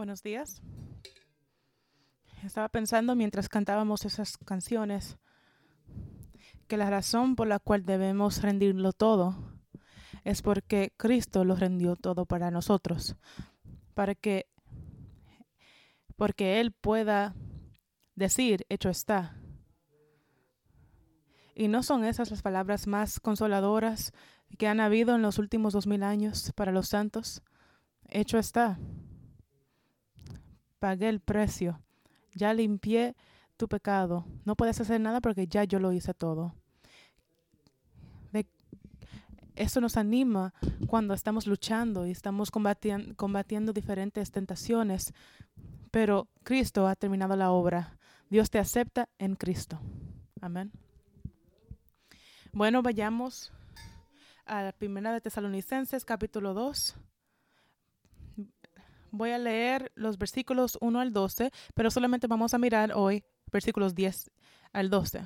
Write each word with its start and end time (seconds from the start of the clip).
Buenos 0.00 0.22
días. 0.22 0.62
Estaba 2.42 2.70
pensando 2.70 3.14
mientras 3.14 3.50
cantábamos 3.50 4.06
esas 4.06 4.38
canciones 4.38 5.18
que 6.68 6.78
la 6.78 6.88
razón 6.88 7.36
por 7.36 7.46
la 7.48 7.58
cual 7.58 7.84
debemos 7.84 8.40
rendirlo 8.40 8.94
todo 8.94 9.36
es 10.24 10.40
porque 10.40 10.94
Cristo 10.96 11.44
lo 11.44 11.54
rendió 11.54 11.96
todo 11.96 12.24
para 12.24 12.50
nosotros, 12.50 13.16
para 13.92 14.14
que 14.14 14.46
porque 16.16 16.60
él 16.60 16.72
pueda 16.72 17.34
decir 18.14 18.64
hecho 18.70 18.88
está. 18.88 19.36
Y 21.54 21.68
no 21.68 21.82
son 21.82 22.06
esas 22.06 22.30
las 22.30 22.40
palabras 22.40 22.86
más 22.86 23.20
consoladoras 23.20 24.14
que 24.56 24.66
han 24.66 24.80
habido 24.80 25.14
en 25.14 25.20
los 25.20 25.36
últimos 25.36 25.74
dos 25.74 25.86
mil 25.86 26.02
años 26.04 26.52
para 26.56 26.72
los 26.72 26.88
santos. 26.88 27.42
Hecho 28.08 28.38
está. 28.38 28.78
Pagué 30.80 31.08
el 31.08 31.20
precio. 31.20 31.80
Ya 32.34 32.52
limpié 32.52 33.14
tu 33.56 33.68
pecado. 33.68 34.24
No 34.44 34.56
puedes 34.56 34.80
hacer 34.80 35.00
nada 35.00 35.20
porque 35.20 35.46
ya 35.46 35.64
yo 35.64 35.78
lo 35.78 35.92
hice 35.92 36.14
todo. 36.14 36.54
eso 39.56 39.78
nos 39.82 39.98
anima 39.98 40.54
cuando 40.86 41.12
estamos 41.12 41.46
luchando 41.46 42.06
y 42.06 42.12
estamos 42.12 42.50
combatiendo, 42.50 43.14
combatiendo 43.14 43.74
diferentes 43.74 44.30
tentaciones. 44.30 45.12
Pero 45.90 46.28
Cristo 46.44 46.86
ha 46.86 46.96
terminado 46.96 47.36
la 47.36 47.50
obra. 47.50 47.98
Dios 48.30 48.48
te 48.48 48.58
acepta 48.58 49.10
en 49.18 49.34
Cristo. 49.34 49.78
Amén. 50.40 50.72
Bueno, 52.52 52.80
vayamos 52.80 53.52
a 54.46 54.62
la 54.62 54.72
primera 54.72 55.12
de 55.12 55.20
Tesalonicenses, 55.20 56.06
capítulo 56.06 56.54
2. 56.54 56.96
Voy 59.12 59.30
a 59.30 59.38
leer 59.38 59.92
los 59.94 60.18
versículos 60.18 60.78
1 60.80 61.00
al 61.00 61.12
12, 61.12 61.50
pero 61.74 61.90
solamente 61.90 62.26
vamos 62.26 62.54
a 62.54 62.58
mirar 62.58 62.92
hoy 62.94 63.24
versículos 63.50 63.94
10 63.94 64.30
al 64.72 64.90
12. 64.90 65.22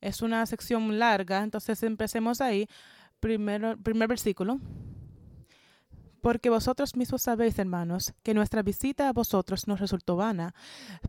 Es 0.00 0.22
una 0.22 0.44
sección 0.46 0.98
larga, 0.98 1.42
entonces 1.42 1.82
empecemos 1.82 2.40
ahí. 2.40 2.68
Primero, 3.20 3.76
primer 3.78 4.08
versículo. 4.08 4.60
Porque 6.26 6.50
vosotros 6.50 6.96
mismos 6.96 7.22
sabéis, 7.22 7.56
hermanos, 7.56 8.12
que 8.24 8.34
nuestra 8.34 8.62
visita 8.62 9.08
a 9.08 9.12
vosotros 9.12 9.68
nos 9.68 9.78
resultó 9.78 10.16
vana, 10.16 10.56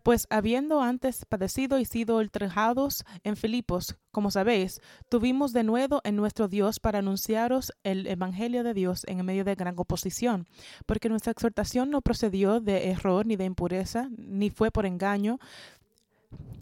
pues 0.03 0.27
habiendo 0.29 0.83
antes 0.83 1.25
padecido 1.25 1.79
y 1.79 1.85
sido 1.85 2.17
ultrajados 2.17 3.03
en 3.23 3.35
Filipos, 3.35 3.95
como 4.11 4.29
sabéis, 4.29 4.79
tuvimos 5.09 5.53
de 5.53 5.63
nuevo 5.63 6.01
en 6.03 6.17
nuestro 6.17 6.47
Dios 6.47 6.79
para 6.79 6.99
anunciaros 6.99 7.73
el 7.83 8.05
Evangelio 8.05 8.63
de 8.63 8.75
Dios 8.75 9.05
en 9.07 9.25
medio 9.25 9.43
de 9.43 9.55
gran 9.55 9.73
oposición, 9.79 10.45
porque 10.85 11.09
nuestra 11.09 11.31
exhortación 11.31 11.89
no 11.89 12.01
procedió 12.01 12.59
de 12.59 12.91
error 12.91 13.25
ni 13.25 13.37
de 13.37 13.45
impureza, 13.45 14.09
ni 14.19 14.51
fue 14.51 14.69
por 14.69 14.85
engaño, 14.85 15.39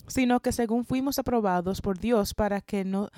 sino 0.08 0.40
que 0.40 0.54
según 0.54 0.86
fuimos 0.86 1.20
aprobados 1.20 1.82
por 1.82 2.00
Dios 2.00 2.34
para 2.34 2.62
que 2.62 2.86
no 2.86 3.10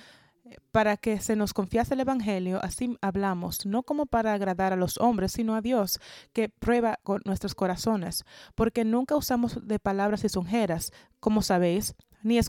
para 0.71 0.97
que 0.97 1.19
se 1.19 1.35
nos 1.35 1.53
confiase 1.53 1.93
el 1.93 2.01
Evangelio, 2.01 2.59
así 2.63 2.97
hablamos, 3.01 3.65
no 3.65 3.83
como 3.83 4.05
para 4.05 4.33
agradar 4.33 4.73
a 4.73 4.77
los 4.77 4.97
hombres, 4.97 5.31
sino 5.31 5.55
a 5.55 5.61
Dios, 5.61 5.99
que 6.33 6.49
prueba 6.49 6.99
nuestros 7.25 7.55
corazones, 7.55 8.23
porque 8.55 8.85
nunca 8.85 9.15
usamos 9.15 9.67
de 9.67 9.79
palabras 9.79 10.23
lisonjeras, 10.23 10.91
como 11.19 11.41
sabéis, 11.41 11.95
ni, 12.23 12.39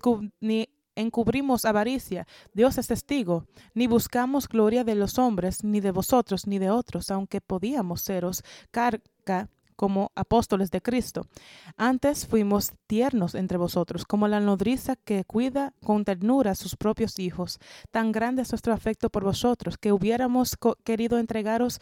ni 0.40 0.68
encubrimos 0.94 1.64
avaricia, 1.64 2.26
Dios 2.52 2.76
es 2.78 2.88
testigo, 2.88 3.46
ni 3.74 3.86
buscamos 3.86 4.48
gloria 4.48 4.84
de 4.84 4.94
los 4.94 5.18
hombres, 5.18 5.62
ni 5.62 5.80
de 5.80 5.92
vosotros, 5.92 6.46
ni 6.46 6.58
de 6.58 6.70
otros, 6.70 7.10
aunque 7.10 7.40
podíamos 7.40 8.02
seros 8.02 8.42
carga 8.70 9.48
como 9.78 10.10
apóstoles 10.16 10.72
de 10.72 10.80
Cristo. 10.80 11.28
Antes 11.76 12.26
fuimos 12.26 12.72
tiernos 12.88 13.36
entre 13.36 13.58
vosotros, 13.58 14.04
como 14.04 14.26
la 14.26 14.40
nodriza 14.40 14.96
que 14.96 15.24
cuida 15.24 15.72
con 15.84 16.04
ternura 16.04 16.50
a 16.50 16.56
sus 16.56 16.74
propios 16.74 17.20
hijos. 17.20 17.60
Tan 17.92 18.10
grande 18.10 18.42
es 18.42 18.50
nuestro 18.50 18.72
afecto 18.72 19.08
por 19.08 19.22
vosotros 19.22 19.78
que 19.78 19.92
hubiéramos 19.92 20.56
querido 20.82 21.20
entregaros 21.20 21.78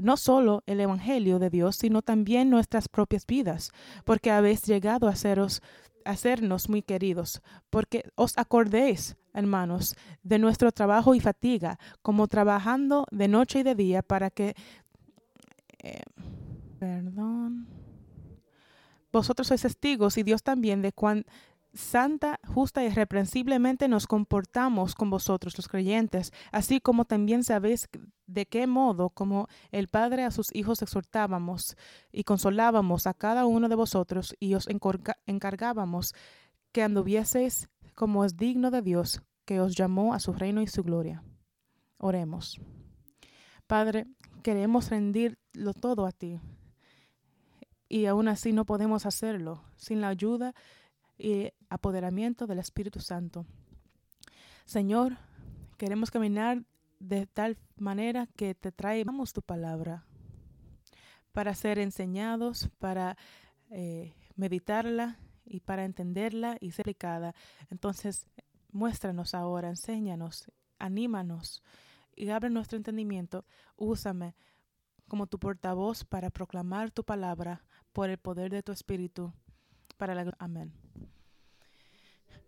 no 0.00 0.16
solo 0.16 0.62
el 0.64 0.80
Evangelio 0.80 1.38
de 1.38 1.50
Dios, 1.50 1.76
sino 1.76 2.00
también 2.00 2.48
nuestras 2.48 2.88
propias 2.88 3.26
vidas, 3.26 3.72
porque 4.06 4.30
habéis 4.30 4.62
llegado 4.62 5.06
a, 5.06 5.14
seros, 5.14 5.60
a 6.06 6.16
sernos 6.16 6.70
muy 6.70 6.80
queridos, 6.80 7.42
porque 7.68 8.04
os 8.14 8.38
acordéis, 8.38 9.16
hermanos, 9.34 9.96
de 10.22 10.38
nuestro 10.38 10.72
trabajo 10.72 11.14
y 11.14 11.20
fatiga, 11.20 11.78
como 12.00 12.26
trabajando 12.26 13.04
de 13.10 13.28
noche 13.28 13.58
y 13.58 13.62
de 13.64 13.74
día 13.74 14.02
para 14.02 14.30
que... 14.30 14.54
Eh, 15.82 16.00
Perdón. 16.78 17.66
Vosotros 19.12 19.48
sois 19.48 19.62
testigos 19.62 20.18
y 20.18 20.22
Dios 20.22 20.42
también 20.42 20.82
de 20.82 20.92
cuán 20.92 21.24
santa, 21.72 22.40
justa 22.46 22.82
y 22.82 22.86
irreprensiblemente 22.86 23.88
nos 23.88 24.06
comportamos 24.06 24.94
con 24.94 25.10
vosotros 25.10 25.56
los 25.56 25.68
creyentes, 25.68 26.32
así 26.52 26.80
como 26.80 27.04
también 27.04 27.44
sabéis 27.44 27.88
de 28.26 28.46
qué 28.46 28.66
modo, 28.66 29.10
como 29.10 29.48
el 29.70 29.88
Padre 29.88 30.24
a 30.24 30.30
sus 30.30 30.54
hijos 30.54 30.82
exhortábamos 30.82 31.76
y 32.12 32.24
consolábamos 32.24 33.06
a 33.06 33.14
cada 33.14 33.46
uno 33.46 33.68
de 33.68 33.74
vosotros 33.74 34.34
y 34.38 34.54
os 34.54 34.68
encargábamos 35.26 36.14
que 36.72 36.82
anduvieseis 36.82 37.68
como 37.94 38.24
es 38.24 38.36
digno 38.36 38.70
de 38.70 38.82
Dios, 38.82 39.22
que 39.44 39.60
os 39.60 39.74
llamó 39.74 40.14
a 40.14 40.20
su 40.20 40.32
reino 40.32 40.62
y 40.62 40.66
su 40.66 40.82
gloria. 40.82 41.22
Oremos. 41.96 42.60
Padre, 43.66 44.06
queremos 44.42 44.90
rendirlo 44.90 45.74
todo 45.74 46.06
a 46.06 46.12
ti 46.12 46.40
y 47.88 48.06
aún 48.06 48.28
así 48.28 48.52
no 48.52 48.64
podemos 48.64 49.06
hacerlo 49.06 49.64
sin 49.76 50.00
la 50.00 50.08
ayuda 50.08 50.54
y 51.16 51.50
apoderamiento 51.68 52.46
del 52.46 52.58
Espíritu 52.58 53.00
Santo. 53.00 53.46
Señor, 54.64 55.16
queremos 55.76 56.10
caminar 56.10 56.62
de 57.00 57.26
tal 57.26 57.56
manera 57.76 58.26
que 58.36 58.54
te 58.54 58.72
traemos 58.72 59.32
tu 59.32 59.42
palabra 59.42 60.04
para 61.32 61.54
ser 61.54 61.78
enseñados, 61.78 62.68
para 62.78 63.16
eh, 63.70 64.14
meditarla 64.36 65.18
y 65.44 65.60
para 65.60 65.84
entenderla 65.84 66.56
y 66.60 66.72
ser 66.72 66.84
aplicada. 66.84 67.34
Entonces, 67.70 68.26
muéstranos 68.70 69.34
ahora, 69.34 69.68
enséñanos, 69.68 70.50
anímanos 70.78 71.62
y 72.14 72.28
abre 72.30 72.50
nuestro 72.50 72.76
entendimiento. 72.76 73.44
Úsame 73.76 74.34
como 75.06 75.26
tu 75.26 75.38
portavoz 75.38 76.04
para 76.04 76.30
proclamar 76.30 76.90
tu 76.90 77.04
palabra 77.04 77.64
por 77.98 78.10
el 78.10 78.18
poder 78.18 78.52
de 78.52 78.62
tu 78.62 78.70
Espíritu. 78.70 79.32
Para 79.96 80.14
la 80.14 80.32
Amén. 80.38 80.72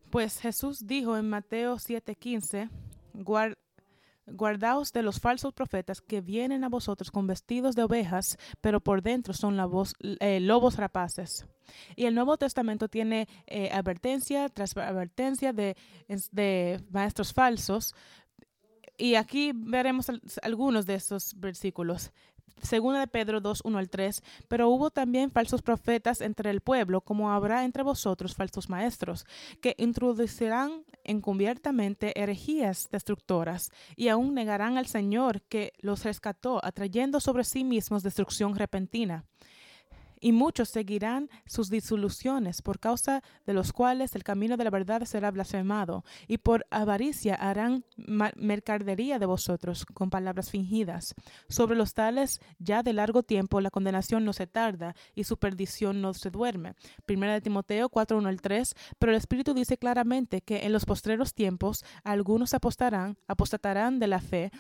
Pues 0.09 0.38
Jesús 0.38 0.87
dijo 0.87 1.16
en 1.16 1.28
Mateo 1.28 1.75
7:15, 1.75 2.71
guardaos 4.28 4.93
de 4.93 5.03
los 5.03 5.19
falsos 5.19 5.53
profetas 5.53 6.00
que 6.00 6.21
vienen 6.21 6.62
a 6.62 6.69
vosotros 6.69 7.10
con 7.10 7.27
vestidos 7.27 7.75
de 7.75 7.83
ovejas, 7.83 8.39
pero 8.60 8.78
por 8.78 9.03
dentro 9.03 9.34
son 9.34 9.59
eh, 10.21 10.39
lobos 10.39 10.77
rapaces. 10.77 11.44
Y 11.97 12.05
el 12.05 12.15
Nuevo 12.15 12.37
Testamento 12.37 12.87
tiene 12.87 13.27
eh, 13.49 13.71
advertencia 13.72 14.49
tras 14.50 14.77
advertencia 14.77 15.53
de, 15.53 15.77
de 16.31 16.81
maestros 16.93 17.33
falsos, 17.33 17.93
y 19.00 19.15
aquí 19.15 19.53
veremos 19.55 20.09
algunos 20.43 20.84
de 20.84 20.94
estos 20.94 21.33
versículos. 21.41 22.12
Segunda 22.62 23.00
de 23.00 23.06
Pedro 23.06 23.41
2, 23.41 23.62
1 23.65 23.78
al 23.78 23.88
3, 23.88 24.22
pero 24.49 24.69
hubo 24.69 24.91
también 24.91 25.31
falsos 25.31 25.62
profetas 25.62 26.21
entre 26.21 26.50
el 26.50 26.61
pueblo, 26.61 27.00
como 27.00 27.31
habrá 27.31 27.65
entre 27.65 27.83
vosotros 27.83 28.34
falsos 28.34 28.69
maestros, 28.69 29.25
que 29.61 29.75
introducirán 29.78 30.84
encubiertamente 31.05 32.21
herejías 32.21 32.89
destructoras, 32.91 33.71
y 33.97 34.09
aún 34.09 34.34
negarán 34.34 34.77
al 34.77 34.87
Señor 34.87 35.43
que 35.43 35.72
los 35.81 36.05
rescató, 36.05 36.65
atrayendo 36.65 37.21
sobre 37.21 37.44
sí 37.44 37.65
mismos 37.65 38.03
destrucción 38.03 38.54
repentina 38.54 39.24
y 40.21 40.33
muchos 40.33 40.69
seguirán 40.69 41.28
sus 41.47 41.71
disoluciones, 41.71 42.63
por 42.63 42.78
causa 42.78 43.22
de 43.47 43.55
los 43.55 43.72
cuales 43.72 44.15
el 44.15 44.22
camino 44.22 44.57
de 44.57 44.65
la 44.65 44.71
verdad 44.71 45.05
será 45.05 45.31
blasfemado, 45.31 46.05
y 46.28 46.39
por 46.39 46.67
avaricia 46.71 47.34
harán 47.34 47.84
mercadería 47.97 49.19
de 49.19 49.27
vosotros 49.27 49.87
con 49.87 50.11
palabras 50.11 50.51
fingidas. 50.51 51.15
Sobre 51.49 51.77
los 51.77 51.95
tales, 51.95 52.41
ya 52.59 52.83
de 52.83 52.93
largo 52.93 53.22
tiempo 53.22 53.61
la 53.61 53.71
condenación 53.71 54.25
no 54.25 54.33
se 54.33 54.47
tarda, 54.47 54.95
y 55.15 55.25
su 55.25 55.39
perdición 55.39 56.01
no 56.01 56.15
se 56.15 56.31
duerme. 56.31 56.75
Primera 57.07 57.33
de 57.33 57.41
Timoteo 57.41 57.89
4, 57.89 58.19
1 58.19 58.28
al 58.28 58.41
3, 58.41 58.75
pero 58.99 59.13
el 59.13 59.19
Espíritu 59.19 59.55
dice 59.55 59.78
claramente 59.78 60.43
que 60.43 60.67
en 60.67 60.72
los 60.72 60.84
postreros 60.84 61.34
tiempos 61.34 61.84
algunos 62.05 62.55
apostarán, 62.55 63.17
apostatarán 63.27 63.99
de 63.99 64.07
la 64.07 64.21
fe, 64.21 64.51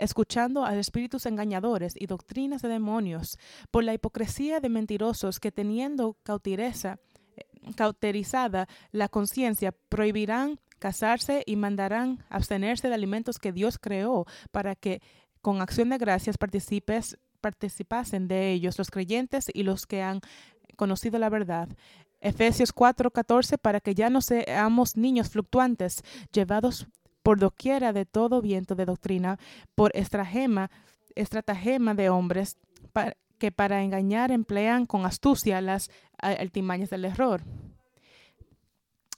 escuchando 0.00 0.64
a 0.64 0.74
espíritus 0.76 1.26
engañadores 1.26 1.94
y 1.96 2.06
doctrinas 2.06 2.62
de 2.62 2.68
demonios, 2.68 3.38
por 3.70 3.84
la 3.84 3.94
hipocresía 3.94 4.60
de 4.60 4.68
mentirosos 4.68 5.38
que 5.38 5.52
teniendo 5.52 6.16
cauteriza, 6.22 6.98
eh, 7.36 7.44
cauterizada 7.76 8.66
la 8.90 9.08
conciencia, 9.08 9.72
prohibirán 9.88 10.58
casarse 10.78 11.42
y 11.46 11.56
mandarán 11.56 12.24
abstenerse 12.30 12.88
de 12.88 12.94
alimentos 12.94 13.38
que 13.38 13.52
Dios 13.52 13.78
creó 13.78 14.26
para 14.50 14.74
que 14.74 15.02
con 15.42 15.60
acción 15.60 15.90
de 15.90 15.98
gracias 15.98 16.36
participasen 16.38 18.28
de 18.28 18.52
ellos, 18.52 18.78
los 18.78 18.90
creyentes 18.90 19.46
y 19.52 19.62
los 19.62 19.86
que 19.86 20.02
han 20.02 20.20
conocido 20.76 21.18
la 21.18 21.28
verdad. 21.28 21.68
Efesios 22.20 22.72
4:14, 22.74 23.58
para 23.58 23.80
que 23.80 23.94
ya 23.94 24.10
no 24.10 24.20
seamos 24.20 24.96
niños 24.96 25.30
fluctuantes, 25.30 26.02
llevados 26.32 26.86
por 27.22 27.38
doquiera 27.38 27.92
de 27.92 28.06
todo 28.06 28.40
viento 28.40 28.74
de 28.74 28.84
doctrina, 28.84 29.38
por 29.74 29.90
estratagema, 29.94 30.70
estratagema 31.14 31.94
de 31.94 32.10
hombres, 32.10 32.56
que 33.38 33.52
para 33.52 33.82
engañar 33.82 34.30
emplean 34.30 34.86
con 34.86 35.06
astucia 35.06 35.60
las 35.60 35.90
altimañas 36.18 36.90
del 36.90 37.06
error. 37.06 37.42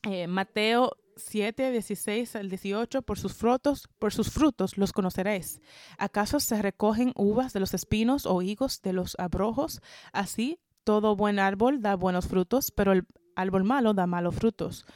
Eh, 0.04 0.26
Mateo 0.26 0.92
7, 1.16 1.70
16 1.70 2.36
al 2.36 2.48
18, 2.48 3.02
por 3.02 3.18
sus 3.18 3.34
frutos, 3.34 3.88
por 3.98 4.12
sus 4.12 4.30
frutos 4.30 4.76
los 4.76 4.92
conoceréis. 4.92 5.60
¿Acaso 5.98 6.40
se 6.40 6.60
recogen 6.60 7.12
uvas 7.16 7.52
de 7.52 7.60
los 7.60 7.74
espinos 7.74 8.26
o 8.26 8.42
higos 8.42 8.82
de 8.82 8.92
los 8.92 9.16
abrojos? 9.18 9.80
Así, 10.12 10.58
todo 10.84 11.16
buen 11.16 11.38
árbol 11.38 11.82
da 11.82 11.94
buenos 11.96 12.26
frutos, 12.26 12.70
pero 12.70 12.92
el 12.92 13.06
árbol 13.36 13.64
malo 13.64 13.94
da 13.94 14.06
malos 14.06 14.34
frutos. 14.34 14.86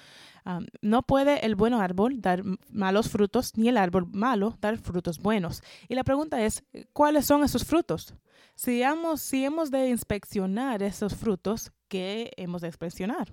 No 0.81 1.03
puede 1.03 1.45
el 1.45 1.57
buen 1.57 1.75
árbol 1.75 2.21
dar 2.21 2.43
malos 2.71 3.09
frutos, 3.09 3.57
ni 3.57 3.69
el 3.69 3.77
árbol 3.77 4.07
malo 4.13 4.57
dar 4.61 4.79
frutos 4.79 5.19
buenos. 5.19 5.63
Y 5.89 5.95
la 5.95 6.05
pregunta 6.05 6.45
es, 6.45 6.65
¿cuáles 6.93 7.27
son 7.27 7.43
esos 7.43 7.65
frutos? 7.65 8.15
Si 8.55 8.83
hemos, 8.83 9.21
si 9.21 9.45
hemos 9.45 9.71
de 9.71 9.89
inspeccionar 9.89 10.83
esos 10.83 11.15
frutos, 11.15 11.73
¿qué 11.89 12.33
hemos 12.37 12.63
de 12.63 12.69
inspeccionar? 12.69 13.33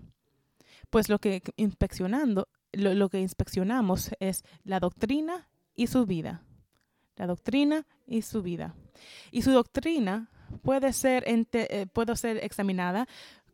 Pues 0.90 1.10
lo 1.10 1.20
que 1.20 1.42
inspeccionando 1.56 2.48
lo, 2.74 3.10
que 3.10 3.20
inspeccionamos 3.20 4.12
es 4.20 4.44
la 4.64 4.80
doctrina 4.80 5.48
y 5.76 5.88
su 5.88 6.06
vida. 6.06 6.44
La 7.16 7.28
doctrina 7.28 7.86
y 8.08 8.24
su 8.24 8.42
vida. 8.42 8.76
Y 9.32 9.44
su 9.44 9.52
doctrina 9.52 10.30
puede 10.64 10.92
ser, 10.94 11.24
eh, 11.28 11.88
puede 11.94 12.16
ser 12.16 12.44
examinada 12.44 13.08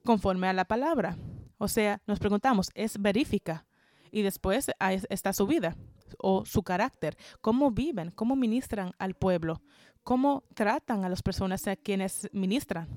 conforme 0.03 0.47
a 0.47 0.53
la 0.53 0.65
palabra. 0.65 1.17
O 1.59 1.67
sea, 1.67 2.01
nos 2.07 2.19
preguntamos, 2.19 2.71
¿es 2.73 2.99
verífica? 2.99 3.67
Y 4.11 4.23
después 4.23 4.71
está 5.09 5.33
su 5.33 5.45
vida 5.45 5.75
o 6.17 6.45
su 6.45 6.63
carácter, 6.63 7.15
cómo 7.41 7.69
viven, 7.69 8.11
cómo 8.11 8.35
ministran 8.35 8.93
al 8.97 9.13
pueblo, 9.13 9.61
cómo 10.03 10.43
tratan 10.55 11.03
a 11.03 11.09
las 11.09 11.21
personas 11.21 11.67
a 11.67 11.75
quienes 11.75 12.27
ministran. 12.31 12.87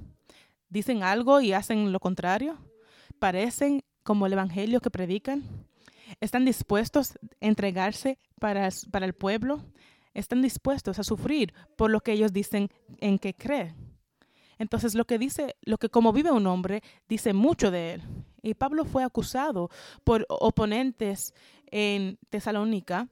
¿Dicen 0.70 1.02
algo 1.02 1.40
y 1.40 1.52
hacen 1.52 1.92
lo 1.92 2.00
contrario? 2.00 2.56
¿Parecen 3.18 3.82
como 4.04 4.26
el 4.26 4.32
evangelio 4.32 4.80
que 4.80 4.90
predican? 4.90 5.42
¿Están 6.20 6.44
dispuestos 6.44 7.16
a 7.16 7.18
entregarse 7.40 8.18
para, 8.40 8.68
para 8.90 9.04
el 9.04 9.12
pueblo? 9.12 9.66
¿Están 10.14 10.40
dispuestos 10.40 10.98
a 10.98 11.04
sufrir 11.04 11.52
por 11.76 11.90
lo 11.90 12.00
que 12.00 12.12
ellos 12.12 12.32
dicen 12.32 12.70
en 13.00 13.18
que 13.18 13.34
creen? 13.34 13.74
Entonces 14.56 14.94
lo 14.94 15.04
que 15.04 15.18
dice, 15.18 15.56
lo 15.62 15.78
que 15.78 15.88
como 15.88 16.12
vive 16.12 16.30
un 16.30 16.46
hombre, 16.46 16.80
dice 17.08 17.32
mucho 17.32 17.72
de 17.72 17.94
él. 17.94 18.02
Y 18.42 18.54
Pablo 18.54 18.84
fue 18.84 19.04
acusado 19.04 19.70
por 20.04 20.26
oponentes 20.28 21.34
en 21.70 22.18
Tesalónica 22.28 23.08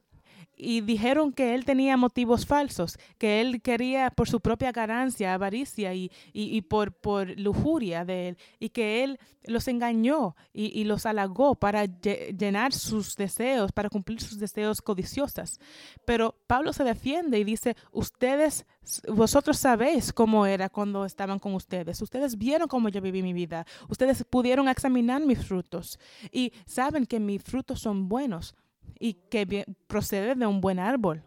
y 0.63 0.81
dijeron 0.81 1.33
que 1.33 1.55
él 1.55 1.65
tenía 1.65 1.97
motivos 1.97 2.45
falsos, 2.45 2.99
que 3.17 3.41
él 3.41 3.63
quería 3.63 4.11
por 4.11 4.29
su 4.29 4.41
propia 4.41 4.71
ganancia, 4.71 5.33
avaricia 5.33 5.95
y, 5.95 6.11
y, 6.33 6.61
por, 6.61 6.93
por, 6.93 7.27
lujuria 7.39 8.05
de 8.05 8.29
él, 8.29 8.37
y 8.59 8.69
que 8.69 9.03
él 9.03 9.19
los 9.45 9.67
engañó 9.67 10.35
y, 10.53 10.79
y, 10.79 10.83
los 10.83 11.07
halagó 11.07 11.55
para 11.55 11.85
llenar 11.85 12.73
sus 12.73 13.15
deseos, 13.15 13.71
para 13.71 13.89
cumplir 13.89 14.21
sus 14.21 14.37
deseos 14.37 14.83
codiciosos. 14.83 15.59
Pero 16.05 16.35
Pablo 16.45 16.73
se 16.73 16.83
defiende 16.83 17.39
y 17.39 17.43
dice, 17.43 17.75
ustedes, 17.91 18.67
vosotros 19.07 19.57
sabéis 19.57 20.13
cómo 20.13 20.45
era 20.45 20.69
cuando 20.69 21.05
estaban 21.05 21.39
con 21.39 21.55
ustedes, 21.55 21.99
ustedes 22.03 22.37
vieron 22.37 22.67
cómo 22.67 22.89
yo 22.89 23.01
viví 23.01 23.23
mi 23.23 23.33
vida, 23.33 23.65
ustedes 23.89 24.23
pudieron 24.29 24.69
examinar 24.69 25.25
mis 25.25 25.43
frutos. 25.43 25.99
Y 26.31 26.53
saben 26.67 27.07
que 27.07 27.19
mis 27.19 27.41
frutos 27.41 27.79
son 27.79 28.07
buenos 28.07 28.53
y 28.99 29.13
que 29.13 29.65
procede 29.87 30.35
de 30.35 30.45
un 30.45 30.61
buen 30.61 30.79
árbol. 30.79 31.23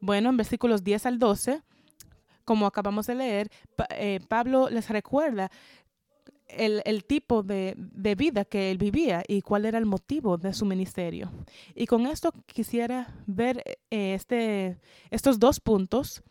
Bueno, 0.00 0.30
en 0.30 0.36
versículos 0.36 0.82
10 0.84 1.06
al 1.06 1.18
12, 1.18 1.62
como 2.44 2.66
acabamos 2.66 3.06
de 3.06 3.14
leer, 3.14 3.48
eh, 3.90 4.20
Pablo 4.28 4.68
les 4.68 4.88
recuerda 4.88 5.50
el, 6.48 7.04
tipo 7.04 7.42
de, 7.42 7.74
vida 8.16 8.44
que 8.44 8.70
él 8.70 8.78
vivía 8.78 9.22
y 9.26 9.42
cuál 9.42 9.64
era 9.64 9.78
el 9.78 9.86
motivo 9.86 10.36
de 10.36 10.52
su 10.52 10.66
ministerio. 10.66 11.30
Y 11.74 11.86
con 11.86 12.06
esto 12.06 12.32
quisiera 12.46 13.14
ver 13.26 13.62
eh, 13.90 14.14
este, 14.14 14.78
estos 15.10 15.38
dos 15.38 15.60
puntos. 15.60 16.22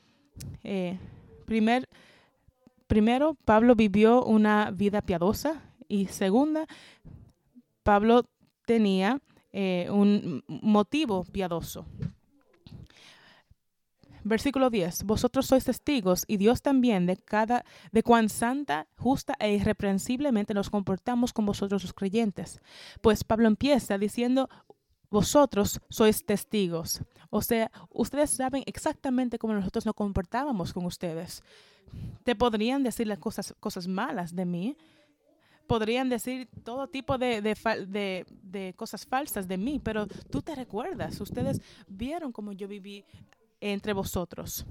Eh, 0.64 1.00
primer, 1.46 1.90
primero, 2.88 3.36
Pablo 3.46 3.76
vivió 3.76 4.24
una 4.24 4.72
vida 4.72 5.02
piadosa 5.02 5.62
y 5.88 6.08
segunda, 6.08 6.68
Pablo 7.84 8.26
tenía 8.66 9.20
eh, 9.52 9.88
un 9.90 10.44
motivo 10.48 11.24
piadoso. 11.24 11.86
Versículo 14.24 14.70
10. 14.70 15.04
Vosotros 15.04 15.48
sois 15.48 15.66
testigos 15.66 16.26
y 16.28 16.38
Dios 16.38 16.62
también 16.62 17.08
de 17.08 17.18
cada 17.18 17.66
de 17.92 18.04
cuán 18.04 18.30
santa, 18.30 18.88
justa 18.98 19.36
e 19.40 19.54
irreprensiblemente 19.54 20.54
nos 20.54 20.70
comportamos 20.70 21.34
con 21.34 21.46
vosotros 21.46 21.82
los 21.84 21.94
creyentes. 21.94 22.62
Pues 23.02 23.24
Pablo 23.24 23.48
empieza 23.48 23.98
diciendo 23.98 24.48
vosotros 25.10 25.82
sois 25.90 26.24
testigos. 26.24 27.02
O 27.32 27.42
sea, 27.42 27.72
ustedes 27.90 28.30
saben 28.30 28.64
exactamente 28.66 29.40
cómo 29.40 29.54
nosotros 29.54 29.86
nos 29.86 29.96
comportábamos 29.96 30.72
con 30.72 30.86
ustedes. 30.86 31.44
Te 32.24 32.36
podrían 32.36 32.84
decir 32.84 33.08
las 33.08 33.20
cosas, 33.20 33.56
cosas 33.60 33.88
malas 33.88 34.36
de 34.36 34.46
mí, 34.46 34.78
podrían 35.68 36.10
decir 36.10 36.48
todo 36.64 36.88
tipo 36.88 37.18
de, 37.18 37.42
de, 37.42 38.26
de, 38.44 38.74
cosas 38.76 39.06
falsas 39.06 39.48
de 39.48 39.58
mí, 39.58 39.80
pero 39.84 40.08
tú 40.30 40.42
te 40.42 40.56
recuerdas, 40.56 41.20
ustedes 41.22 41.62
vieron 41.88 42.32
cómo 42.32 42.52
yo 42.52 42.68
viví 42.68 43.06
entre 43.60 43.94
vosotros. 43.94 44.66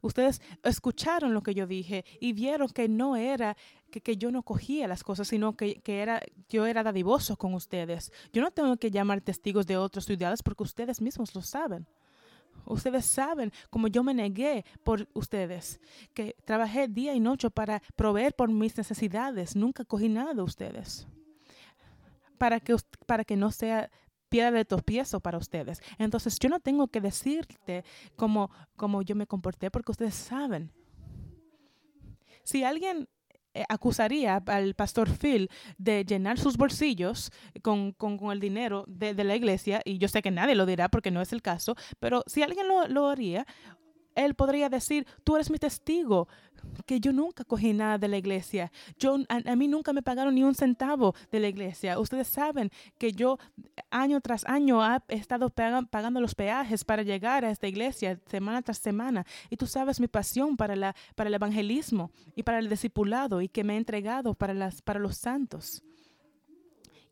Ustedes 0.00 0.40
escucharon 0.62 1.34
lo 1.34 1.42
que 1.42 1.54
yo 1.54 1.66
dije 1.66 2.04
y 2.20 2.32
vieron 2.32 2.68
que 2.68 2.88
no 2.88 3.16
era 3.16 3.56
que, 3.90 4.00
que 4.00 4.16
yo 4.16 4.30
no 4.30 4.42
cogía 4.42 4.86
las 4.86 5.02
cosas, 5.02 5.26
sino 5.26 5.56
que, 5.56 5.80
que, 5.80 6.00
era, 6.00 6.22
yo 6.48 6.66
era 6.66 6.82
dadivoso 6.84 7.36
con 7.36 7.54
ustedes. 7.54 8.12
Yo 8.32 8.42
no 8.42 8.52
tengo 8.52 8.76
que 8.76 8.90
llamar 8.90 9.20
testigos 9.20 9.66
de 9.66 9.76
otros 9.76 10.04
ciudades 10.04 10.42
porque 10.42 10.62
ustedes 10.62 11.00
mismos 11.00 11.34
lo 11.34 11.42
saben. 11.42 11.86
Ustedes 12.68 13.06
saben 13.06 13.52
cómo 13.70 13.88
yo 13.88 14.02
me 14.02 14.14
negué 14.14 14.64
por 14.84 15.08
ustedes, 15.14 15.80
que 16.14 16.36
trabajé 16.44 16.88
día 16.88 17.14
y 17.14 17.20
noche 17.20 17.50
para 17.50 17.82
proveer 17.96 18.34
por 18.34 18.50
mis 18.50 18.76
necesidades. 18.76 19.56
Nunca 19.56 19.84
cogí 19.84 20.08
nada 20.08 20.34
de 20.34 20.42
ustedes. 20.42 21.06
Para 22.36 22.60
que, 22.60 22.76
para 23.06 23.24
que 23.24 23.36
no 23.36 23.50
sea 23.50 23.90
piedra 24.28 24.52
de 24.52 24.64
tropiezo 24.64 25.20
para 25.20 25.38
ustedes. 25.38 25.80
Entonces 25.98 26.38
yo 26.38 26.48
no 26.48 26.60
tengo 26.60 26.88
que 26.88 27.00
decirte 27.00 27.84
cómo, 28.16 28.50
cómo 28.76 29.02
yo 29.02 29.14
me 29.14 29.26
comporté 29.26 29.70
porque 29.70 29.92
ustedes 29.92 30.14
saben. 30.14 30.70
Si 32.44 32.64
alguien 32.64 33.08
eh, 33.58 33.64
acusaría 33.68 34.40
al 34.46 34.74
pastor 34.74 35.08
Phil 35.10 35.50
de 35.78 36.04
llenar 36.04 36.38
sus 36.38 36.56
bolsillos 36.56 37.32
con, 37.62 37.94
el 38.30 38.38
dinero 38.38 38.84
de, 38.86 39.12
la 39.24 39.34
iglesia, 39.34 39.82
y 39.84 39.98
yo 39.98 40.06
sé 40.06 40.22
que 40.22 40.30
nadie 40.30 40.54
lo 40.54 40.64
dirá 40.64 40.88
porque 40.88 41.10
no 41.10 41.20
es 41.20 41.32
el 41.32 41.42
caso, 41.42 41.74
pero 41.98 42.22
si 42.26 42.42
alguien 42.42 42.68
lo, 42.68 42.86
lo 42.86 43.08
haría, 43.08 43.46
él 44.18 44.34
podría 44.34 44.68
decir, 44.68 45.06
tú 45.22 45.36
eres 45.36 45.50
mi 45.50 45.58
testigo, 45.58 46.28
que 46.86 46.98
yo 46.98 47.12
nunca 47.12 47.44
cogí 47.44 47.72
nada 47.72 47.98
de 47.98 48.08
la 48.08 48.16
iglesia. 48.16 48.72
Yo, 48.98 49.16
a, 49.28 49.56
mí 49.56 49.68
nunca 49.68 49.92
me 49.92 50.02
pagaron 50.02 50.34
ni 50.34 50.42
un 50.42 50.54
centavo 50.54 51.14
de 51.30 51.40
la 51.40 51.48
iglesia. 51.48 51.98
Ustedes 51.98 52.26
saben 52.26 52.70
que 52.98 53.12
yo 53.12 53.38
año 53.90 54.20
tras 54.20 54.44
año 54.46 54.80
he 55.08 55.14
estado 55.14 55.50
pagando 55.50 56.20
los 56.20 56.34
peajes 56.34 56.84
para 56.84 57.02
llegar 57.02 57.44
a 57.44 57.50
esta 57.50 57.68
iglesia 57.68 58.18
semana 58.26 58.60
tras 58.62 58.78
semana. 58.78 59.24
Y 59.50 59.56
tú 59.56 59.66
sabes 59.66 60.00
mi 60.00 60.08
pasión 60.08 60.56
para, 60.56 60.74
la, 60.74 60.96
para 61.14 61.28
el 61.28 61.34
evangelismo 61.34 62.10
y 62.34 62.42
para 62.42 62.58
el 62.58 62.68
discipulado 62.68 63.40
y 63.40 63.48
que 63.48 63.64
me 63.64 63.74
he 63.74 63.76
entregado 63.76 64.34
para, 64.34 64.52
las, 64.52 64.82
para 64.82 64.98
los 64.98 65.16
santos. 65.16 65.82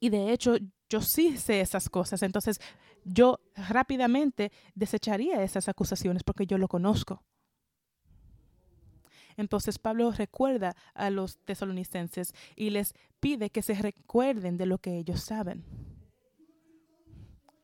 Y 0.01 0.09
de 0.09 0.33
hecho, 0.33 0.57
yo 0.89 1.01
sí 1.01 1.37
sé 1.37 1.61
esas 1.61 1.89
cosas. 1.89 2.23
Entonces, 2.23 2.61
yo 3.07 3.41
rápidamente 3.55 4.51
desecharía 4.75 5.43
esas 5.43 5.69
acusaciones 5.69 6.25
porque 6.25 6.47
yo 6.47 6.59
lo 6.59 6.69
conozco. 6.69 7.23
Entonces 9.37 9.79
Pablo 9.79 10.11
recuerda 10.11 10.75
a 10.95 11.11
los 11.11 11.39
tesalonicenses 11.39 12.35
y 12.57 12.71
les 12.71 12.95
pide 13.21 13.51
que 13.51 13.63
se 13.63 13.75
recuerden 13.75 14.57
de 14.57 14.67
lo 14.67 14.79
que 14.79 14.99
ellos 14.99 15.21
saben. 15.21 15.65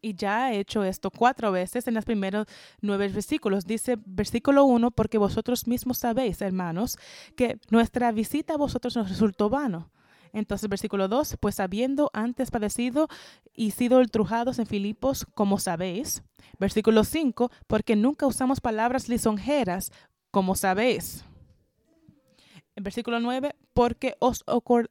Y 0.04 0.14
ya 0.14 0.46
ha 0.46 0.52
hecho 0.52 0.82
esto 0.82 1.11
cuatro 1.11 1.52
veces 1.52 1.87
en 1.87 1.94
los 1.94 2.04
primeros 2.04 2.46
nueve 2.80 3.08
versículos. 3.08 3.64
Dice 3.64 3.96
versículo 4.04 4.64
uno, 4.64 4.90
porque 4.90 5.16
vosotros 5.16 5.66
mismos 5.68 5.99
sabéis, 5.99 6.42
hermanos, 6.42 6.99
que 7.37 7.58
nuestra 7.70 8.11
visita 8.11 8.54
a 8.54 8.58
vosotros 8.58 8.96
nos 8.96 9.08
resultó 9.08 9.49
vano. 9.49 9.90
Entonces, 10.32 10.68
versículo 10.68 11.08
2, 11.08 11.36
pues 11.40 11.60
habiendo 11.60 12.10
antes 12.14 12.50
padecido 12.50 13.08
y 13.54 13.72
sido 13.72 13.98
ultrujados 13.98 14.58
en 14.58 14.66
Filipos, 14.66 15.26
como 15.34 15.58
sabéis. 15.58 16.22
Versículo 16.58 17.04
5, 17.04 17.50
porque 17.66 17.96
nunca 17.96 18.26
usamos 18.26 18.60
palabras 18.60 19.08
lisonjeras 19.08 19.92
como 20.30 20.54
sabéis. 20.54 21.24
En 22.74 22.84
versículo 22.84 23.20
9, 23.20 23.54
porque 23.74 24.16
os 24.18 24.44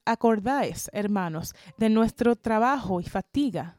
acordáis, 0.06 0.90
hermanos, 0.94 1.56
de 1.78 1.90
nuestro 1.90 2.36
trabajo 2.36 3.02
y 3.02 3.06
fatiga. 3.06 3.78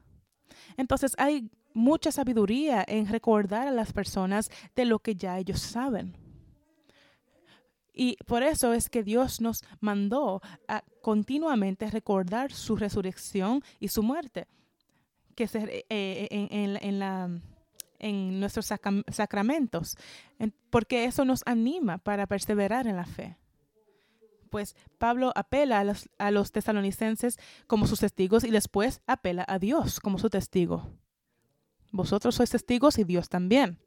Entonces 0.76 1.14
hay 1.19 1.49
mucha 1.75 2.11
sabiduría 2.11 2.85
en 2.87 3.07
recordar 3.07 3.69
a 3.69 3.73
las 3.73 3.92
personas 3.92 4.50
de 4.75 4.85
lo 4.85 4.99
que 4.99 5.14
ya 5.14 5.38
ellos 5.38 5.61
saben. 5.61 6.22
Y 7.93 8.17
por 8.27 8.43
eso 8.43 8.73
es 8.73 8.89
que 8.89 9.03
Dios 9.03 9.41
nos 9.41 9.63
mandó 9.81 10.41
a 10.67 10.83
continuamente 11.03 11.91
recordar 11.91 12.53
su 12.53 12.77
resurrección 12.77 13.63
y 13.81 13.89
su 13.89 14.03
muerte, 14.03 14.47
que 15.35 15.47
se, 15.47 15.85
eh, 15.89 16.29
eh, 16.31 17.41
en 17.99 18.41
nuestros 18.41 18.67
sacramentos, 18.67 19.97
porque 20.71 21.05
eso 21.05 21.25
nos 21.25 21.43
anima 21.47 21.99
para 21.99 22.27
perseverar 22.27 22.87
en 22.87 22.97
la 22.97 23.05
fe. 23.05 23.37
Pues 24.51 24.77
Pablo 24.99 25.33
apela 25.35 25.81
a 25.81 25.85
los, 25.85 26.11
a 26.19 26.31
los 26.31 26.53
tesalonicenses 26.53 27.39
como 27.67 27.87
sus 27.87 28.01
testigos 28.01 28.45
y 28.45 28.51
después 28.51 29.01
apela 29.07 29.45
a 29.49 29.59
Dios 29.59 29.99
como 30.01 30.19
su 30.19 30.29
testigo. 30.29 30.91
Vosotros 31.91 32.35
sois 32.35 32.51
testigos 32.51 32.99
y 32.99 33.05
Dios 33.05 33.29
también. 33.29 33.79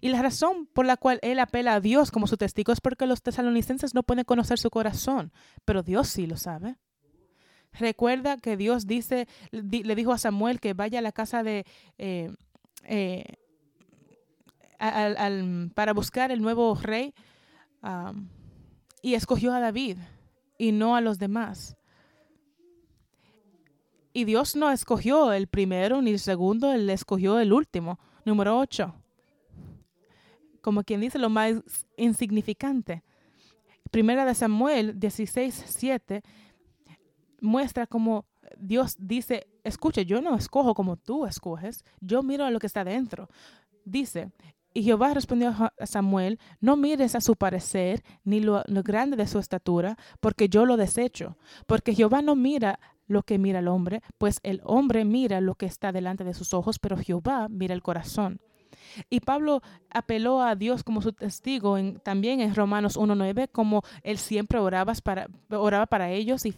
Y 0.00 0.08
la 0.08 0.22
razón 0.22 0.66
por 0.66 0.86
la 0.86 0.96
cual 0.96 1.18
él 1.22 1.38
apela 1.38 1.74
a 1.74 1.80
Dios 1.80 2.10
como 2.10 2.26
su 2.26 2.36
testigo 2.36 2.72
es 2.72 2.80
porque 2.80 3.06
los 3.06 3.22
tesalonicenses 3.22 3.94
no 3.94 4.02
pueden 4.02 4.24
conocer 4.24 4.58
su 4.58 4.70
corazón, 4.70 5.32
pero 5.64 5.82
Dios 5.82 6.08
sí 6.08 6.26
lo 6.26 6.36
sabe. 6.36 6.76
Recuerda 7.72 8.36
que 8.36 8.56
Dios 8.56 8.86
dice, 8.86 9.28
le 9.52 9.94
dijo 9.94 10.12
a 10.12 10.18
Samuel 10.18 10.60
que 10.60 10.74
vaya 10.74 10.98
a 10.98 11.02
la 11.02 11.12
casa 11.12 11.42
de 11.42 11.64
eh, 11.98 12.34
eh, 12.84 13.36
para 15.74 15.92
buscar 15.92 16.32
el 16.32 16.40
nuevo 16.40 16.74
rey 16.74 17.14
y 19.02 19.14
escogió 19.14 19.52
a 19.52 19.60
David 19.60 19.98
y 20.58 20.72
no 20.72 20.96
a 20.96 21.00
los 21.00 21.18
demás. 21.18 21.76
Y 24.12 24.24
Dios 24.24 24.56
no 24.56 24.70
escogió 24.70 25.32
el 25.32 25.46
primero 25.46 26.02
ni 26.02 26.10
el 26.10 26.18
segundo, 26.18 26.72
Él 26.72 26.90
escogió 26.90 27.38
el 27.38 27.52
último, 27.52 28.00
número 28.24 28.58
8. 28.58 28.99
Como 30.62 30.82
quien 30.82 31.00
dice 31.00 31.18
lo 31.18 31.30
más 31.30 31.54
insignificante. 31.96 33.02
Primera 33.90 34.24
de 34.24 34.34
Samuel 34.34 34.98
16, 34.98 35.64
7 35.66 36.22
muestra 37.40 37.86
como 37.86 38.26
Dios 38.58 38.96
dice, 38.98 39.46
escuche, 39.64 40.04
yo 40.04 40.20
no 40.20 40.36
escojo 40.36 40.74
como 40.74 40.96
tú 40.96 41.26
escoges, 41.26 41.84
yo 42.00 42.22
miro 42.22 42.44
a 42.44 42.50
lo 42.50 42.58
que 42.58 42.66
está 42.66 42.84
dentro. 42.84 43.28
Dice, 43.84 44.32
y 44.72 44.82
Jehová 44.82 45.14
respondió 45.14 45.50
a 45.50 45.86
Samuel, 45.86 46.38
no 46.60 46.76
mires 46.76 47.14
a 47.14 47.20
su 47.20 47.36
parecer 47.36 48.02
ni 48.24 48.40
lo, 48.40 48.62
grande 48.66 49.16
de 49.16 49.26
su 49.26 49.38
estatura, 49.38 49.96
porque 50.20 50.48
yo 50.48 50.64
lo 50.64 50.76
desecho, 50.76 51.36
porque 51.66 51.94
Jehová 51.94 52.22
no 52.22 52.36
mira 52.36 52.78
lo 53.06 53.22
que 53.22 53.38
mira 53.38 53.58
el 53.58 53.68
hombre, 53.68 54.02
pues 54.18 54.38
el 54.44 54.60
hombre 54.64 55.04
mira 55.04 55.40
lo 55.40 55.56
que 55.56 55.66
está 55.66 55.90
delante 55.90 56.22
de 56.22 56.34
sus 56.34 56.54
ojos, 56.54 56.78
pero 56.78 56.96
Jehová 56.96 57.48
mira 57.48 57.74
el 57.74 57.82
corazón. 57.82 58.40
Y 59.08 59.20
Pablo 59.20 59.62
apeló 59.90 60.42
a 60.42 60.54
Dios 60.56 60.84
como 60.84 61.02
su 61.02 61.12
testigo 61.12 61.78
en, 61.78 62.00
también 62.00 62.40
en 62.40 62.54
Romanos 62.54 62.96
1.9, 62.96 63.48
como 63.50 63.82
él 64.02 64.18
siempre 64.18 64.58
oraba 64.58 64.92
para, 65.02 65.28
oraba 65.50 65.86
para 65.86 66.10
ellos, 66.10 66.44
y 66.46 66.52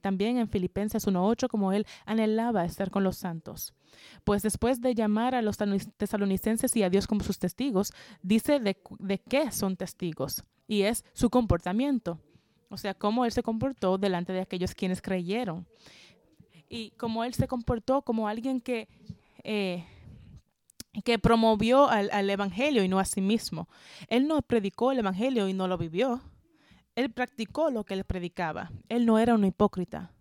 también 0.00 0.38
en 0.38 0.48
Filipenses 0.48 1.06
1.8, 1.06 1.48
como 1.48 1.72
él 1.72 1.86
anhelaba 2.04 2.64
estar 2.64 2.90
con 2.90 3.04
los 3.04 3.16
santos. 3.16 3.74
Pues 4.24 4.42
después 4.42 4.80
de 4.80 4.94
llamar 4.94 5.34
a 5.34 5.42
los 5.42 5.56
tesalonicenses 5.96 6.74
y 6.76 6.82
a 6.82 6.90
Dios 6.90 7.06
como 7.06 7.22
sus 7.22 7.38
testigos, 7.38 7.92
dice 8.22 8.60
de, 8.60 8.76
de 8.98 9.18
qué 9.18 9.50
son 9.50 9.76
testigos, 9.76 10.44
y 10.68 10.82
es 10.82 11.04
su 11.12 11.30
comportamiento. 11.30 12.20
O 12.68 12.76
sea, 12.76 12.94
cómo 12.94 13.24
él 13.24 13.32
se 13.32 13.42
comportó 13.42 13.98
delante 13.98 14.32
de 14.32 14.40
aquellos 14.40 14.74
quienes 14.74 15.00
creyeron. 15.00 15.66
Y 16.68 16.90
cómo 16.92 17.22
él 17.24 17.32
se 17.34 17.46
comportó 17.46 18.02
como 18.02 18.26
alguien 18.26 18.60
que 18.60 18.88
eh, 19.44 19.84
que 21.04 21.18
promovió 21.18 21.88
al, 21.88 22.30
Evangelio 22.30 22.82
y 22.82 22.88
no 22.88 22.98
a 22.98 23.04
sí 23.04 23.20
mismo. 23.20 23.68
Él 24.08 24.26
no 24.26 24.40
predicó 24.42 24.92
el 24.92 24.98
Evangelio 24.98 25.48
y 25.48 25.52
no 25.52 25.68
lo 25.68 25.78
vivió. 25.78 26.20
Él 26.94 27.10
practicó 27.10 27.70
lo 27.70 27.84
que 27.84 27.94
él 27.94 28.04
predicaba. 28.04 28.70
Él 28.88 29.04
no 29.04 29.18
era 29.18 29.34
un 29.34 29.44
hipócrita. 29.44 30.12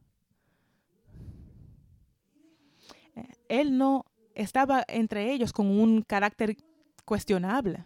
Él 3.47 3.77
no 3.77 4.05
estaba 4.33 4.83
entre 4.87 5.31
ellos 5.31 5.53
con 5.53 5.67
un 5.67 6.01
carácter 6.01 6.57
cuestionable. 7.05 7.85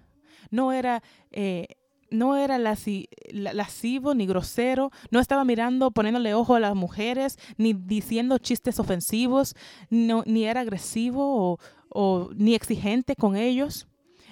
No 0.49 0.71
era, 0.71 1.03
eh, 1.31 1.67
no 2.09 2.35
era 2.35 2.57
lascivo 2.57 4.15
ni 4.15 4.25
grosero. 4.25 4.89
No 5.11 5.19
estaba 5.19 5.45
mirando, 5.45 5.91
poniéndole 5.91 6.33
ojo 6.33 6.55
a 6.55 6.59
las 6.59 6.73
mujeres, 6.73 7.37
ni 7.57 7.73
diciendo 7.73 8.39
chistes 8.39 8.79
ofensivos, 8.79 9.55
ni 9.91 10.45
era 10.45 10.61
agresivo 10.61 11.51
o, 11.51 11.59
o 11.89 12.29
ni 12.35 12.55
exigente 12.55 13.15
con 13.15 13.35
ellos. 13.35 13.87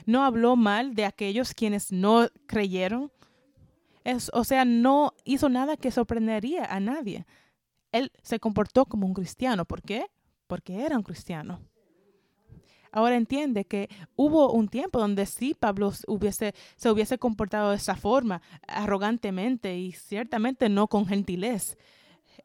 No 0.05 0.23
habló 0.23 0.55
mal 0.55 0.95
de 0.95 1.05
aquellos 1.05 1.53
quienes 1.53 1.91
no 1.91 2.27
creyeron. 2.45 3.11
Es, 4.03 4.31
o 4.33 4.43
sea, 4.43 4.63
no 4.63 5.13
hizo 5.25 5.49
nada 5.49 5.75
que 5.75 5.91
sorprendería 5.91 6.65
a 6.65 6.79
nadie. 6.79 7.25
Él 7.91 8.11
se 8.21 8.39
comportó 8.39 8.85
como 8.85 9.05
un 9.05 9.13
cristiano. 9.13 9.65
¿Por 9.65 9.81
qué? 9.81 10.05
Porque 10.47 10.81
era 10.81 10.97
un 10.97 11.03
cristiano. 11.03 11.59
Ahora 12.91 13.15
entiende 13.15 13.65
que 13.65 13.89
hubo 14.15 14.51
un 14.53 14.69
tiempo 14.69 14.99
donde 14.99 15.25
sí 15.25 15.53
Pablo 15.53 15.91
hubiese, 16.07 16.53
se 16.77 16.89
hubiese 16.89 17.17
comportado 17.17 17.71
de 17.71 17.75
esa 17.75 17.95
forma, 17.95 18.41
arrogantemente 18.65 19.77
y 19.77 19.91
ciertamente 19.91 20.69
no 20.69 20.87
con 20.87 21.05
gentilez 21.05 21.77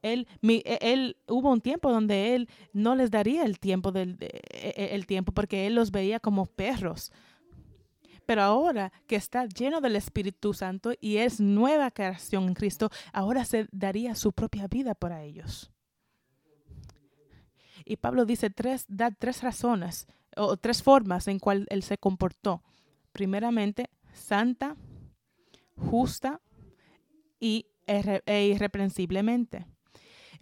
él, 0.02 0.28
e, 0.42 0.78
él, 0.80 1.16
hubo 1.28 1.50
un 1.50 1.60
tiempo 1.60 1.90
donde 1.90 2.34
él 2.34 2.48
no 2.72 2.94
les 2.94 3.10
daría 3.10 3.44
el 3.44 3.58
tiempo, 3.58 3.92
del, 3.92 4.16
e, 4.20 4.74
e, 4.76 4.94
el 4.94 5.06
tiempo 5.06 5.32
porque 5.32 5.66
él 5.66 5.74
los 5.74 5.90
veía 5.90 6.20
como 6.20 6.46
perros. 6.46 7.12
Pero 8.26 8.42
ahora 8.42 8.92
que 9.06 9.16
está 9.16 9.46
lleno 9.46 9.80
del 9.80 9.96
Espíritu 9.96 10.54
Santo 10.54 10.92
y 11.00 11.16
es 11.18 11.40
nueva 11.40 11.90
creación 11.90 12.44
en 12.44 12.54
Cristo, 12.54 12.90
ahora 13.12 13.44
se 13.44 13.68
daría 13.72 14.14
su 14.14 14.32
propia 14.32 14.68
vida 14.68 14.94
para 14.94 15.22
ellos. 15.22 15.70
Y 17.84 17.96
Pablo 17.96 18.24
dice 18.24 18.50
tres, 18.50 18.84
da 18.88 19.10
tres 19.10 19.42
razones 19.42 20.06
o 20.36 20.56
tres 20.56 20.82
formas 20.82 21.26
en 21.28 21.38
cual 21.38 21.66
él 21.68 21.82
se 21.82 21.98
comportó. 21.98 22.62
Primeramente, 23.12 23.90
santa, 24.12 24.76
justa 25.76 26.40
y 27.40 27.66
e 27.86 28.46
irreprensiblemente. 28.46 29.66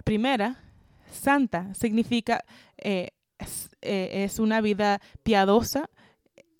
Primera, 0.05 0.63
santa 1.11 1.75
significa 1.75 2.45
eh, 2.79 3.11
eh, 3.83 4.25
es, 4.25 4.39
una 4.39 4.61
vida 4.61 5.01
piadosa 5.23 5.91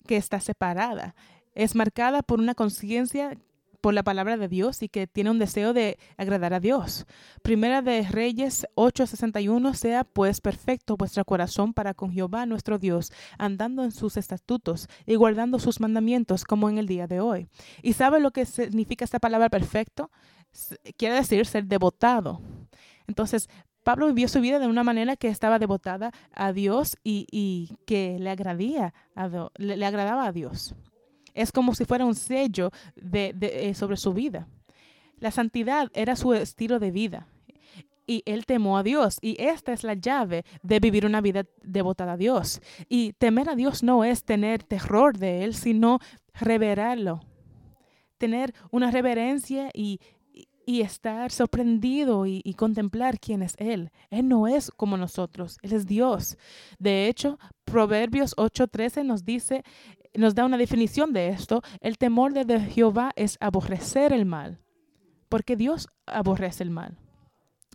que 0.07 0.17
está 0.17 0.39
separada. 0.39 1.15
Es 1.53 1.75
marcada 1.75 2.23
por 2.23 2.39
una 2.39 2.55
conciencia 2.55 3.37
por 3.81 3.93
la 3.95 4.03
palabra 4.03 4.37
de 4.37 4.47
Dios 4.47 4.83
y 4.83 4.89
que 4.89 5.07
tiene 5.07 5.31
un 5.31 5.39
deseo 5.39 5.73
de 5.73 5.97
agradar 6.15 6.53
a 6.53 6.59
Dios. 6.59 7.05
Primera 7.41 7.81
de 7.81 8.03
Reyes 8.03 8.67
8:61, 8.75 9.73
sea 9.73 10.03
pues 10.03 10.39
perfecto 10.39 10.97
vuestro 10.97 11.25
corazón 11.25 11.73
para 11.73 11.93
con 11.93 12.11
Jehová 12.11 12.45
nuestro 12.45 12.77
Dios, 12.77 13.11
andando 13.37 13.83
en 13.83 13.91
sus 13.91 14.17
estatutos 14.17 14.87
y 15.05 15.15
guardando 15.15 15.59
sus 15.59 15.79
mandamientos 15.79 16.43
como 16.43 16.69
en 16.69 16.77
el 16.77 16.87
día 16.87 17.07
de 17.07 17.19
hoy. 17.19 17.47
¿Y 17.81 17.93
sabe 17.93 18.19
lo 18.19 18.31
que 18.31 18.45
significa 18.45 19.03
esta 19.03 19.19
palabra 19.19 19.49
perfecto? 19.49 20.11
Quiere 20.97 21.15
decir 21.15 21.45
ser 21.45 21.65
devotado. 21.65 22.41
Entonces, 23.07 23.49
Pablo 23.83 24.07
vivió 24.07 24.27
su 24.27 24.41
vida 24.41 24.59
de 24.59 24.67
una 24.67 24.83
manera 24.83 25.15
que 25.15 25.27
estaba 25.27 25.59
devotada 25.59 26.11
a 26.33 26.53
Dios 26.53 26.97
y, 27.03 27.75
que 27.85 28.17
le, 28.19 28.29
agradía 28.29 28.93
le, 29.57 29.85
agradaba 29.85 30.25
a 30.25 30.31
Dios. 30.31 30.75
Es 31.33 31.51
como 31.51 31.73
si 31.73 31.85
fuera 31.85 32.05
un 32.05 32.15
sello 32.15 32.71
de, 32.95 33.35
eh, 33.41 33.73
sobre 33.73 33.97
su 33.97 34.13
vida. 34.13 34.47
La 35.17 35.31
santidad 35.31 35.89
era 35.93 36.15
su 36.15 36.33
estilo 36.33 36.79
de 36.79 36.91
vida 36.91 37.27
y 38.11 38.23
él 38.25 38.45
temó 38.45 38.77
a 38.77 38.83
Dios. 38.83 39.17
Y 39.21 39.41
esta 39.41 39.71
es 39.71 39.83
la 39.83 39.93
llave 39.93 40.43
de 40.63 40.79
vivir 40.79 41.05
una 41.05 41.21
vida 41.21 41.45
devotada 41.63 42.13
a 42.13 42.17
Dios. 42.17 42.61
Y 42.89 43.13
temer 43.13 43.49
a 43.49 43.55
Dios 43.55 43.83
no 43.83 44.03
es 44.03 44.23
tener 44.23 44.63
terror 44.63 45.17
de 45.17 45.43
Él, 45.43 45.53
sino 45.53 45.99
reverarlo. 46.33 47.21
Tener 48.17 48.53
una 48.69 48.91
reverencia 48.91 49.69
y, 49.73 49.99
y 50.71 50.79
estar 50.79 51.31
sorprendido 51.31 52.25
y, 52.25 52.53
contemplar 52.53 53.19
quién 53.19 53.43
es 53.43 53.55
Él. 53.57 53.91
Él 54.09 54.29
no 54.29 54.47
es 54.47 54.71
como 54.71 54.95
nosotros, 54.95 55.57
Él 55.63 55.73
es 55.73 55.85
Dios. 55.85 56.37
De 56.79 57.09
hecho, 57.09 57.37
Proverbios 57.65 58.33
8:13 58.37 59.03
nos 59.03 59.25
dice, 59.25 59.63
nos 60.13 60.33
da 60.33 60.45
una 60.45 60.57
definición 60.57 61.11
de 61.11 61.27
esto. 61.27 61.61
El 61.81 61.97
temor 61.97 62.31
de 62.33 62.59
Jehová 62.61 63.11
es 63.17 63.37
aborrecer 63.41 64.13
el 64.13 64.25
mal, 64.25 64.59
porque 65.27 65.57
Dios 65.57 65.89
aborrece 66.05 66.63
el 66.63 66.69
mal. 66.69 66.97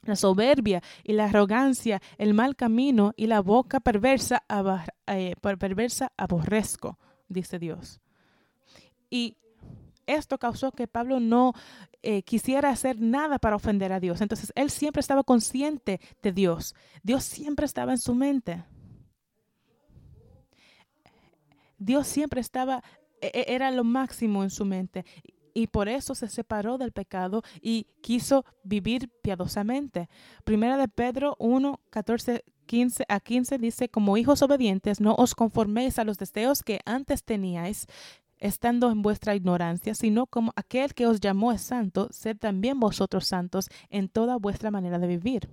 La 0.05 0.17
soberbia 0.17 0.83
y 1.05 1.13
la 1.13 1.27
arrogancia, 1.27 2.01
el 2.17 2.33
mal 2.33 2.57
camino 2.57 3.13
y 3.15 3.27
la 3.27 3.41
boca 3.41 3.79
perversa, 3.79 4.43
eh, 5.07 5.35
perversa 5.43 6.13
aborrezco, 6.17 6.99
dice 7.29 7.59
Dios. 7.59 8.01
Y 9.11 9.37
esto 10.07 10.39
causó 10.39 10.73
que 10.73 10.87
Pablo 10.87 11.21
no 11.21 11.53
eh, 12.03 12.23
quisiera 12.23 12.71
hacer 12.71 13.01
nada 13.01 13.39
para 13.39 13.57
ofender 13.57 13.93
a 13.93 14.01
Dios. 14.01 14.21
Entonces, 14.21 14.53
él 14.55 14.71
siempre 14.71 15.01
estaba 15.01 15.23
consciente 15.25 16.01
de 16.23 16.33
Dios. 16.33 16.75
Dios 17.03 17.25
siempre 17.25 17.67
estaba 17.67 17.93
en 17.93 17.99
su 17.99 18.15
mente. 18.15 18.65
Dios 21.79 22.07
siempre 22.07 22.41
estaba, 22.41 22.83
e, 23.21 23.27
e, 23.35 23.55
era 23.55 23.71
lo 23.71 23.85
máximo 23.85 24.43
en 24.43 24.51
su 24.51 24.65
mente 24.65 25.05
y 25.57 25.69
por 25.69 25.89
eso 25.89 26.15
se 26.15 26.29
separó 26.29 26.77
del 26.77 26.93
pecado 26.93 27.43
y 27.63 27.87
quiso 28.03 28.45
vivir 28.63 29.11
piadosamente. 29.23 30.11
Primera 30.45 30.77
de 30.77 30.87
Pedro 30.87 31.35
1, 31.39 31.81
14, 31.89 32.45
15 32.67 33.05
a 33.09 33.21
15 33.21 33.57
dice, 33.57 33.89
como 33.89 34.19
hijos 34.19 34.43
obedientes, 34.43 35.01
no 35.01 35.15
os 35.15 35.35
conforméis 35.35 35.99
a 35.99 36.05
los 36.05 36.19
deseos 36.19 36.63
que 36.63 36.81
antes 36.85 37.25
teníais, 37.25 37.87
estando 38.39 38.91
en 38.91 39.03
vuestra 39.03 39.35
ignorancia, 39.35 39.95
sino 39.95 40.27
como 40.27 40.53
aquel 40.57 40.95
que 40.95 41.07
os 41.07 41.21
llamó 41.21 41.53
es 41.53 41.63
santo, 41.63 42.09
sed 42.11 42.37
también 42.37 42.81
vosotros 42.81 43.27
santos 43.27 43.69
en 43.91 44.09
toda 44.09 44.37
vuestra 44.37 44.71
manera 44.71 44.99
de 44.99 45.07
vivir. 45.07 45.49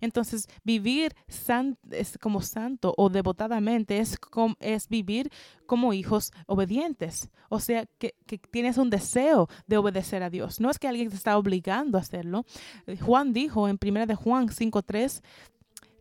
Entonces, 0.00 0.48
vivir 0.64 1.14
es 1.90 2.18
como 2.18 2.42
santo 2.42 2.94
o 2.96 3.10
devotadamente 3.10 3.98
es, 3.98 4.16
es 4.60 4.88
vivir 4.88 5.30
como 5.66 5.92
hijos 5.92 6.32
obedientes. 6.46 7.30
O 7.48 7.60
sea, 7.60 7.86
que, 7.98 8.14
tienes 8.50 8.78
un 8.78 8.90
deseo 8.90 9.48
de 9.66 9.76
obedecer 9.76 10.22
a 10.22 10.30
Dios. 10.30 10.60
No 10.60 10.70
es 10.70 10.78
que 10.78 10.88
alguien 10.88 11.10
te 11.10 11.16
está 11.16 11.38
obligando 11.38 11.98
a 11.98 12.00
hacerlo. 12.00 12.44
Juan 13.00 13.32
dijo 13.32 13.68
en 13.68 13.78
1 13.80 14.06
de 14.06 14.14
Juan 14.14 14.48
5.3 14.48 15.22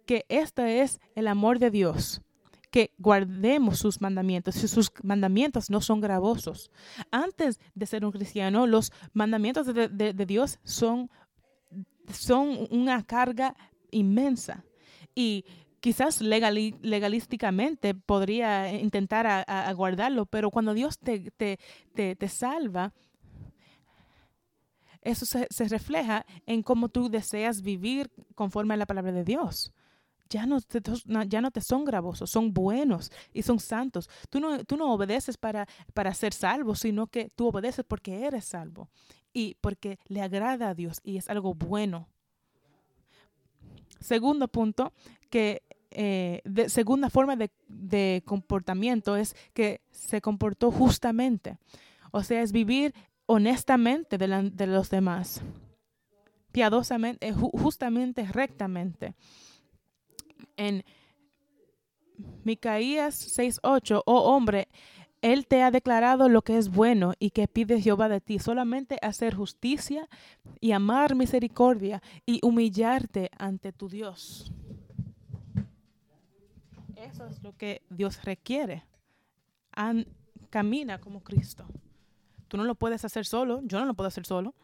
que 0.06 0.26
este 0.30 0.82
es 0.82 1.00
el 1.16 1.28
amor 1.28 1.60
de 1.60 1.70
Dios 1.70 2.22
que 2.72 2.92
guardemos 2.98 3.80
sus 3.80 4.02
mandamientos. 4.02 4.64
Y 4.64 4.68
sus 4.68 4.92
mandamientos 5.04 5.70
no 5.70 5.82
son 5.82 6.02
gravosos. 6.02 6.72
Antes 7.12 7.60
de 7.76 7.86
ser 7.86 8.06
un 8.06 8.12
cristiano, 8.12 8.68
los 8.68 8.92
mandamientos 9.14 9.68
de, 9.74 9.88
de 9.90 10.26
Dios 10.26 10.60
son 10.64 11.10
son 12.14 12.68
una 12.72 13.04
carga 13.04 13.56
inmensa. 13.92 14.64
Y 15.16 15.46
quizás 15.80 16.22
legalísticamente 16.22 17.96
podría 17.96 18.72
intentar 18.74 19.26
a, 19.28 19.74
guardarlo, 19.74 20.26
pero 20.26 20.52
cuando 20.52 20.74
Dios 20.74 20.98
te, 21.00 21.32
te, 21.32 21.58
te, 21.94 22.30
salva, 22.30 22.94
eso 25.02 25.26
se, 25.26 25.68
refleja 25.68 26.26
en 26.46 26.62
cómo 26.62 26.90
tú 26.90 27.10
deseas 27.10 27.62
vivir 27.62 28.12
conforme 28.36 28.74
a 28.74 28.78
la 28.78 28.86
palabra 28.86 29.12
de 29.12 29.24
Dios. 29.24 29.72
Ya 30.30 30.46
no, 30.46 30.60
te, 30.62 30.82
ya 31.28 31.42
no 31.42 31.52
te 31.52 31.62
son 31.62 31.86
gravosos, 31.86 32.30
son 32.30 32.54
buenos 32.54 33.12
y 33.34 33.44
son 33.44 33.60
santos. 33.60 34.10
Tú 34.30 34.40
no, 34.40 34.64
tú 34.66 34.78
no 34.78 34.94
obedeces 34.94 35.38
para, 35.38 35.68
para 35.94 36.14
ser 36.14 36.34
salvo, 36.34 36.76
sino 36.76 37.08
que 37.08 37.30
tú 37.36 37.48
obedeces 37.48 37.86
porque 37.88 38.26
eres 38.26 38.46
salvo 38.46 38.90
y 39.34 39.56
porque 39.62 40.00
le 40.08 40.22
agrada 40.22 40.70
a 40.70 40.74
Dios 40.74 41.00
y 41.04 41.18
es 41.18 41.30
algo 41.30 41.54
bueno. 41.54 42.08
Segundo 44.00 44.48
punto, 44.48 44.94
que 45.30 45.64
eh, 45.92 46.42
de, 46.44 46.70
segunda 46.70 47.10
forma 47.10 47.36
de, 47.36 48.24
comportamiento 48.26 49.16
es 49.16 49.36
que 49.54 49.82
se 49.92 50.22
comportó 50.22 50.72
justamente. 50.72 51.58
O 52.12 52.24
sea, 52.24 52.42
es 52.42 52.52
vivir 52.52 52.94
honestamente 53.26 54.18
de, 54.18 54.52
de 54.54 54.68
los 54.68 54.90
demás, 54.90 55.42
piadosamente, 56.52 57.28
eh, 57.28 57.34
justamente, 57.34 58.26
rectamente. 58.26 59.14
En 60.56 60.84
Micaías 62.44 63.38
6:8, 63.38 64.03
oh 64.06 64.36
hombre, 64.36 64.67
él 65.22 65.48
te 65.48 65.63
ha 65.63 65.72
declarado 65.72 66.29
lo 66.29 66.41
que 66.41 66.58
es 66.58 66.70
bueno 66.70 67.13
y 67.20 67.32
que 67.32 67.48
pide 67.48 67.82
Jehová 67.82 68.08
de 68.10 68.22
ti, 68.22 68.39
solamente 68.39 68.98
hacer 69.01 69.36
justicia 69.36 70.08
y 70.60 70.72
amar 70.72 71.15
misericordia 71.15 72.01
y 72.25 72.39
humillarte 72.44 73.32
ante 73.38 73.71
tu 73.71 73.89
Dios. 73.89 74.52
Eso 76.95 77.26
es 77.28 77.41
lo 77.41 77.56
que 77.56 77.84
Dios 77.89 78.23
requiere. 78.23 78.86
camina 80.50 81.00
como 81.00 81.23
Cristo. 81.23 81.67
Tú 82.47 82.58
no 82.58 82.63
lo 82.63 82.76
puedes 82.76 83.04
hacer 83.04 83.26
solo, 83.26 83.62
yo 83.63 83.80
no 83.80 83.86
lo 83.86 83.93
puedo 83.93 84.08
hacer 84.08 84.26
solo. 84.26 84.56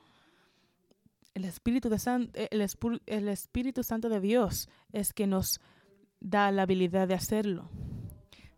El 1.34 1.46
Espíritu, 1.46 1.89
de 1.89 3.00
el 3.08 3.28
Espíritu 3.30 3.84
Santo 3.84 4.10
de 4.10 4.19
Dios 4.19 4.69
es 4.91 5.13
que 5.13 5.26
nos 5.26 5.60
da 6.19 6.52
la 6.52 6.63
habilidad 6.63 7.08
de 7.08 7.15
hacerlo. 7.15 7.69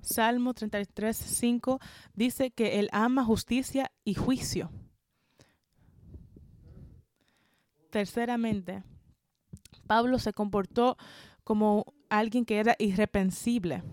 Salmo 0.01 0.53
33, 0.53 1.15
5 1.15 1.79
dice 2.13 2.51
que 2.51 2.79
Él 2.79 2.89
ama 2.91 3.23
justicia 3.23 3.91
y 4.03 4.13
juicio. 4.13 4.71
Terceramente, 7.89 8.83
Pablo 9.87 10.19
se 10.19 10.33
comportó 10.33 10.97
como 11.43 11.85
alguien 12.09 12.45
que 12.45 12.59
era 12.59 12.75
irreprensible. 12.77 13.83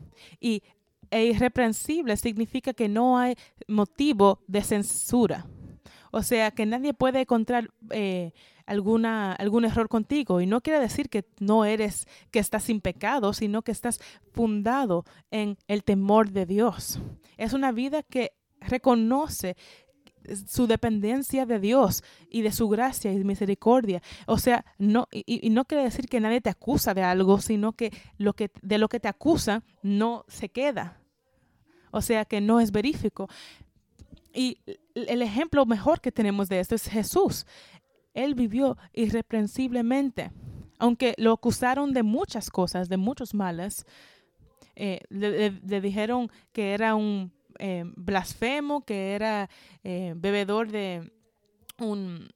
Y 0.40 0.62
e 1.11 1.27
irreprensible 1.27 2.16
significa 2.16 2.73
que 2.73 2.88
no 2.88 3.18
hay 3.18 3.37
motivo 3.68 4.40
de 4.49 4.62
censura. 4.62 5.47
O 6.12 6.22
sea, 6.22 6.51
que 6.51 6.66
nadie 6.66 6.92
puede 6.92 7.22
encontrar 7.22 7.70
eh, 7.90 8.33
alguna, 8.66 9.33
algún 9.33 9.64
error 9.64 9.88
contigo. 9.88 10.42
Y 10.42 10.46
no 10.46 10.61
quiere 10.61 10.79
decir 10.79 11.09
que 11.09 11.25
no 11.40 11.64
eres, 11.64 12.07
que 12.31 12.38
estás 12.38 12.64
sin 12.64 12.83
pecado, 12.83 13.33
sino 13.33 13.62
que 13.62 13.72
estás 13.72 13.98
fundado 14.31 15.05
en 15.31 15.57
el 15.68 15.85
temor 15.85 16.31
de 16.31 16.44
Dios. 16.44 17.01
Es 17.38 17.55
una 17.55 17.72
vida 17.72 18.03
que 18.03 18.33
reconoce 18.61 19.57
su 20.46 20.66
dependencia 20.66 21.46
de 21.46 21.59
Dios 21.59 22.05
y 22.29 22.42
de 22.42 22.53
su 22.53 22.68
gracia 22.68 23.11
y 23.11 23.25
misericordia. 23.25 24.03
O 24.27 24.37
sea, 24.37 24.66
no, 24.79 25.09
y, 25.11 25.48
no 25.48 25.64
quiere 25.64 25.85
decir 25.85 26.09
que 26.09 26.20
nadie 26.20 26.42
te 26.42 26.51
acusa 26.51 26.92
de 26.92 27.03
algo, 27.03 27.40
sino 27.40 27.72
que, 27.72 27.90
lo 28.18 28.35
que 28.35 28.51
de 28.61 28.77
lo 28.77 28.88
que 28.88 29.01
te 29.01 29.09
acusa 29.09 29.64
no 29.83 30.27
se 30.29 30.51
queda. 30.51 31.01
O 31.90 32.03
sea, 32.03 32.27
que 32.27 32.42
no 32.42 32.61
es 32.61 32.70
verífico. 32.70 33.29
Y 34.35 34.59
el 34.94 35.22
ejemplo 35.22 35.66
mejor 35.66 36.00
que 36.00 36.12
tenemos 36.12 36.48
de 36.48 36.61
esto 36.61 36.74
es 36.74 36.88
Jesús 36.88 37.46
él 38.14 38.35
vivió 38.35 38.76
irreprensiblemente. 38.92 40.33
Aunque 40.78 41.14
lo 41.16 41.33
acusaron 41.33 41.92
de 41.92 42.02
muchas 42.02 42.50
cosas, 42.50 42.88
de 42.88 42.96
muchos 42.96 43.35
males, 43.35 43.87
eh, 44.74 45.00
le, 45.11 45.81
dijeron 45.81 46.31
que 46.52 46.74
era 46.74 46.94
un 46.94 47.33
eh, 47.59 47.85
blasfemo, 47.96 48.85
que 48.85 49.14
era 49.14 49.48
eh, 49.85 50.14
bebedor 50.16 50.70
de 50.70 51.12
un... 51.78 52.28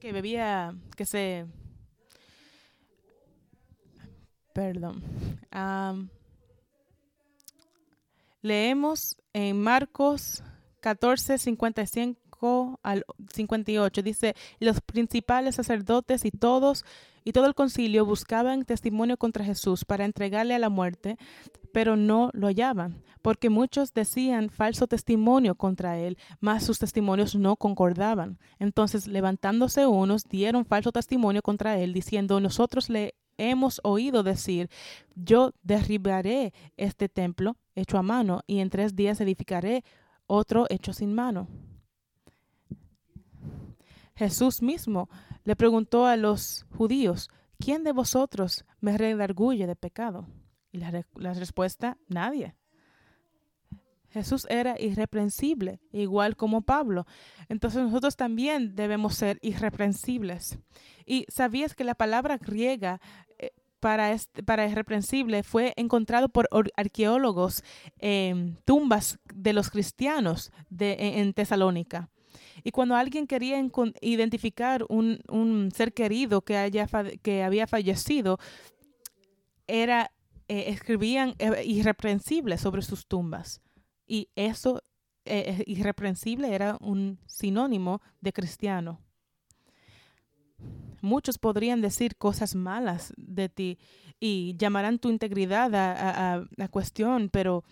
que 0.00 0.12
bebía, 0.12 0.74
que 0.96 1.04
se... 1.04 1.46
Perdón. 4.52 5.04
leemos 8.42 9.16
en 9.32 9.60
Marcos 9.60 10.42
14, 10.80 11.38
55 11.38 12.80
al 12.82 13.04
58. 13.32 14.02
Dice, 14.02 14.34
los 14.60 14.80
principales 14.80 15.56
sacerdotes 15.56 16.24
y 16.24 16.30
todos 16.30 16.84
y 17.24 17.32
todo 17.32 17.46
el 17.46 17.54
concilio 17.54 18.06
buscaban 18.06 18.64
testimonio 18.64 19.18
contra 19.18 19.44
Jesús 19.44 19.84
para 19.84 20.06
entregarle 20.06 20.54
a 20.54 20.58
la 20.58 20.70
muerte, 20.70 21.18
pero 21.74 21.94
no 21.94 22.30
lo 22.32 22.46
hallaban, 22.46 23.02
porque 23.20 23.50
muchos 23.50 23.92
decían 23.92 24.48
falso 24.48 24.86
testimonio 24.86 25.54
contra 25.54 25.98
él, 25.98 26.16
mas 26.40 26.64
sus 26.64 26.78
testimonios 26.78 27.34
no 27.34 27.56
concordaban. 27.56 28.38
Entonces, 28.58 29.06
levantándose 29.06 29.86
unos, 29.86 30.24
dieron 30.24 30.64
falso 30.64 30.90
testimonio 30.90 31.42
contra 31.42 31.78
él, 31.78 31.92
diciendo, 31.92 32.40
nosotros 32.40 32.88
le 32.88 33.14
hemos 33.36 33.80
oído 33.84 34.22
decir, 34.22 34.70
yo 35.14 35.52
derribaré 35.62 36.54
este 36.76 37.10
templo 37.10 37.56
hecho 37.74 37.98
a 37.98 38.02
mano 38.02 38.42
y 38.46 38.60
en 38.60 38.70
tres 38.70 38.96
días 38.96 39.20
edificaré 39.20 39.84
otro 40.28 40.66
hecho 40.70 40.92
sin 40.92 41.12
mano. 41.12 41.48
Jesús 44.14 44.62
mismo 44.62 45.08
le 45.44 45.56
preguntó 45.56 46.06
a 46.06 46.16
los 46.16 46.66
judíos, 46.76 47.28
¿quién 47.58 47.82
de 47.82 47.92
vosotros 47.92 48.64
me 48.80 48.96
redarguye 48.96 49.66
de 49.66 49.76
pecado? 49.76 50.28
Y 50.70 50.78
la, 50.78 51.32
respuesta, 51.34 51.98
nadie. 52.08 52.54
Jesús 54.10 54.46
era 54.50 54.76
irreprensible, 54.80 55.80
igual 55.92 56.36
como 56.36 56.62
Pablo. 56.62 57.06
Entonces 57.48 57.82
nosotros 57.82 58.16
también 58.16 58.74
debemos 58.74 59.14
ser 59.14 59.38
irreprensibles. 59.42 60.58
Y 61.06 61.26
sabías 61.28 61.74
que 61.74 61.84
la 61.84 61.94
palabra 61.94 62.38
griega 62.38 63.00
para, 63.80 64.16
para 64.44 64.66
irreprensible 64.66 65.42
fue 65.42 65.72
encontrado 65.76 66.28
por 66.28 66.48
arqueólogos 66.76 67.62
en 67.98 68.58
tumbas 68.64 69.18
de 69.34 69.52
los 69.52 69.70
cristianos 69.70 70.52
de, 70.70 70.96
en 70.98 71.32
Tesalónica. 71.32 72.10
Y 72.64 72.70
cuando 72.70 72.96
alguien 72.96 73.26
quería 73.26 73.64
identificar 74.00 74.84
un, 74.88 75.70
ser 75.74 75.92
querido 75.92 76.42
que, 76.42 76.56
haya 76.56 76.86
que 77.22 77.42
había 77.42 77.66
fallecido, 77.66 78.38
era, 79.66 80.10
eh, 80.48 80.64
escribían 80.68 81.34
eh, 81.38 81.62
irreprensibles 81.64 82.60
sobre 82.60 82.82
sus 82.82 83.06
tumbas. 83.06 83.60
Y 84.06 84.28
eso 84.34 84.82
eh, 85.24 85.62
irreprensible 85.66 86.54
era 86.54 86.76
un 86.80 87.18
sinónimo 87.26 88.00
de 88.20 88.32
cristiano. 88.32 89.00
Muchos 91.00 91.38
podrían 91.38 91.80
decir 91.80 92.16
cosas 92.16 92.54
malas 92.54 93.12
de 93.16 93.48
ti 93.48 93.78
y 94.20 94.56
llamarán 94.56 94.98
tu 94.98 95.10
integridad 95.10 95.74
a, 95.74 96.46
a 96.56 96.68
cuestión, 96.68 97.28
pero, 97.30 97.64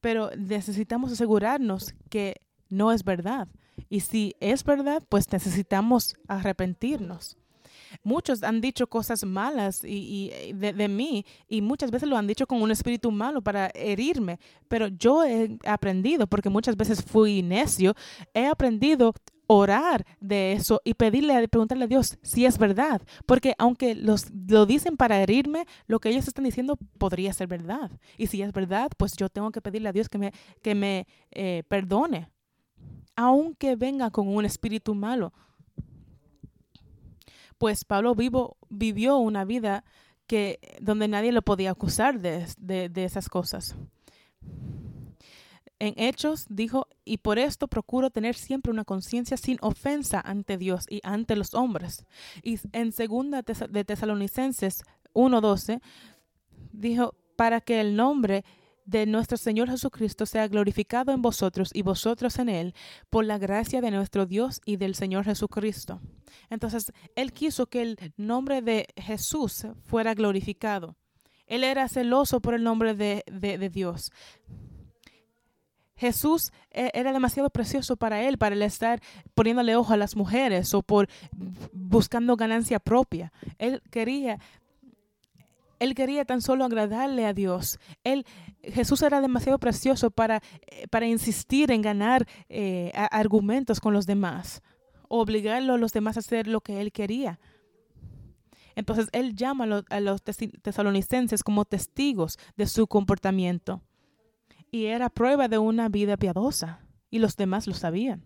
pero 0.00 0.30
necesitamos 0.36 1.12
asegurarnos 1.12 1.94
que 2.08 2.40
no 2.68 2.92
es 2.92 3.04
verdad. 3.04 3.48
Y 3.88 4.00
si 4.00 4.34
es 4.40 4.64
verdad, 4.64 5.02
pues 5.08 5.30
necesitamos 5.32 6.16
arrepentirnos. 6.28 7.36
Muchos 8.02 8.42
han 8.42 8.60
dicho 8.60 8.86
cosas 8.86 9.24
malas 9.24 9.82
y, 9.84 10.30
de, 10.54 10.88
mí 10.88 11.24
y 11.48 11.62
muchas 11.62 11.90
veces 11.90 12.08
lo 12.08 12.16
han 12.16 12.26
dicho 12.26 12.46
con 12.46 12.60
un 12.60 12.70
espíritu 12.70 13.10
malo 13.10 13.40
para 13.42 13.70
herirme, 13.74 14.38
pero 14.68 14.88
yo 14.88 15.24
he 15.24 15.58
aprendido, 15.64 16.26
porque 16.26 16.50
muchas 16.50 16.76
veces 16.76 17.02
fui 17.02 17.42
necio, 17.42 17.94
he 18.34 18.46
aprendido 18.46 19.14
orar 19.48 20.06
de 20.20 20.52
eso 20.52 20.80
y 20.84 20.94
pedirle, 20.94 21.48
preguntarle 21.48 21.84
a 21.84 21.88
Dios 21.88 22.18
si 22.22 22.44
es 22.44 22.58
verdad, 22.58 23.02
porque 23.26 23.54
aunque 23.58 23.94
los, 23.94 24.26
lo 24.30 24.66
dicen 24.66 24.96
para 24.96 25.20
herirme, 25.20 25.66
lo 25.86 25.98
que 25.98 26.10
ellos 26.10 26.28
están 26.28 26.44
diciendo 26.44 26.78
podría 26.98 27.32
ser 27.32 27.48
verdad. 27.48 27.90
Y 28.16 28.28
si 28.28 28.42
es 28.42 28.52
verdad, 28.52 28.90
pues 28.96 29.16
yo 29.16 29.28
tengo 29.28 29.50
que 29.50 29.60
pedirle 29.60 29.88
a 29.88 29.92
Dios 29.92 30.08
que 30.08 30.18
me, 30.18 30.32
que 30.62 30.74
me 30.74 31.06
eh, 31.32 31.64
perdone, 31.66 32.28
aunque 33.16 33.74
venga 33.74 34.10
con 34.10 34.28
un 34.28 34.44
espíritu 34.44 34.94
malo 34.94 35.32
pues 37.58 37.84
Pablo 37.84 38.14
vivo, 38.14 38.56
vivió 38.68 39.18
una 39.18 39.44
vida 39.44 39.84
que, 40.28 40.60
donde 40.80 41.08
nadie 41.08 41.32
lo 41.32 41.42
podía 41.42 41.72
acusar 41.72 42.20
de, 42.20 42.46
de 42.56 43.04
esas 43.04 43.28
cosas. 43.28 43.74
En 45.80 45.94
Hechos 45.96 46.46
dijo, 46.48 46.88
y 47.04 47.18
por 47.18 47.38
esto 47.38 47.68
procuro 47.68 48.10
tener 48.10 48.34
siempre 48.34 48.72
una 48.72 48.84
conciencia 48.84 49.36
sin 49.36 49.58
ofensa 49.60 50.20
ante 50.20 50.58
Dios 50.58 50.86
y 50.88 51.00
ante 51.04 51.36
los 51.36 51.54
hombres. 51.54 52.04
Y 52.42 52.58
en 52.72 52.92
segunda 52.92 53.42
de 53.42 53.84
Tesalonicenses 53.84 54.82
1.12 55.14 55.80
dijo, 56.72 57.14
para 57.36 57.60
que 57.60 57.80
el 57.80 57.94
nombre 57.94 58.44
de 58.88 59.04
nuestro 59.04 59.36
Señor 59.36 59.68
Jesucristo 59.68 60.24
sea 60.24 60.48
glorificado 60.48 61.12
en 61.12 61.20
vosotros 61.20 61.70
y 61.74 61.82
vosotros 61.82 62.38
en 62.38 62.48
Él, 62.48 62.74
por 63.10 63.24
la 63.24 63.36
gracia 63.36 63.82
de 63.82 63.90
nuestro 63.90 64.24
Dios 64.24 64.62
y 64.64 64.76
del 64.76 64.94
Señor 64.94 65.26
Jesucristo. 65.26 66.00
Entonces, 66.48 66.92
Él 67.14 67.32
quiso 67.32 67.66
que 67.66 67.82
el 67.82 68.14
nombre 68.16 68.62
de 68.62 68.86
Jesús 68.96 69.66
fuera 69.84 70.14
glorificado. 70.14 70.96
Él 71.46 71.64
era 71.64 71.86
celoso 71.88 72.40
por 72.40 72.54
el 72.54 72.64
nombre 72.64 72.94
de, 72.94 73.24
de, 73.30 73.68
Dios. 73.68 74.10
Jesús 75.98 76.52
e, 76.70 76.90
era 76.94 77.12
demasiado 77.12 77.50
precioso 77.50 77.96
para 77.96 78.22
él, 78.22 78.38
para 78.38 78.54
él 78.54 78.62
estar 78.62 79.00
poniéndole 79.34 79.76
ojo 79.76 79.92
a 79.92 79.96
las 79.96 80.16
mujeres 80.16 80.72
o 80.72 80.82
por 80.82 81.08
buscando 81.72 82.36
ganancia 82.36 82.78
propia. 82.78 83.32
Él 83.58 83.82
quería 83.90 84.38
él 85.78 85.94
quería 85.94 86.24
tan 86.24 86.42
solo 86.42 86.64
agradarle 86.64 87.24
a 87.24 87.32
Dios. 87.32 87.78
Él, 88.02 88.26
Jesús 88.62 89.02
era 89.02 89.20
demasiado 89.20 89.58
precioso 89.58 90.10
para, 90.10 90.42
eh, 90.66 90.88
para 90.88 91.06
insistir 91.06 91.70
en 91.70 91.82
ganar 91.82 92.26
eh, 92.48 92.92
argumentos 93.12 93.78
con 93.78 93.92
los 93.92 94.06
demás, 94.06 94.62
obligarlo 95.08 95.74
a 95.74 95.78
los 95.78 95.92
demás 95.92 96.16
a 96.16 96.20
hacer 96.20 96.48
lo 96.48 96.60
que 96.60 96.80
él 96.80 96.90
quería. 96.90 97.38
Entonces 98.78 99.08
él 99.10 99.34
llama 99.34 99.82
a 99.90 100.00
los, 100.00 100.22
tesalonicenses 100.22 101.42
como 101.42 101.64
testigos 101.64 102.38
de 102.56 102.66
su 102.66 102.86
comportamiento. 102.86 103.82
Y 104.70 104.86
era 104.86 105.08
prueba 105.08 105.48
de 105.48 105.58
una 105.58 105.88
vida 105.88 106.16
piadosa. 106.16 106.80
Y 107.10 107.18
los 107.18 107.36
demás 107.36 107.66
lo 107.66 107.74
sabían. 107.74 108.24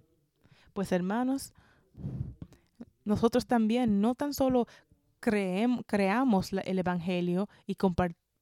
Pues 0.73 0.91
hermanos, 0.93 1.53
nosotros 3.05 3.47
también 3.47 4.01
no 4.01 4.15
tan 4.15 4.35
solo 4.35 4.67
creamos 5.21 6.53
el 6.53 6.79
Evangelio 6.79 7.49
y, 7.67 7.77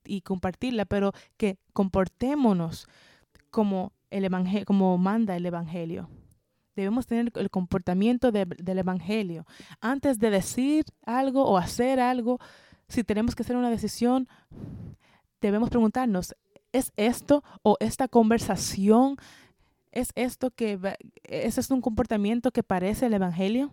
y 0.05 0.21
compartirla, 0.23 0.87
pero 0.87 1.13
que 1.37 1.59
comportémonos 1.73 2.89
como, 3.51 3.93
el 4.11 4.25
evangelio, 4.25 4.65
como 4.65 4.97
manda 4.97 5.37
el 5.37 5.45
Evangelio. 5.45 6.09
Debemos 6.77 7.07
tener 7.07 7.31
el 7.35 7.51
comportamiento 7.51 8.33
del 8.33 8.79
Evangelio. 8.79 9.45
Antes 9.81 10.19
de 10.19 10.31
decir 10.31 10.87
algo 11.05 11.45
o 11.45 11.59
hacer 11.59 12.01
algo, 12.01 12.39
si 12.89 13.05
tenemos 13.05 13.35
que 13.35 13.43
hacer 13.43 13.57
una 13.57 13.71
decisión, 13.71 14.29
debemos 15.41 15.69
preguntarnos, 15.69 16.35
¿es 16.73 16.93
esto 16.97 17.43
o 17.63 17.77
esta 17.81 18.09
conversación, 18.09 19.17
es 19.93 20.13
esto 20.15 20.51
que, 20.51 20.79
ese 21.25 21.61
es 21.61 21.71
un 21.71 21.81
comportamiento 21.81 22.51
que 22.51 22.63
parece 22.63 23.07
el 23.07 23.15
Evangelio? 23.15 23.71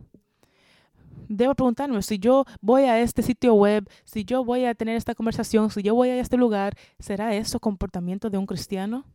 debo 1.30 1.56
preguntarme 1.56 2.02
si 2.02 2.20
yo 2.20 2.46
voy 2.62 2.84
a 2.84 3.00
este 3.00 3.22
sitio 3.22 3.54
web, 3.54 3.90
si 4.06 4.24
yo 4.24 4.44
voy 4.44 4.66
a 4.66 4.76
tener 4.76 4.96
esta 4.96 5.16
conversación, 5.16 5.70
si 5.70 5.82
yo 5.82 5.96
voy 5.96 6.10
a 6.10 6.20
este 6.20 6.38
lugar, 6.38 6.78
¿será 7.00 7.36
eso 7.36 7.60
comportamiento 7.60 8.30
de 8.30 8.38
un 8.38 8.46
cristiano? 8.46 9.06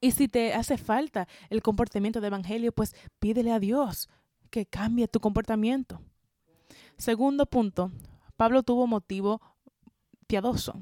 Y 0.00 0.12
si 0.12 0.28
te 0.28 0.54
hace 0.54 0.76
falta 0.76 1.26
el 1.50 1.62
comportamiento 1.62 2.20
de 2.20 2.28
evangelio, 2.28 2.72
pues 2.72 2.94
pídele 3.18 3.52
a 3.52 3.58
Dios 3.58 4.08
que 4.50 4.66
cambie 4.66 5.08
tu 5.08 5.20
comportamiento. 5.20 6.00
Segundo 6.96 7.46
punto, 7.46 7.90
Pablo 8.36 8.62
tuvo 8.62 8.86
motivo 8.86 9.40
piadoso 10.26 10.74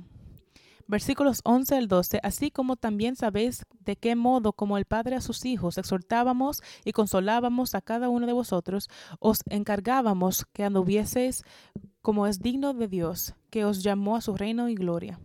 versículos 0.88 1.40
11 1.44 1.76
al 1.76 1.88
12, 1.88 2.20
así 2.22 2.50
como 2.50 2.76
también 2.76 3.16
sabéis 3.16 3.64
de 3.80 3.96
qué 3.96 4.16
modo 4.16 4.52
como 4.52 4.78
el 4.78 4.84
Padre 4.84 5.16
a 5.16 5.20
sus 5.20 5.44
hijos 5.44 5.78
exhortábamos 5.78 6.62
y 6.84 6.92
consolábamos 6.92 7.74
a 7.74 7.80
cada 7.80 8.08
uno 8.08 8.26
de 8.26 8.32
vosotros, 8.32 8.88
os 9.18 9.40
encargábamos 9.48 10.46
que 10.52 10.64
anduvieseis 10.64 11.42
como 12.02 12.26
es 12.26 12.40
digno 12.40 12.72
de 12.74 12.88
Dios, 12.88 13.34
que 13.50 13.64
os 13.64 13.82
llamó 13.82 14.16
a 14.16 14.20
su 14.20 14.36
reino 14.36 14.68
y 14.68 14.74
gloria. 14.74 15.18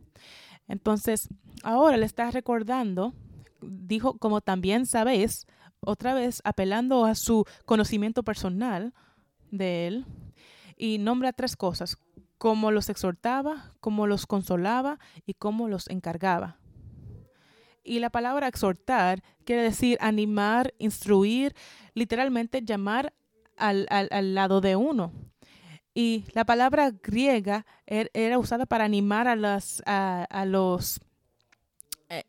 Entonces, 0.68 1.30
ahora 1.64 1.98
le 1.98 2.06
está 2.06 2.32
recordando, 2.32 3.14
dijo, 3.62 4.18
como 4.18 4.42
también 4.42 4.86
sabéis, 4.86 5.46
otra 5.80 6.14
vez 6.14 6.42
apelando 6.44 7.06
a 7.06 7.16
su 7.16 7.46
conocimiento 7.66 8.24
personal 8.24 8.94
de 9.52 9.88
él, 9.88 10.06
y 10.78 10.98
nombra 10.98 11.32
tres 11.32 11.56
cosas, 11.56 11.98
cómo 12.42 12.72
los 12.72 12.90
exhortaba, 12.90 13.76
cómo 13.82 14.08
los 14.08 14.26
consolaba 14.26 14.98
y 15.28 15.36
cómo 15.36 15.68
los 15.68 15.88
encargaba. 15.92 16.58
Y 17.84 18.00
la 18.00 18.10
palabra 18.10 18.48
exhortar 18.48 19.22
quiere 19.46 19.62
decir 19.62 20.00
animar, 20.02 20.74
instruir, 20.80 21.54
literalmente 21.94 22.64
llamar 22.64 23.14
al, 23.58 23.86
lado 24.34 24.60
de 24.60 24.76
uno. 24.76 25.14
Y 25.94 26.26
la 26.34 26.44
palabra 26.44 26.90
griega 26.90 27.68
er, 27.86 28.10
era 28.16 28.40
usada 28.40 28.66
para 28.66 28.86
animar 28.86 29.28
a, 29.28 29.36
las, 29.36 29.84
a, 29.86 30.44
los, 30.48 30.98
eh, 30.98 31.04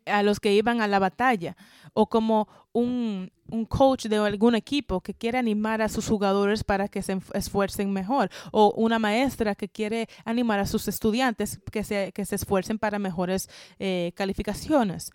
a 0.05 0.23
los 0.23 0.39
que 0.39 0.53
iban 0.53 0.81
a 0.81 0.87
la 0.87 0.99
batalla 0.99 1.55
o 1.93 2.07
como 2.07 2.47
un, 2.71 3.31
un 3.49 3.65
coach 3.65 4.05
de 4.05 4.17
algún 4.17 4.55
equipo 4.55 5.01
que 5.01 5.13
quiere 5.13 5.37
animar 5.37 5.81
a 5.81 5.89
sus 5.89 6.07
jugadores 6.07 6.63
para 6.63 6.87
que 6.87 7.01
se 7.01 7.19
esfuercen 7.33 7.91
mejor 7.91 8.29
o 8.51 8.73
una 8.75 8.99
maestra 8.99 9.55
que 9.55 9.69
quiere 9.69 10.07
animar 10.25 10.59
a 10.59 10.65
sus 10.65 10.87
estudiantes 10.87 11.59
que 11.71 11.83
se, 11.83 12.11
que 12.13 12.25
se 12.25 12.35
esfuercen 12.35 12.79
para 12.79 12.99
mejores 12.99 13.49
eh, 13.79 14.11
calificaciones. 14.15 15.11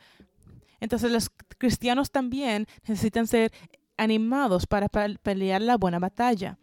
Entonces 0.81 1.11
los 1.11 1.31
cristianos 1.59 2.11
también 2.11 2.67
necesitan 2.87 3.27
ser 3.27 3.53
animados 3.97 4.67
para 4.67 4.89
pelear 4.89 5.61
la 5.63 5.77
buena 5.77 5.99
batalla. 5.99 6.59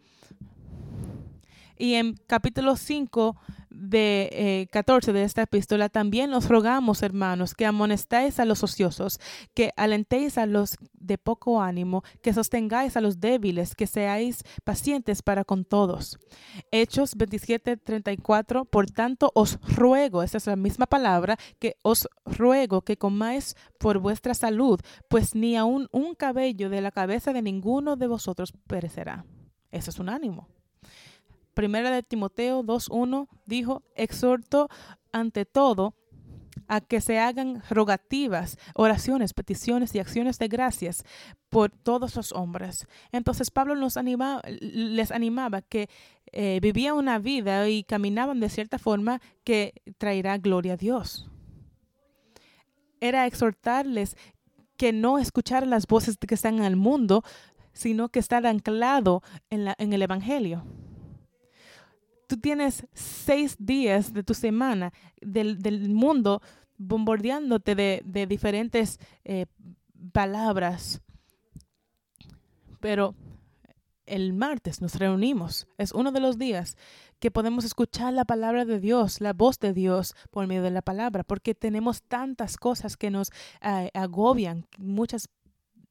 Y 1.78 1.94
en 1.94 2.14
capítulo 2.26 2.76
5 2.76 3.36
de 3.70 4.68
14 4.72 5.10
eh, 5.10 5.14
de 5.14 5.22
esta 5.24 5.42
epístola, 5.42 5.88
también 5.88 6.32
os 6.32 6.48
rogamos, 6.48 7.02
hermanos, 7.02 7.54
que 7.54 7.66
amonestéis 7.66 8.40
a 8.40 8.44
los 8.44 8.62
ociosos, 8.62 9.20
que 9.54 9.72
alentéis 9.76 10.38
a 10.38 10.46
los 10.46 10.76
de 10.94 11.18
poco 11.18 11.60
ánimo, 11.60 12.02
que 12.22 12.32
sostengáis 12.32 12.96
a 12.96 13.00
los 13.00 13.20
débiles, 13.20 13.74
que 13.74 13.86
seáis 13.86 14.44
pacientes 14.64 15.22
para 15.22 15.44
con 15.44 15.64
todos. 15.64 16.18
Hechos 16.70 17.14
27, 17.16 17.76
34, 17.76 18.64
por 18.64 18.90
tanto 18.90 19.30
os 19.34 19.60
ruego, 19.60 20.22
esa 20.22 20.38
es 20.38 20.46
la 20.46 20.56
misma 20.56 20.86
palabra, 20.86 21.36
que 21.58 21.76
os 21.82 22.08
ruego 22.24 22.82
que 22.82 22.96
comáis 22.96 23.56
por 23.78 23.98
vuestra 23.98 24.34
salud, 24.34 24.80
pues 25.08 25.34
ni 25.34 25.56
aun 25.56 25.88
un 25.92 26.14
cabello 26.14 26.70
de 26.70 26.80
la 26.80 26.90
cabeza 26.90 27.32
de 27.32 27.42
ninguno 27.42 27.96
de 27.96 28.06
vosotros 28.06 28.52
perecerá. 28.66 29.26
Eso 29.70 29.90
es 29.90 29.98
un 29.98 30.08
ánimo. 30.08 30.48
Primera 31.56 31.90
de 31.90 32.02
Timoteo 32.02 32.62
2.1 32.62 33.28
dijo, 33.46 33.82
exhorto 33.94 34.68
ante 35.10 35.46
todo 35.46 35.94
a 36.68 36.82
que 36.82 37.00
se 37.00 37.18
hagan 37.18 37.62
rogativas, 37.70 38.58
oraciones, 38.74 39.32
peticiones 39.32 39.94
y 39.94 39.98
acciones 39.98 40.38
de 40.38 40.48
gracias 40.48 41.02
por 41.48 41.70
todos 41.70 42.14
los 42.14 42.32
hombres. 42.32 42.86
Entonces 43.10 43.50
Pablo 43.50 43.74
nos 43.74 43.96
les 44.60 45.10
animaba 45.10 45.62
que 45.62 45.88
eh, 46.30 46.58
vivían 46.60 46.94
una 46.94 47.18
vida 47.18 47.66
y 47.70 47.84
caminaban 47.84 48.38
de 48.38 48.50
cierta 48.50 48.78
forma 48.78 49.22
que 49.42 49.72
traerá 49.96 50.36
gloria 50.36 50.74
a 50.74 50.76
Dios. 50.76 51.26
era 53.00 53.26
exhortarles 53.26 54.14
que 54.76 54.92
no 54.92 55.18
escucharan 55.18 55.70
las 55.70 55.86
voces 55.86 56.18
que 56.18 56.34
están 56.34 56.58
en 56.58 56.64
el 56.64 56.76
mundo, 56.76 57.22
sino 57.72 58.10
que 58.10 58.18
estar 58.18 58.46
anclado 58.46 59.22
en, 59.48 59.64
la, 59.64 59.74
en 59.78 59.94
el 59.94 60.02
Evangelio. 60.02 60.66
Tú 62.26 62.36
tienes 62.38 62.86
seis 62.92 63.56
días 63.58 64.12
de 64.12 64.22
tu 64.22 64.34
semana 64.34 64.92
del, 65.20 65.88
mundo 65.90 66.42
bombardeándote 66.76 67.74
de, 67.74 68.02
de 68.04 68.26
diferentes 68.26 68.98
eh, 69.24 69.46
palabras. 70.12 71.00
Pero 72.80 73.14
el 74.06 74.32
martes 74.32 74.80
nos 74.80 74.94
reunimos. 74.94 75.66
Es 75.78 75.92
uno 75.92 76.12
de 76.12 76.20
los 76.20 76.38
días 76.38 76.76
que 77.18 77.30
podemos 77.30 77.64
escuchar 77.64 78.12
la 78.12 78.24
palabra 78.24 78.64
de 78.64 78.78
Dios, 78.78 79.20
la 79.20 79.32
voz 79.32 79.58
de 79.58 79.72
Dios 79.72 80.14
por 80.30 80.46
medio 80.46 80.62
de 80.62 80.70
la 80.70 80.82
palabra, 80.82 81.24
porque 81.24 81.54
tenemos 81.54 82.02
tantas 82.02 82.56
cosas 82.56 82.96
que 82.96 83.10
nos 83.10 83.30
eh, 83.62 83.90
agobian, 83.94 84.66
muchas 84.78 85.28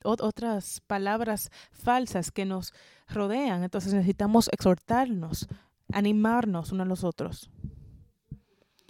otras 0.03 0.81
palabras 0.85 1.49
falsas 1.71 2.31
que 2.31 2.45
nos 2.45 2.73
rodean. 3.07 3.63
Entonces 3.63 3.93
necesitamos 3.93 4.49
exhortarnos, 4.51 5.47
animarnos 5.91 6.71
unos 6.71 6.85
a 6.85 6.89
los 6.89 7.03
otros. 7.03 7.49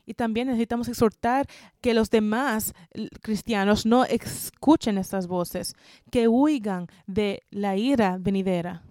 Y 0.05 0.13
también 0.13 0.47
necesitamos 0.47 0.87
exhortar 0.87 1.47
que 1.81 1.93
los 1.93 2.09
demás 2.11 2.73
cristianos 3.21 3.85
no 3.85 4.05
escuchen 4.05 4.97
estas 4.97 5.27
voces, 5.27 5.75
que 6.11 6.27
huigan 6.27 6.87
de 7.07 7.41
la 7.49 7.75
ira 7.75 8.17
venidera. 8.19 8.83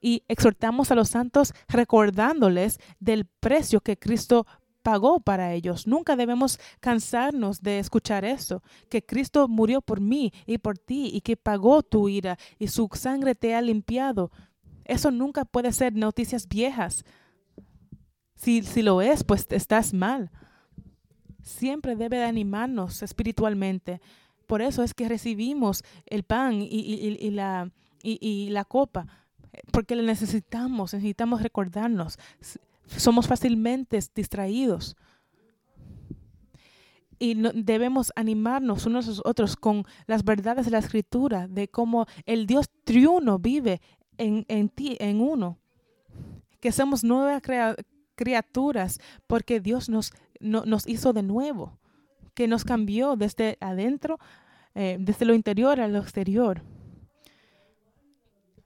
Y 0.00 0.24
exhortamos 0.28 0.90
a 0.90 0.94
los 0.94 1.08
santos 1.08 1.54
recordándoles 1.68 2.78
del 3.00 3.24
precio 3.24 3.80
que 3.80 3.96
Cristo 3.96 4.46
pagó 4.82 5.20
para 5.20 5.52
ellos. 5.52 5.86
Nunca 5.86 6.16
debemos 6.16 6.58
cansarnos 6.80 7.60
de 7.62 7.78
escuchar 7.78 8.24
eso, 8.24 8.62
que 8.88 9.04
Cristo 9.04 9.46
murió 9.46 9.80
por 9.80 10.00
mí 10.00 10.32
y 10.46 10.58
por 10.58 10.78
ti 10.78 11.10
y 11.12 11.20
que 11.20 11.36
pagó 11.36 11.82
tu 11.82 12.08
ira 12.08 12.38
y 12.58 12.68
su 12.68 12.88
sangre 12.94 13.34
te 13.34 13.54
ha 13.54 13.60
limpiado. 13.60 14.30
Eso 14.88 15.10
nunca 15.10 15.44
puede 15.44 15.70
ser 15.72 15.94
noticias 15.94 16.48
viejas. 16.48 17.04
Si, 18.34 18.62
si 18.62 18.82
lo 18.82 19.02
es, 19.02 19.22
pues 19.22 19.46
estás 19.50 19.92
mal. 19.92 20.30
Siempre 21.42 21.94
debe 21.94 22.16
de 22.16 22.24
animarnos 22.24 23.02
espiritualmente. 23.02 24.00
Por 24.46 24.62
eso 24.62 24.82
es 24.82 24.94
que 24.94 25.06
recibimos 25.06 25.84
el 26.06 26.22
pan 26.22 26.62
y, 26.62 27.30
la, 27.30 27.70
y, 28.02 28.48
la 28.48 28.64
copa, 28.64 29.06
porque 29.72 29.94
le 29.94 30.02
necesitamos, 30.02 30.94
necesitamos 30.94 31.42
recordarnos. 31.42 32.18
Somos 32.86 33.26
fácilmente 33.26 34.00
distraídos. 34.14 34.96
Y 37.18 37.34
debemos 37.34 38.10
animarnos 38.16 38.86
unos 38.86 39.18
a 39.18 39.28
otros 39.28 39.56
con 39.56 39.84
las 40.06 40.24
verdades 40.24 40.64
de 40.64 40.70
la 40.70 40.78
escritura, 40.78 41.46
de 41.46 41.68
cómo 41.68 42.06
el 42.24 42.46
Dios 42.46 42.70
triuno 42.84 43.38
vive 43.38 43.82
en, 44.18 44.44
en 44.48 44.68
ti, 44.68 44.96
en 45.00 45.20
uno. 45.20 45.58
Que 46.60 46.72
somos 46.72 47.04
nueva 47.04 47.40
creación 47.40 47.84
criaturas 48.18 49.00
porque 49.26 49.60
Dios 49.60 49.88
nos, 49.88 50.12
nos 50.40 50.86
hizo 50.86 51.14
de 51.14 51.22
nuevo, 51.22 51.78
que 52.34 52.48
nos 52.48 52.64
cambió 52.64 53.16
desde 53.16 53.56
adentro, 53.60 54.18
eh, 54.74 54.98
desde 55.00 55.24
lo 55.24 55.32
interior 55.32 55.80
a 55.80 55.88
lo 55.88 56.00
exterior. 56.00 56.62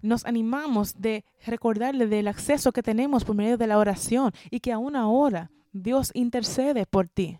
Nos 0.00 0.24
animamos 0.24 1.00
de 1.00 1.24
recordarle 1.46 2.08
del 2.08 2.26
acceso 2.26 2.72
que 2.72 2.82
tenemos 2.82 3.24
por 3.24 3.36
medio 3.36 3.56
de 3.56 3.68
la 3.68 3.78
oración 3.78 4.32
y 4.50 4.58
que 4.58 4.72
aún 4.72 4.96
ahora 4.96 5.52
Dios 5.72 6.10
intercede 6.14 6.86
por 6.86 7.06
ti. 7.06 7.38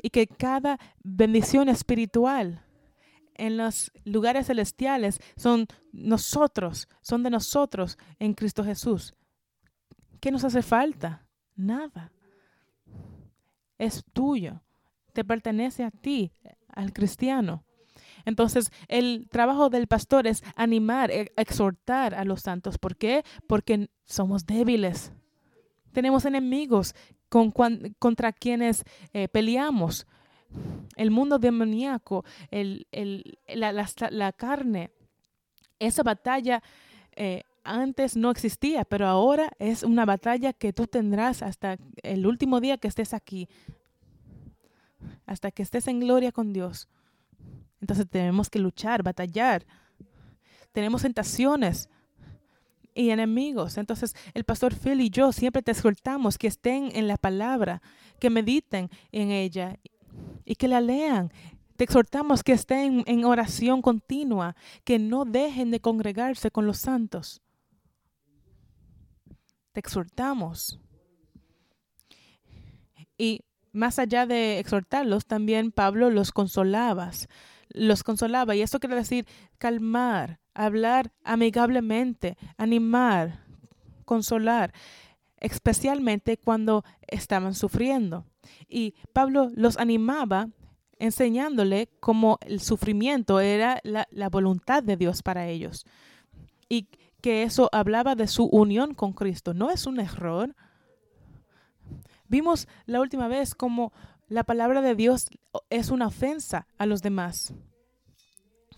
Y 0.00 0.10
que 0.10 0.28
cada 0.28 0.78
bendición 1.02 1.68
espiritual 1.68 2.62
en 3.38 3.56
los 3.56 3.90
lugares 4.04 4.48
celestiales 4.48 5.20
son 5.36 5.66
nosotros, 5.92 6.88
son 7.00 7.22
de 7.22 7.30
nosotros 7.30 7.96
en 8.18 8.34
Cristo 8.34 8.64
Jesús. 8.64 9.14
¿Qué 10.20 10.30
nos 10.30 10.44
hace 10.44 10.62
falta? 10.62 11.26
Nada. 11.56 12.12
Es 13.78 14.04
tuyo. 14.12 14.62
Te 15.12 15.24
pertenece 15.24 15.84
a 15.84 15.90
ti, 15.90 16.32
al 16.68 16.92
cristiano. 16.92 17.64
Entonces, 18.24 18.70
el 18.88 19.28
trabajo 19.30 19.70
del 19.70 19.86
pastor 19.86 20.26
es 20.26 20.42
animar, 20.54 21.10
e, 21.10 21.32
exhortar 21.36 22.14
a 22.14 22.24
los 22.24 22.42
santos. 22.42 22.78
¿Por 22.78 22.96
qué? 22.96 23.24
Porque 23.46 23.88
somos 24.04 24.44
débiles. 24.44 25.12
Tenemos 25.92 26.24
enemigos 26.24 26.94
con, 27.28 27.52
contra 27.98 28.32
quienes 28.32 28.84
eh, 29.12 29.28
peleamos. 29.28 30.06
El 30.96 31.10
mundo 31.10 31.38
demoníaco, 31.38 32.24
el, 32.50 32.86
la, 33.46 33.72
la, 33.72 34.32
carne, 34.32 34.90
esa 35.78 36.02
batalla 36.02 36.62
eh, 37.14 37.42
antes 37.64 38.16
no 38.16 38.30
existía, 38.30 38.84
pero 38.84 39.06
ahora 39.06 39.50
es 39.58 39.82
una 39.82 40.04
batalla 40.04 40.52
que 40.52 40.72
tú 40.72 40.86
tendrás 40.86 41.42
hasta 41.42 41.76
el 42.02 42.26
último 42.26 42.60
día 42.60 42.78
que 42.78 42.88
estés 42.88 43.14
aquí, 43.14 43.48
hasta 45.26 45.50
que 45.50 45.62
estés 45.62 45.86
en 45.86 46.00
gloria 46.00 46.32
con 46.32 46.52
Dios. 46.52 46.88
Entonces 47.80 48.08
tenemos 48.08 48.50
que 48.50 48.58
luchar, 48.58 49.02
batallar. 49.02 49.66
Tenemos 50.72 51.02
tentaciones 51.02 51.88
y 52.94 53.10
enemigos. 53.10 53.78
Entonces 53.78 54.16
el 54.34 54.44
pastor 54.44 54.74
Phil 54.74 55.00
y 55.00 55.10
yo 55.10 55.32
siempre 55.32 55.62
te 55.62 55.70
exhortamos 55.70 56.38
que 56.38 56.48
estén 56.48 56.90
en 56.94 57.06
la 57.06 57.16
palabra, 57.16 57.80
que 58.18 58.30
mediten 58.30 58.90
en 59.12 59.30
ella 59.30 59.78
y 60.48 60.56
que 60.56 60.66
la 60.66 60.80
lean. 60.80 61.32
Te 61.76 61.84
exhortamos 61.84 62.42
que 62.42 62.52
estén 62.52 63.04
en 63.06 63.24
oración 63.24 63.82
continua, 63.82 64.56
que 64.84 64.98
no 64.98 65.24
dejen 65.24 65.70
de 65.70 65.80
congregarse 65.80 66.50
con 66.50 66.66
los 66.66 66.78
santos 66.78 67.40
exhortamos. 69.78 70.78
Y 73.16 73.40
más 73.72 73.98
allá 73.98 74.26
de 74.26 74.58
exhortarlos, 74.58 75.26
también 75.26 75.72
Pablo 75.72 76.10
los 76.10 76.32
consolaba, 76.32 77.10
los 77.70 78.02
consolaba. 78.02 78.54
Y 78.54 78.62
eso 78.62 78.80
quiere 78.80 78.96
decir 78.96 79.26
calmar, 79.58 80.40
hablar 80.54 81.12
amigablemente, 81.24 82.36
animar, 82.56 83.44
consolar, 84.04 84.72
especialmente 85.40 86.36
cuando 86.36 86.84
estaban 87.06 87.54
sufriendo. 87.54 88.24
Y 88.68 88.94
Pablo 89.12 89.50
los 89.54 89.76
animaba 89.78 90.48
enseñándole 90.98 91.88
cómo 92.00 92.38
el 92.42 92.60
sufrimiento 92.60 93.40
era 93.40 93.80
la, 93.84 94.28
voluntad 94.28 94.82
de 94.82 94.96
Dios 94.96 95.22
para 95.22 95.46
ellos. 95.46 95.86
Y 96.68 96.88
que 97.20 97.42
eso 97.44 97.68
hablaba 97.72 98.14
de 98.14 98.26
su 98.26 98.44
unión 98.44 98.94
con 98.94 99.12
Cristo. 99.12 99.54
No 99.54 99.70
es 99.70 99.86
un 99.86 100.00
error. 100.00 100.54
Vimos 102.28 102.68
la 102.86 103.00
última 103.00 103.28
vez 103.28 103.54
como 103.54 103.92
la 104.28 104.44
palabra 104.44 104.82
de 104.82 104.94
Dios 104.94 105.30
es 105.70 105.90
una 105.90 106.08
ofensa 106.08 106.66
a 106.76 106.84
los 106.84 107.00
demás, 107.00 107.54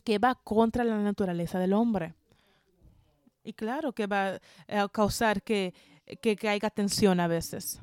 que 0.04 0.18
va 0.18 0.36
contra 0.36 0.84
la 0.84 0.96
naturaleza 0.98 1.58
del 1.58 1.72
hombre. 1.72 2.14
Y 3.42 3.54
claro 3.54 3.92
que 3.92 4.06
va 4.06 4.40
a 4.68 4.88
causar 4.88 5.42
que, 5.42 5.74
que, 6.20 6.36
que 6.36 6.48
haya 6.48 6.70
tensión 6.70 7.20
a 7.20 7.28
veces 7.28 7.80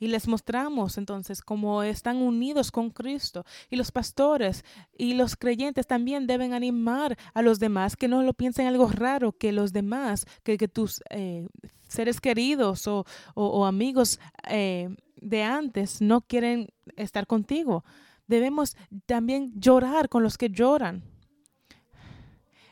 y 0.00 0.08
les 0.08 0.26
mostramos 0.26 0.96
entonces 0.96 1.42
cómo 1.42 1.82
están 1.82 2.16
unidos 2.16 2.72
con 2.72 2.90
Cristo. 2.90 3.44
Y 3.68 3.76
los 3.76 3.92
pastores 3.92 4.64
y 4.96 5.12
los 5.12 5.36
creyentes 5.36 5.86
también 5.86 6.26
deben 6.26 6.54
animar 6.54 7.18
a 7.34 7.42
los 7.42 7.60
demás 7.60 7.96
que 7.96 8.08
no 8.08 8.22
lo 8.22 8.32
piensen 8.32 8.66
algo 8.66 8.88
raro, 8.88 9.32
que 9.32 9.52
los 9.52 9.74
demás, 9.74 10.24
que, 10.42 10.56
tus 10.56 11.02
eh, 11.10 11.46
seres 11.86 12.20
queridos 12.20 12.88
o, 12.88 13.66
amigos 13.66 14.18
eh, 14.48 14.88
de 15.16 15.42
antes 15.42 16.00
no 16.00 16.22
quieren 16.22 16.68
estar 16.96 17.26
contigo. 17.26 17.84
Debemos 18.26 18.76
también 19.04 19.52
llorar 19.60 20.08
con 20.08 20.22
los 20.22 20.38
que 20.38 20.48
lloran. 20.48 21.02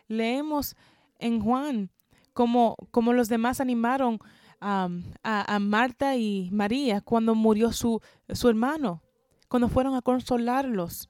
Leemos 0.06 0.76
en 1.18 1.42
Juan 1.42 1.90
como, 2.32 2.76
como 2.90 3.12
los 3.12 3.28
demás 3.28 3.60
animaron 3.60 4.18
a, 4.60 5.58
Marta 5.60 6.16
y 6.16 6.50
María 6.52 7.00
cuando 7.00 7.34
murió 7.34 7.72
su, 7.72 8.00
su 8.28 8.48
hermano, 8.48 9.02
cuando 9.48 9.68
fueron 9.68 9.94
a 9.94 10.02
consolarlos. 10.02 11.08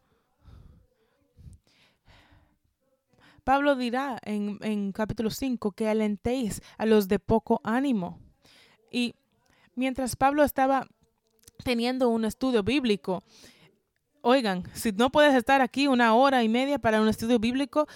Pablo 3.44 3.76
dirá 3.76 4.18
en, 4.24 4.58
en 4.60 4.92
capítulo 4.92 5.30
5 5.30 5.72
que 5.72 5.88
alentéis 5.88 6.60
a 6.76 6.84
los 6.84 7.08
de 7.08 7.18
poco 7.18 7.60
ánimo. 7.64 8.20
Y 8.90 9.14
mientras 9.74 10.16
Pablo 10.16 10.44
estaba 10.44 10.86
teniendo 11.64 12.10
un 12.10 12.26
estudio 12.26 12.62
bíblico, 12.62 13.24
oigan, 14.20 14.64
si 14.74 14.92
no 14.92 15.10
puedes 15.10 15.34
estar 15.34 15.62
aquí 15.62 15.88
una 15.88 16.14
hora 16.14 16.42
y 16.42 16.48
media 16.48 16.78
para 16.78 17.00
un 17.00 17.08
estudio 17.08 17.38
bíblico, 17.38 17.86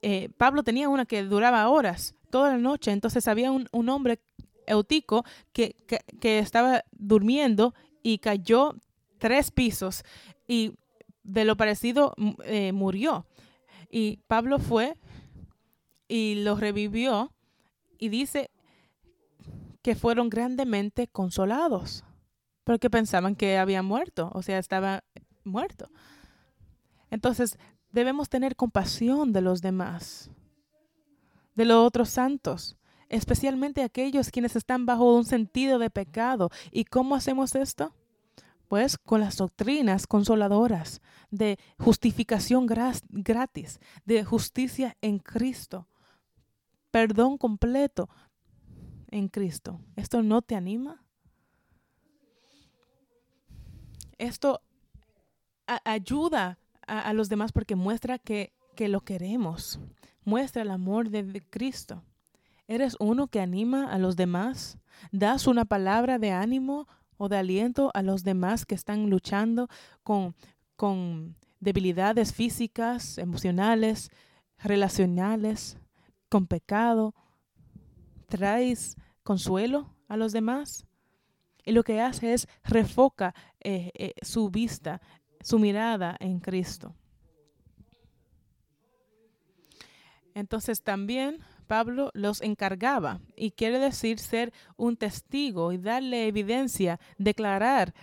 eh, 0.00 0.30
Pablo 0.36 0.62
tenía 0.62 0.88
una 0.88 1.04
que 1.04 1.22
duraba 1.22 1.68
horas, 1.68 2.14
toda 2.30 2.50
la 2.50 2.58
noche. 2.58 2.90
Entonces 2.90 3.28
había 3.28 3.50
un, 3.50 3.68
un 3.72 3.88
hombre 3.90 4.20
Eutico 4.66 5.24
que, 5.52 5.76
que, 6.20 6.38
estaba 6.38 6.84
durmiendo 6.92 7.74
y 8.02 8.18
cayó 8.18 8.76
tres 9.18 9.50
pisos 9.50 10.02
y 10.46 10.74
de 11.22 11.44
lo 11.44 11.56
parecido 11.56 12.14
eh, 12.44 12.72
murió. 12.72 13.26
Y 13.90 14.18
Pablo 14.26 14.58
fue 14.58 14.96
y 16.08 16.36
lo 16.36 16.56
revivió 16.56 17.32
y 17.98 18.08
dice 18.08 18.50
que 19.82 19.94
fueron 19.94 20.30
grandemente 20.30 21.08
consolados 21.08 22.04
porque 22.64 22.88
pensaban 22.88 23.36
que 23.36 23.58
había 23.58 23.82
muerto, 23.82 24.30
o 24.34 24.42
sea, 24.42 24.58
estaba 24.58 25.04
muerto. 25.44 25.90
Entonces, 27.10 27.58
debemos 27.90 28.28
tener 28.28 28.56
compasión 28.56 29.32
de 29.32 29.42
los 29.42 29.60
demás, 29.60 30.30
de 31.54 31.66
los 31.66 31.86
otros 31.86 32.08
santos, 32.08 32.76
especialmente 33.14 33.82
aquellos 33.82 34.30
quienes 34.30 34.56
están 34.56 34.86
bajo 34.86 35.14
un 35.14 35.24
sentido 35.24 35.78
de 35.78 35.88
pecado. 35.88 36.50
¿Y 36.72 36.84
cómo 36.84 37.14
hacemos 37.14 37.54
esto? 37.54 37.94
Pues 38.66 38.98
con 38.98 39.20
las 39.20 39.36
doctrinas 39.36 40.06
consoladoras 40.06 41.00
de 41.30 41.58
justificación 41.78 42.66
gratis, 42.66 43.78
de 44.04 44.24
justicia 44.24 44.96
en 45.00 45.18
Cristo, 45.18 45.86
perdón 46.90 47.38
completo 47.38 48.08
en 49.10 49.28
Cristo. 49.28 49.80
¿Esto 49.94 50.22
no 50.22 50.42
te 50.42 50.56
anima? 50.56 51.04
Esto 54.18 54.60
ayuda 55.84 56.58
a, 56.86 57.12
los 57.12 57.28
demás 57.28 57.52
porque 57.52 57.76
muestra 57.76 58.18
que, 58.18 58.52
que 58.74 58.88
lo 58.88 59.02
queremos, 59.02 59.78
muestra 60.24 60.62
el 60.62 60.70
amor 60.70 61.10
de 61.10 61.42
Cristo. 61.48 62.02
¿Eres 62.66 62.96
uno 62.98 63.28
que 63.28 63.40
anima 63.40 63.92
a 63.92 63.98
los 63.98 64.16
demás? 64.16 64.78
¿Das 65.12 65.46
una 65.46 65.66
palabra 65.66 66.18
de 66.18 66.32
ánimo 66.32 66.88
o 67.18 67.28
de 67.28 67.36
aliento 67.36 67.90
a 67.94 68.02
los 68.02 68.22
demás 68.24 68.64
que 68.64 68.74
están 68.74 69.10
luchando 69.10 69.68
con, 70.02 70.34
con 70.76 71.36
debilidades 71.60 72.32
físicas, 72.32 73.18
emocionales, 73.18 74.10
relacionales, 74.58 75.76
con 76.30 76.46
pecado? 76.46 77.14
¿Traes 78.28 78.96
consuelo 79.22 79.94
a 80.08 80.16
los 80.16 80.32
demás? 80.32 80.86
Y 81.66 81.72
lo 81.72 81.82
que 81.82 82.00
hace 82.00 82.32
es 82.32 82.48
refoca 82.62 83.34
eh, 83.60 83.90
eh, 83.94 84.14
su 84.22 84.48
vista, 84.50 85.02
su 85.40 85.58
mirada 85.58 86.16
en 86.18 86.40
Cristo. 86.40 86.94
Entonces 90.34 90.82
también 90.82 91.38
Pablo 91.64 92.10
los 92.14 92.40
encargaba 92.42 93.20
y 93.36 93.50
quiere 93.50 93.78
decir 93.78 94.18
ser 94.18 94.52
un 94.76 94.96
testigo 94.96 95.72
y 95.72 95.78
darle 95.78 96.26
evidencia, 96.28 97.00
declarar 97.18 97.94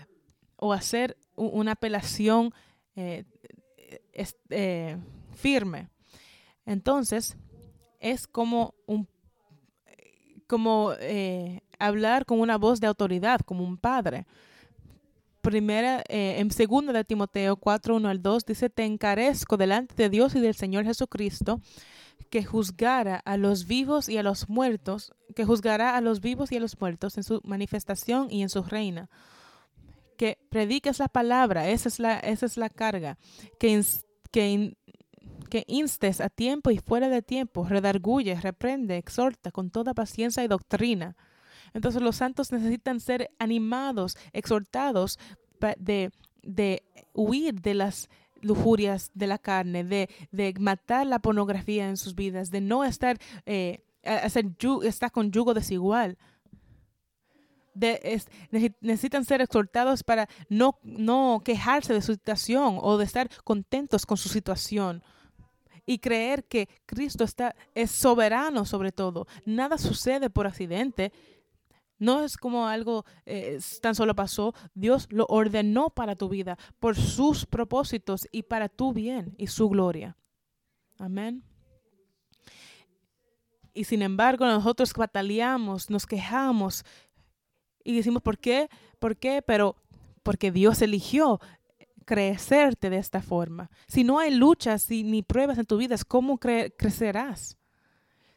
o 0.58 0.74
hacer 0.74 1.18
una 1.36 1.74
apelación 1.74 2.54
eh, 2.96 3.24
eh, 4.50 4.98
firme. 5.34 5.90
Entonces, 6.66 7.38
es 8.00 8.28
como 8.28 8.76
como 10.48 10.92
eh, 11.00 11.62
hablar 11.80 12.26
con 12.26 12.42
una 12.42 12.58
voz 12.58 12.82
de 12.82 12.88
autoridad, 12.88 13.40
como 13.40 13.64
un 13.64 13.78
padre. 13.78 14.26
Primera, 15.42 16.04
en 16.10 16.52
segunda 16.52 16.92
de 16.92 17.06
Timoteo 17.06 17.56
4, 17.56 17.96
1 17.96 18.10
al 18.10 18.22
2, 18.22 18.46
dice, 18.46 18.70
te 18.70 18.84
encarezco 18.84 19.56
delante 19.56 19.96
de 19.96 20.10
Dios 20.10 20.36
y 20.36 20.42
del 20.42 20.54
Señor 20.54 20.84
Jesucristo, 20.84 21.62
que 22.32 22.46
juzgara 22.46 23.18
a 23.18 23.36
los 23.36 23.68
vivos 23.68 24.08
y 24.08 24.18
a 24.18 24.24
los 24.24 24.48
muertos, 24.48 25.14
que 25.36 25.44
juzgará 25.44 25.98
a 25.98 26.02
los 26.02 26.22
vivos 26.22 26.52
y 26.54 26.58
a 26.58 26.60
los 26.62 26.80
muertos 26.80 27.18
en 27.18 27.24
su 27.24 27.42
manifestación 27.44 28.32
y 28.32 28.42
en 28.42 28.50
su 28.50 28.64
reina. 28.64 29.10
Que 30.18 30.40
prediques 30.50 31.00
la 31.00 31.10
palabra, 31.10 31.68
esa 31.68 31.90
es 31.90 32.00
la, 32.00 32.20
esa 32.20 32.46
es 32.46 32.56
la 32.56 32.70
carga. 32.70 33.18
Que, 33.60 33.84
que, 34.32 34.76
instes 35.68 36.22
a 36.22 36.30
tiempo 36.30 36.72
y 36.72 36.78
fuera 36.78 37.10
de 37.10 37.22
tiempo, 37.22 37.66
redarguye, 37.68 38.40
reprende, 38.40 38.98
exhorta 38.98 39.52
con 39.52 39.70
toda 39.70 39.94
paciencia 39.94 40.42
y 40.42 40.48
doctrina. 40.48 41.18
Entonces 41.74 42.02
los 42.02 42.16
santos 42.16 42.54
necesitan 42.54 43.02
ser 43.02 43.30
animados, 43.40 44.18
exhortados 44.32 45.20
de, 45.78 46.12
de 46.44 46.84
huir 47.14 47.60
de 47.60 47.74
las 47.74 48.10
lujurias 48.42 49.12
de 49.14 49.28
la 49.28 49.38
carne, 49.38 49.84
de, 49.84 50.10
de 50.32 50.54
matar 50.60 51.08
la 51.08 51.20
pornografía 51.20 51.88
en 51.88 51.98
sus 51.98 52.16
vidas, 52.16 52.52
de 52.52 52.62
no 52.62 52.84
estar, 52.84 53.18
eh, 53.46 53.84
hacer, 54.04 54.46
estar 54.84 55.12
con 55.12 55.32
yugo 55.32 55.54
desigual. 55.54 56.18
De, 57.74 58.22
necesitan 58.82 59.24
ser 59.24 59.40
exhortados 59.40 60.04
para 60.04 60.28
no, 60.50 60.78
no 60.84 61.42
quejarse 61.46 61.94
de 61.94 62.02
su 62.02 62.14
situación 62.14 62.80
o 62.82 62.98
de 62.98 63.06
estar 63.06 63.30
contentos 63.46 64.06
con 64.06 64.18
su 64.18 64.28
situación 64.28 65.02
y 65.86 66.00
creer 66.00 66.46
que 66.46 66.70
Cristo 66.86 67.24
está, 67.24 67.56
es 67.76 67.92
soberano 67.92 68.66
sobre 68.66 68.92
todo. 68.92 69.28
Nada 69.46 69.78
sucede 69.78 70.30
por 70.30 70.48
accidente. 70.48 71.12
No 72.02 72.24
es 72.24 72.36
como 72.36 72.66
algo 72.66 73.06
eh, 73.28 73.60
tan 73.80 73.94
solo 73.94 74.16
pasó. 74.16 74.56
Dios 74.74 75.06
lo 75.12 75.28
ordenó 75.30 75.92
para 75.92 76.16
tu 76.16 76.30
vida, 76.30 76.58
por 76.80 76.96
sus 76.96 77.46
propósitos 77.46 78.28
y 78.32 78.42
para 78.42 78.70
tu 78.70 78.92
bien 78.92 79.36
y 79.38 79.46
su 79.46 79.70
gloria. 79.70 80.18
Amén. 80.98 81.44
Y 83.76 83.84
sin 83.84 84.02
embargo, 84.02 84.48
nosotros 84.48 84.92
bataleamos, 84.94 85.92
nos 85.92 86.08
quejamos 86.08 86.84
y 87.84 87.96
decimos, 87.96 88.24
¿por 88.24 88.40
qué? 88.40 88.68
¿Por 88.98 89.16
qué? 89.16 89.44
Pero 89.44 89.76
porque 90.24 90.52
Dios 90.52 90.82
eligió 90.82 91.40
crecerte 92.06 92.90
de 92.90 92.98
esta 92.98 93.22
forma. 93.22 93.70
Si 93.86 94.04
no 94.04 94.18
hay 94.18 94.34
luchas 94.34 94.90
ni 94.90 95.22
pruebas 95.22 95.60
en 95.60 95.68
tu 95.68 95.78
vida, 95.78 95.96
¿cómo 96.08 96.40
crecerás? 96.40 97.60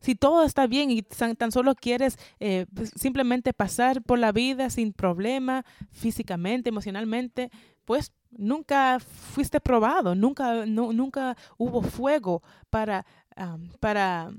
Si 0.05 0.15
todo 0.15 0.43
está 0.43 0.67
bien 0.67 0.91
y 0.91 1.01
tan, 1.01 1.51
solo 1.51 1.75
quieres 1.75 2.19
eh, 2.39 2.67
pues, 2.75 2.93
simplemente 2.95 3.55
pasar 3.55 4.03
por 4.03 4.19
la 4.19 4.33
vida 4.33 4.69
sin 4.69 4.93
problema, 4.93 5.65
físicamente, 5.93 6.69
emocionalmente, 6.69 7.51
pues 7.87 8.13
nunca 8.31 9.01
fuiste 9.01 9.61
probado, 9.61 10.15
nunca, 10.15 10.67
nunca 10.67 11.39
hubo 11.57 11.81
fuego 11.81 12.43
para, 12.69 13.07
para 13.81 14.31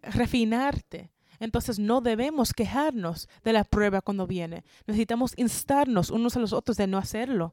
refinarte. 0.00 1.10
Entonces 1.40 1.80
no 1.80 2.00
debemos 2.00 2.52
quejarnos 2.52 3.28
de 3.42 3.52
la 3.52 3.64
prueba 3.64 4.00
cuando 4.00 4.28
viene. 4.28 4.62
Necesitamos 4.86 5.32
instarnos 5.36 6.10
unos 6.10 6.36
a 6.36 6.38
los 6.38 6.52
otros 6.52 6.76
de 6.76 6.86
no 6.86 6.98
hacerlo. 6.98 7.52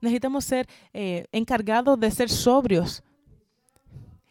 Necesitamos 0.00 0.44
ser 0.44 0.68
eh, 0.92 1.26
encargados 1.30 2.00
de 2.00 2.10
ser 2.10 2.28
sobrios 2.28 3.04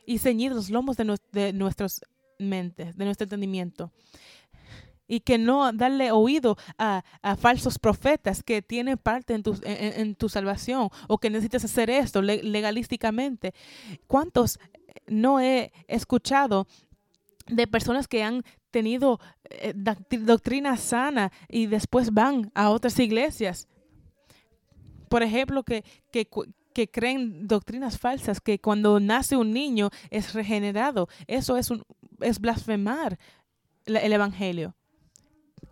y 0.05 0.17
ceñir 0.17 0.51
los 0.51 0.69
lomos 0.69 0.97
de, 0.97 1.17
de 1.31 1.53
nuestros 1.53 2.01
mente, 2.49 2.91
de 2.93 3.05
nuestro 3.05 3.25
entendimiento. 3.25 3.91
Y 5.07 5.19
que 5.19 5.37
no 5.37 5.71
darle 5.73 6.11
oído 6.11 6.57
a, 6.77 7.03
falsos 7.37 7.77
profetas 7.77 8.41
que 8.41 8.61
tienen 8.61 8.97
parte 8.97 9.33
en 9.33 9.43
tu, 9.43 9.59
en, 9.63 10.15
tu, 10.15 10.29
salvación 10.29 10.89
o 11.07 11.17
que 11.17 11.29
necesitas 11.29 11.65
hacer 11.65 11.89
esto 11.89 12.21
legalísticamente. 12.21 13.53
¿Cuántos 14.07 14.59
no 15.07 15.39
he 15.39 15.71
escuchado 15.87 16.67
de 17.47 17.67
personas 17.67 18.07
que 18.07 18.23
han 18.23 18.43
tenido 18.71 19.19
eh, 19.49 19.73
doctrina 19.75 20.77
sana 20.77 21.31
y 21.49 21.67
después 21.67 22.11
van 22.11 22.51
a 22.55 22.69
otras 22.69 22.97
iglesias? 22.97 23.67
Por 25.09 25.21
ejemplo, 25.21 25.63
que, 25.63 25.83
que, 26.11 26.27
que 26.73 26.89
creen 26.89 27.47
doctrinas 27.47 27.97
falsas, 27.97 28.41
que 28.41 28.59
cuando 28.59 28.99
nace 28.99 29.37
un 29.37 29.53
niño 29.53 29.89
es 30.09 30.33
regenerado. 30.33 31.07
Eso 31.27 31.55
es, 31.57 31.69
un, 31.69 31.83
es 32.23 32.39
blasfemar 32.39 33.19
el 33.85 34.13
Evangelio. 34.13 34.75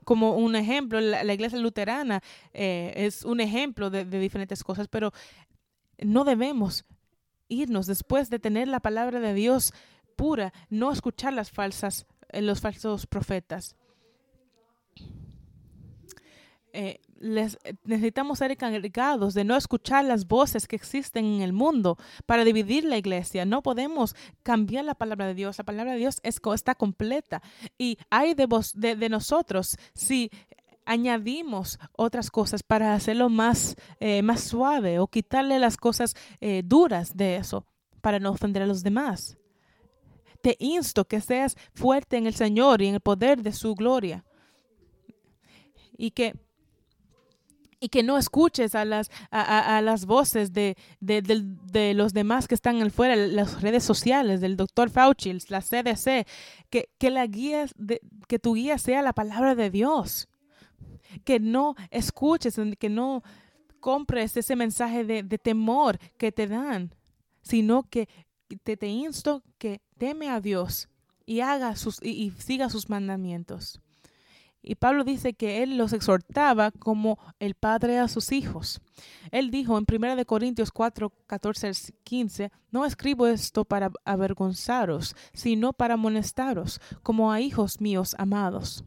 Como 0.03 0.35
un 0.35 0.55
ejemplo, 0.55 0.99
la, 0.99 1.33
iglesia 1.33 1.59
luterana 1.59 2.21
eh, 2.53 2.93
es 2.95 3.23
un 3.23 3.39
ejemplo 3.39 3.89
de, 3.89 4.05
diferentes 4.05 4.63
cosas, 4.63 4.87
pero 4.87 5.11
no 5.99 6.23
debemos 6.23 6.85
irnos 7.47 7.85
después 7.85 8.29
de 8.29 8.39
tener 8.39 8.67
la 8.67 8.79
palabra 8.79 9.19
de 9.19 9.33
Dios 9.33 9.73
pura, 10.15 10.53
no 10.69 10.91
escuchar 10.91 11.33
las 11.33 11.51
falsas, 11.51 12.05
eh, 12.29 12.41
los 12.41 12.61
falsos 12.61 13.05
profetas. 13.07 13.75
Eh, 16.73 16.99
eh, 17.21 17.75
necesitamos 17.83 18.39
ser 18.39 18.51
encargados 18.51 19.33
de 19.33 19.43
no 19.43 19.55
escuchar 19.57 20.05
las 20.05 20.27
voces 20.27 20.67
que 20.67 20.75
existen 20.75 21.25
en 21.25 21.41
el 21.41 21.53
mundo 21.53 21.97
para 22.25 22.43
dividir 22.43 22.85
la 22.85 22.97
iglesia. 22.97 23.45
No 23.45 23.61
podemos 23.61 24.15
cambiar 24.43 24.85
la 24.85 24.95
palabra 24.95 25.27
de 25.27 25.35
Dios. 25.35 25.57
La 25.57 25.63
palabra 25.63 25.93
de 25.93 25.99
Dios 25.99 26.19
es, 26.23 26.39
está 26.53 26.75
completa. 26.75 27.41
Y 27.77 27.97
hay 28.09 28.33
de, 28.33 28.45
vos, 28.45 28.73
de, 28.73 29.09
nosotros 29.09 29.77
si 29.93 30.31
añadimos 30.85 31.77
otras 31.93 32.31
cosas 32.31 32.63
para 32.63 32.93
hacerlo 32.93 33.29
más, 33.29 33.75
eh, 33.99 34.21
más 34.21 34.41
suave 34.41 34.99
o 34.99 35.07
quitarle 35.07 35.59
las 35.59 35.77
cosas 35.77 36.15
duras 36.63 37.15
de 37.15 37.35
eso 37.35 37.65
para 38.01 38.19
no 38.19 38.31
ofender 38.31 38.63
a 38.63 38.67
los 38.67 38.81
demás. 38.81 39.37
Te 40.41 40.55
insto 40.59 41.05
que 41.05 41.21
seas 41.21 41.55
fuerte 41.73 42.17
en 42.17 42.25
el 42.25 42.33
Señor 42.33 42.81
y 42.81 42.87
en 42.87 42.95
el 42.95 43.01
poder 43.01 43.43
de 43.43 43.51
su 43.51 43.75
gloria. 43.75 44.25
Y 45.97 46.11
que 46.11 46.33
y 47.83 47.89
que 47.89 48.03
no 48.03 48.17
escuches 48.19 48.75
a 48.75 48.85
las, 48.85 49.09
a, 49.31 49.81
las 49.81 50.05
voces 50.05 50.53
de, 50.53 50.77
de, 50.99 51.93
los 51.95 52.13
demás 52.13 52.47
que 52.47 52.53
están 52.53 52.79
afuera, 52.81 53.15
las 53.15 53.61
redes 53.61 53.83
sociales, 53.83 54.39
del 54.39 54.55
doctor 54.55 54.91
Fauci, 54.91 55.35
la 55.49 55.61
CDC, 55.61 56.27
que, 56.69 56.89
que, 56.99 57.09
la 57.09 57.25
guía 57.25 57.65
que 58.27 58.37
tu 58.37 58.53
guía 58.53 58.77
sea 58.77 59.01
la 59.01 59.13
palabra 59.13 59.55
de 59.55 59.71
Dios, 59.71 60.29
que 61.25 61.39
no 61.39 61.75
escuches, 61.89 62.55
que 62.77 62.89
no 62.89 63.23
compres 63.79 64.37
ese 64.37 64.55
mensaje 64.55 65.03
de, 65.03 65.23
temor 65.39 65.97
que 66.19 66.31
te 66.31 66.45
dan, 66.45 66.93
sino 67.41 67.89
que 67.89 68.07
te, 68.63 68.77
te 68.77 68.87
insto 68.87 69.41
que 69.57 69.81
teme 69.97 70.29
a 70.29 70.39
Dios 70.39 70.87
y 71.25 71.39
haga 71.39 71.75
sus 71.75 71.99
y 72.03 72.31
siga 72.37 72.69
sus 72.69 72.89
mandamientos. 72.89 73.81
Y 74.63 74.75
Pablo 74.75 75.03
dice 75.03 75.33
que 75.33 75.63
él 75.63 75.77
los 75.77 75.93
exhortaba 75.93 76.71
como 76.71 77.17
el 77.39 77.55
padre 77.55 77.99
a 77.99 78.07
sus 78.07 78.31
hijos. 78.31 78.79
Él 79.31 79.49
dijo 79.49 79.77
en 79.77 79.85
1 79.91 80.25
Corintios 80.25 80.71
4, 80.71 81.11
14 81.25 81.71
15, 82.03 82.51
no 82.69 82.85
escribo 82.85 83.27
esto 83.27 83.65
para 83.65 83.91
avergonzaros, 84.05 85.15
sino 85.33 85.73
para 85.73 85.95
amonestaros, 85.95 86.79
como 87.01 87.31
a 87.31 87.41
hijos 87.41 87.81
míos 87.81 88.15
amados. 88.19 88.83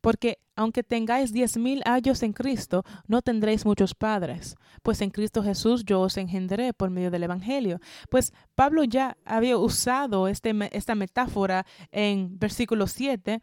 Porque 0.00 0.38
aunque 0.56 0.82
tengáis 0.82 1.32
diez 1.32 1.56
mil 1.56 1.82
años 1.86 2.22
en 2.22 2.32
Cristo, 2.32 2.84
no 3.06 3.22
tendréis 3.22 3.64
muchos 3.64 3.94
padres, 3.94 4.56
pues 4.82 5.00
en 5.00 5.10
Cristo 5.10 5.42
Jesús 5.42 5.84
yo 5.84 6.00
os 6.00 6.16
engendré 6.16 6.72
por 6.74 6.90
medio 6.90 7.10
del 7.10 7.22
Evangelio. 7.22 7.80
Pues 8.10 8.32
Pablo 8.54 8.84
ya 8.84 9.16
había 9.24 9.56
usado 9.56 10.28
este, 10.28 10.52
esta 10.72 10.94
metáfora 10.94 11.64
en 11.90 12.38
versículo 12.38 12.86
7 12.86 13.40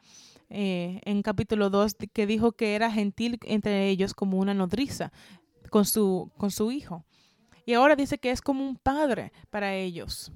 eh, 0.53 0.99
en 1.05 1.21
capítulo 1.21 1.69
2 1.69 1.95
que 2.11 2.27
dijo 2.27 2.51
que 2.51 2.75
era 2.75 2.91
gentil 2.91 3.39
entre 3.43 3.87
ellos 3.87 4.13
como 4.13 4.37
una 4.37 4.53
nodriza 4.53 5.13
con 5.69 5.85
su, 5.85 6.29
con 6.37 6.51
su 6.51 6.71
hijo. 6.71 7.05
Y 7.65 7.73
ahora 7.73 7.95
dice 7.95 8.17
que 8.17 8.31
es 8.31 8.41
como 8.41 8.67
un 8.67 8.75
padre 8.75 9.31
para 9.49 9.73
ellos, 9.75 10.33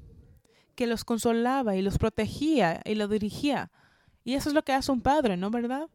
que 0.76 0.88
los 0.88 1.04
consolaba 1.04 1.76
y 1.76 1.82
los 1.82 1.98
protegía 1.98 2.82
y 2.86 2.96
los 2.96 3.10
dirigía. 3.10 3.72
Y 4.24 4.36
eso 4.36 4.50
es 4.50 4.56
lo 4.56 4.64
que 4.64 4.72
hace 4.72 4.92
un 4.92 5.02
padre, 5.02 5.36
¿no 5.36 5.52
verdad? 5.52 5.90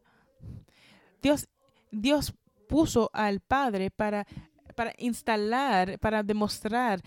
Dios, 1.21 1.47
Dios 1.91 2.35
puso 2.69 3.09
al 3.13 3.39
padre 3.39 3.89
para, 3.89 4.27
para 4.75 4.93
instalar, 4.99 5.97
para 5.97 6.21
demostrar 6.21 7.01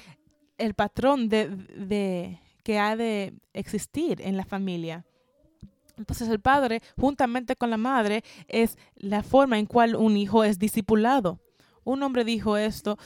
el 0.59 0.75
patrón 0.75 1.29
de, 1.29 1.49
de, 1.49 2.41
que 2.65 2.79
ha 2.79 2.97
de 2.97 3.35
existir 3.53 4.21
en 4.21 4.37
la 4.37 4.45
familia. 4.45 5.07
Entonces 5.97 6.29
el 6.29 6.41
padre, 6.41 6.83
juntamente 6.97 7.57
con 7.57 7.71
la 7.71 7.77
madre, 7.77 8.25
es 8.49 8.77
la 8.97 9.23
forma 9.23 9.59
en 9.59 9.67
cual 9.67 9.97
un 9.97 10.17
hijo 10.17 10.45
es 10.45 10.59
discipulado. 10.59 11.41
Un 11.85 12.03
hombre 12.03 12.25
dijo 12.25 12.57
esto, 12.57 12.99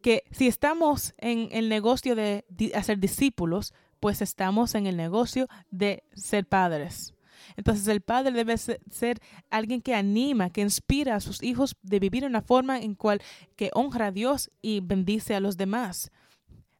que 0.00 0.24
si 0.32 0.48
estamos 0.48 1.14
en 1.18 1.48
el 1.52 1.68
negocio 1.68 2.16
de 2.16 2.44
hacer 2.74 2.98
discípulos, 2.98 3.72
pues 4.00 4.20
estamos 4.20 4.74
en 4.74 4.86
el 4.86 4.96
negocio 4.96 5.46
de 5.70 6.02
ser 6.12 6.46
padres. 6.46 7.14
Entonces 7.56 7.86
el 7.88 8.00
padre 8.00 8.32
debe 8.32 8.56
ser 8.56 9.20
alguien 9.50 9.80
que 9.80 9.94
anima, 9.94 10.50
que 10.50 10.60
inspira 10.60 11.14
a 11.14 11.20
sus 11.20 11.42
hijos 11.42 11.76
de 11.82 12.00
vivir 12.00 12.24
en 12.24 12.30
una 12.30 12.42
forma 12.42 12.80
en 12.80 12.94
cual 12.94 13.20
que 13.56 13.70
honra 13.74 14.06
a 14.06 14.12
Dios 14.12 14.50
y 14.60 14.80
bendice 14.80 15.34
a 15.34 15.40
los 15.40 15.56
demás 15.56 16.10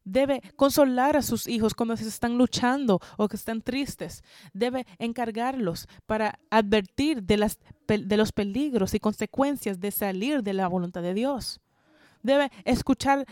debe 0.05 0.41
consolar 0.55 1.15
a 1.15 1.21
sus 1.21 1.47
hijos 1.47 1.73
cuando 1.73 1.95
se 1.97 2.07
están 2.07 2.37
luchando 2.37 2.99
o 3.17 3.27
que 3.27 3.35
están 3.35 3.61
tristes. 3.61 4.23
Debe 4.53 4.85
encargarlos 4.99 5.87
para 6.05 6.39
advertir 6.49 7.23
de, 7.23 7.37
las, 7.37 7.59
de 7.87 8.17
los 8.17 8.31
peligros 8.31 8.93
y 8.93 8.99
consecuencias 8.99 9.79
de 9.79 9.91
salir 9.91 10.43
de 10.43 10.53
la 10.53 10.67
voluntad 10.67 11.01
de 11.01 11.13
Dios. 11.13 11.61
Debe 12.21 12.51
escuchar, 12.65 13.25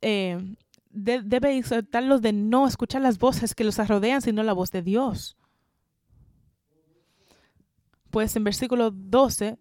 eh, 0.00 0.56
debe 0.90 1.56
exhortarlos 1.56 2.22
de 2.22 2.32
no 2.32 2.66
escuchar 2.66 3.02
las 3.02 3.18
voces 3.18 3.54
que 3.54 3.64
los 3.64 3.76
rodean, 3.88 4.22
sino 4.22 4.42
la 4.42 4.52
voz 4.52 4.70
de 4.70 4.82
Dios. 4.82 5.36
Pues 8.10 8.36
en 8.36 8.44
versículo 8.44 8.90
12, 8.90 9.58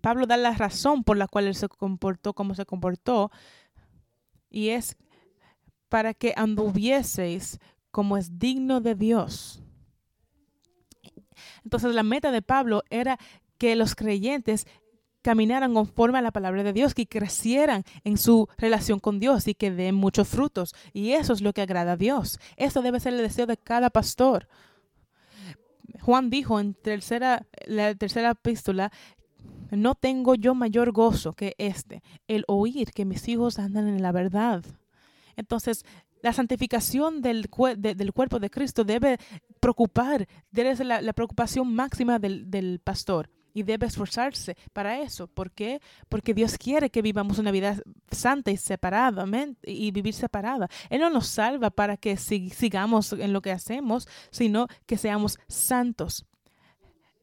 Pablo 0.00 0.26
da 0.26 0.36
la 0.36 0.52
razón 0.52 1.04
por 1.04 1.16
la 1.16 1.28
cual 1.28 1.46
él 1.46 1.54
se 1.54 1.68
comportó 1.68 2.32
como 2.32 2.54
se 2.54 2.64
comportó, 2.64 3.30
y 4.50 4.68
es 4.70 4.96
para 5.88 6.14
que 6.14 6.34
anduvieseis 6.36 7.58
como 7.90 8.16
es 8.16 8.38
digno 8.38 8.80
de 8.80 8.94
Dios. 8.94 9.62
Entonces 11.64 11.94
la 11.94 12.02
meta 12.02 12.30
de 12.30 12.42
Pablo 12.42 12.82
era 12.90 13.18
que 13.58 13.76
los 13.76 13.94
creyentes 13.94 14.66
caminaran 15.22 15.74
conforme 15.74 16.18
a 16.18 16.22
la 16.22 16.30
palabra 16.30 16.62
de 16.62 16.72
Dios, 16.72 16.94
que 16.94 17.06
crecieran 17.06 17.84
en 18.04 18.16
su 18.16 18.48
relación 18.56 19.00
con 19.00 19.18
Dios 19.18 19.48
y 19.48 19.54
que 19.54 19.70
den 19.70 19.94
muchos 19.94 20.28
frutos. 20.28 20.74
Y 20.92 21.12
eso 21.12 21.32
es 21.32 21.40
lo 21.40 21.52
que 21.52 21.62
agrada 21.62 21.92
a 21.92 21.96
Dios. 21.96 22.38
Eso 22.56 22.82
debe 22.82 23.00
ser 23.00 23.14
el 23.14 23.22
deseo 23.22 23.46
de 23.46 23.56
cada 23.56 23.90
pastor. 23.90 24.48
Juan 26.00 26.30
dijo 26.30 26.60
en 26.60 26.74
tercera, 26.74 27.46
la 27.66 27.94
tercera 27.94 28.30
epístola, 28.30 28.92
no 29.70 29.94
tengo 29.94 30.34
yo 30.34 30.54
mayor 30.54 30.92
gozo 30.92 31.34
que 31.34 31.54
este, 31.58 32.02
el 32.26 32.44
oír 32.46 32.92
que 32.92 33.04
mis 33.04 33.28
hijos 33.28 33.58
andan 33.58 33.88
en 33.88 34.00
la 34.00 34.12
verdad. 34.12 34.64
Entonces, 35.38 35.84
la 36.20 36.32
santificación 36.32 37.22
del, 37.22 37.48
del 37.78 38.12
cuerpo 38.12 38.40
de 38.40 38.50
Cristo 38.50 38.82
debe 38.82 39.18
preocupar, 39.60 40.26
debe 40.50 40.74
ser 40.74 40.86
la, 40.86 41.12
preocupación 41.12 41.72
máxima 41.72 42.18
del, 42.18 42.80
pastor 42.82 43.30
y 43.54 43.62
debe 43.62 43.86
esforzarse 43.86 44.56
para 44.72 45.00
eso. 45.00 45.28
¿Por 45.28 45.52
qué? 45.52 45.80
Porque 46.08 46.34
Dios 46.34 46.58
quiere 46.58 46.90
que 46.90 47.02
vivamos 47.02 47.38
una 47.38 47.52
vida 47.52 47.76
santa 48.10 48.50
y 48.50 48.56
separada 48.56 49.24
y 49.62 49.92
vivir 49.92 50.12
separada. 50.12 50.68
Él 50.90 51.00
no 51.00 51.08
nos 51.08 51.28
salva 51.28 51.70
para 51.70 51.96
que 51.96 52.16
sigamos 52.16 53.12
en 53.12 53.32
lo 53.32 53.40
que 53.40 53.52
hacemos, 53.52 54.08
sino 54.32 54.66
que 54.86 54.98
seamos 54.98 55.38
santos. 55.46 56.26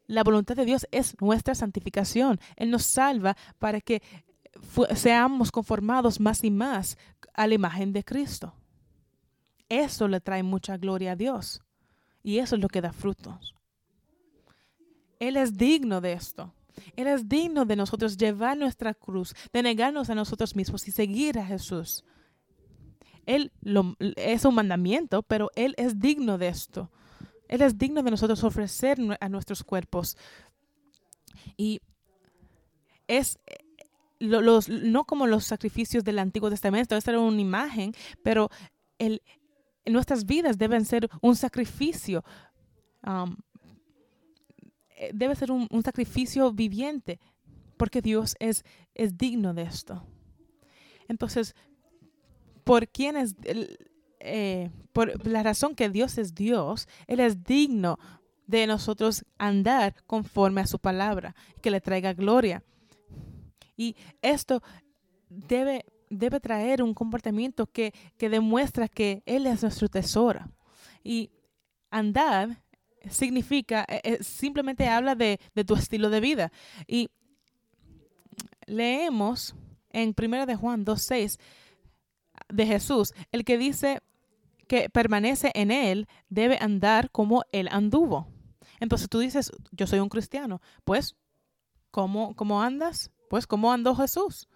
La 0.08 0.24
voluntad 0.24 0.56
de 0.56 0.66
Dios 0.66 0.88
es 0.92 1.20
nuestra 1.20 1.54
santificación. 1.54 2.40
Él 2.56 2.70
nos 2.72 2.84
salva 2.84 3.36
para 3.60 3.82
que 3.82 4.02
seamos 4.96 5.52
conformados 5.52 6.20
más 6.20 6.44
y 6.44 6.52
más 6.52 6.98
a 7.34 7.48
la 7.48 7.54
imagen 7.54 7.94
de 7.94 8.04
Cristo. 8.04 8.54
Eso 9.70 10.08
le 10.08 10.22
trae 10.22 10.44
mucha 10.44 10.78
gloria 10.78 11.14
a 11.14 11.16
Dios 11.16 11.62
y 12.24 12.40
eso 12.40 12.56
es 12.56 12.62
lo 12.62 12.68
que 12.68 12.82
da 12.82 12.94
frutos. 12.94 13.56
Él 15.20 15.38
es 15.38 15.58
digno 15.58 16.02
de 16.02 16.14
esto. 16.14 16.54
Él 16.96 17.08
es 17.08 17.28
digno 17.28 17.66
de 17.66 17.76
nosotros 17.76 18.18
llevar 18.18 18.58
nuestra 18.58 18.94
cruz, 18.94 19.34
de 19.54 19.64
negarnos 19.64 20.10
a 20.10 20.16
nosotros 20.16 20.56
mismos 20.56 20.88
y 20.88 20.92
seguir 20.92 21.40
a 21.40 21.46
Jesús. 21.46 22.04
Él 23.26 23.52
lo, 23.62 23.96
es 24.00 24.46
un 24.46 24.56
mandamiento, 24.56 25.24
pero 25.24 25.52
Él 25.56 25.74
es 25.78 26.00
digno 26.00 26.38
de 26.38 26.50
esto. 26.50 26.92
Él 27.48 27.62
es 27.62 27.78
digno 27.78 28.04
de 28.04 28.12
nosotros 28.12 28.44
ofrecer 28.44 29.00
a 29.20 29.30
nuestros 29.30 29.64
cuerpos. 29.64 30.18
Y 31.58 31.82
es 33.08 33.40
los, 34.26 34.70
no 34.70 35.06
como 35.06 35.28
los 35.28 35.46
sacrificios 35.46 36.04
del 36.04 36.20
Antiguo 36.20 36.50
Testamento, 36.50 36.96
esta 36.96 37.12
era 37.12 37.20
una 37.20 37.42
imagen, 37.42 37.94
pero 38.24 38.50
el, 39.00 39.22
nuestras 39.86 40.26
vidas 40.26 40.58
deben 40.58 40.86
ser 40.86 41.10
un 41.22 41.36
sacrificio, 41.36 42.24
um, 43.06 43.36
eh, 44.98 45.12
debe 45.14 45.36
ser 45.36 45.52
un, 45.52 45.68
sacrificio 45.84 46.52
viviente, 46.52 47.20
porque 47.78 48.02
Dios 48.02 48.36
es, 48.40 48.64
es 48.94 49.18
digno 49.18 49.54
de 49.54 49.64
esto. 49.64 50.04
Entonces, 51.08 51.56
por 52.64 52.88
quién 52.88 53.18
es, 53.18 53.36
eh, 54.20 54.72
por 54.92 55.28
la 55.28 55.44
razón 55.44 55.76
que 55.76 55.90
Dios 55.90 56.18
es 56.18 56.34
Dios, 56.34 56.88
Él 57.08 57.20
es 57.20 57.44
digno 57.44 58.00
de 58.48 58.68
nosotros 58.68 59.26
andar 59.38 59.96
conforme 60.06 60.62
a 60.62 60.68
su 60.68 60.80
palabra, 60.80 61.36
que 61.62 61.72
le 61.72 61.82
traiga 61.82 62.14
gloria. 62.14 62.64
Y 63.78 63.96
esto 64.22 64.62
debe, 65.30 65.86
debe 66.10 66.40
traer 66.40 66.82
un 66.82 66.94
comportamiento 66.94 67.68
que, 67.68 67.94
demuestra 68.18 68.88
que 68.88 69.24
Él 69.26 69.48
es 69.48 69.62
nuestro 69.62 69.88
tesoro. 69.88 70.42
Y 71.04 71.30
andar 71.90 72.62
significa, 73.10 73.86
eh, 73.88 74.02
eh, 74.04 74.24
simplemente 74.24 74.88
habla 74.88 75.16
de, 75.16 75.40
tu 75.66 75.76
estilo 75.76 76.10
de 76.10 76.20
vida. 76.20 76.52
Y 76.88 77.10
leemos 78.66 79.56
en 79.92 80.16
1 80.18 80.46
de 80.46 80.56
Juan 80.56 80.86
2.6 80.86 81.40
de 82.50 82.66
Jesús, 82.66 83.14
el 83.32 83.46
que 83.46 83.58
dice 83.58 84.02
que 84.68 84.90
permanece 84.90 85.52
en 85.54 85.72
Él 85.72 86.08
debe 86.30 86.58
andar 86.60 87.12
como 87.12 87.44
Él 87.52 87.68
anduvo. 87.72 88.28
Entonces 88.80 89.10
tú 89.10 89.20
dices, 89.20 89.52
yo 89.72 89.88
soy 89.88 90.00
un 90.00 90.10
cristiano. 90.10 90.62
Pues, 90.84 91.16
¿cómo, 91.92 92.36
cómo 92.36 92.62
andas? 92.62 93.12
Pues, 93.30 93.48
¿cómo 93.48 93.72
andó 93.72 93.96
Jesús? 93.96 94.48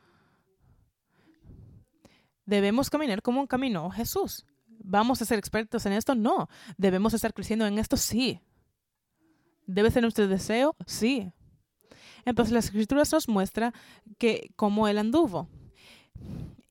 ¿Debemos 2.45 2.89
caminar 2.89 3.21
como 3.21 3.47
caminó 3.47 3.89
Jesús? 3.91 4.45
¿Vamos 4.67 5.21
a 5.21 5.25
ser 5.25 5.37
expertos 5.37 5.85
en 5.85 5.93
esto? 5.93 6.15
No. 6.15 6.49
¿Debemos 6.77 7.13
estar 7.13 7.33
creciendo 7.33 7.67
en 7.67 7.77
esto? 7.77 7.97
Sí. 7.97 8.41
¿Debe 9.67 9.91
ser 9.91 10.01
nuestro 10.01 10.27
deseo? 10.27 10.75
Sí. 10.87 11.31
Entonces 12.25 12.53
las 12.53 12.65
escrituras 12.65 13.11
nos 13.11 13.27
muestra 13.27 13.73
que 14.17 14.51
cómo 14.55 14.87
él 14.87 14.97
anduvo. 14.97 15.47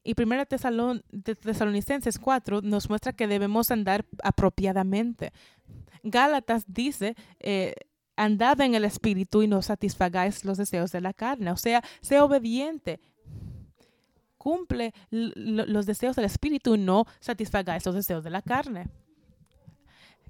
Y 0.02 0.14
primera 0.14 0.46
Tesalon, 0.46 1.04
Tesalonicenses 1.22 2.18
4 2.18 2.62
nos 2.62 2.88
muestra 2.88 3.12
que 3.12 3.26
debemos 3.26 3.70
andar 3.70 4.06
apropiadamente. 4.22 5.32
Gálatas 6.02 6.64
dice, 6.66 7.14
eh, 7.40 7.74
andad 8.18 8.60
en 8.60 8.74
el 8.74 8.84
espíritu 8.84 9.42
y 9.42 9.46
no 9.46 9.62
satisfagáis 9.62 10.44
los 10.44 10.58
deseos 10.58 10.90
de 10.90 11.00
la 11.00 11.14
carne. 11.14 11.52
O 11.52 11.56
sea, 11.56 11.82
sé 12.00 12.20
obediente. 12.20 13.00
Cumple 14.36 14.92
los 15.10 15.86
deseos 15.86 16.16
del 16.16 16.24
espíritu 16.24 16.74
y 16.74 16.78
no 16.78 17.06
satisfagáis 17.20 17.86
los 17.86 17.94
deseos 17.94 18.24
de 18.24 18.30
la 18.30 18.42
carne. 18.42 18.90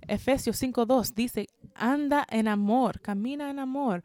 Efesios 0.07 0.63
5.2 0.63 1.15
dice, 1.15 1.49
anda 1.75 2.27
en 2.31 2.49
amor, 2.49 3.01
camina 3.01 3.51
en 3.51 3.59
amor. 3.59 4.05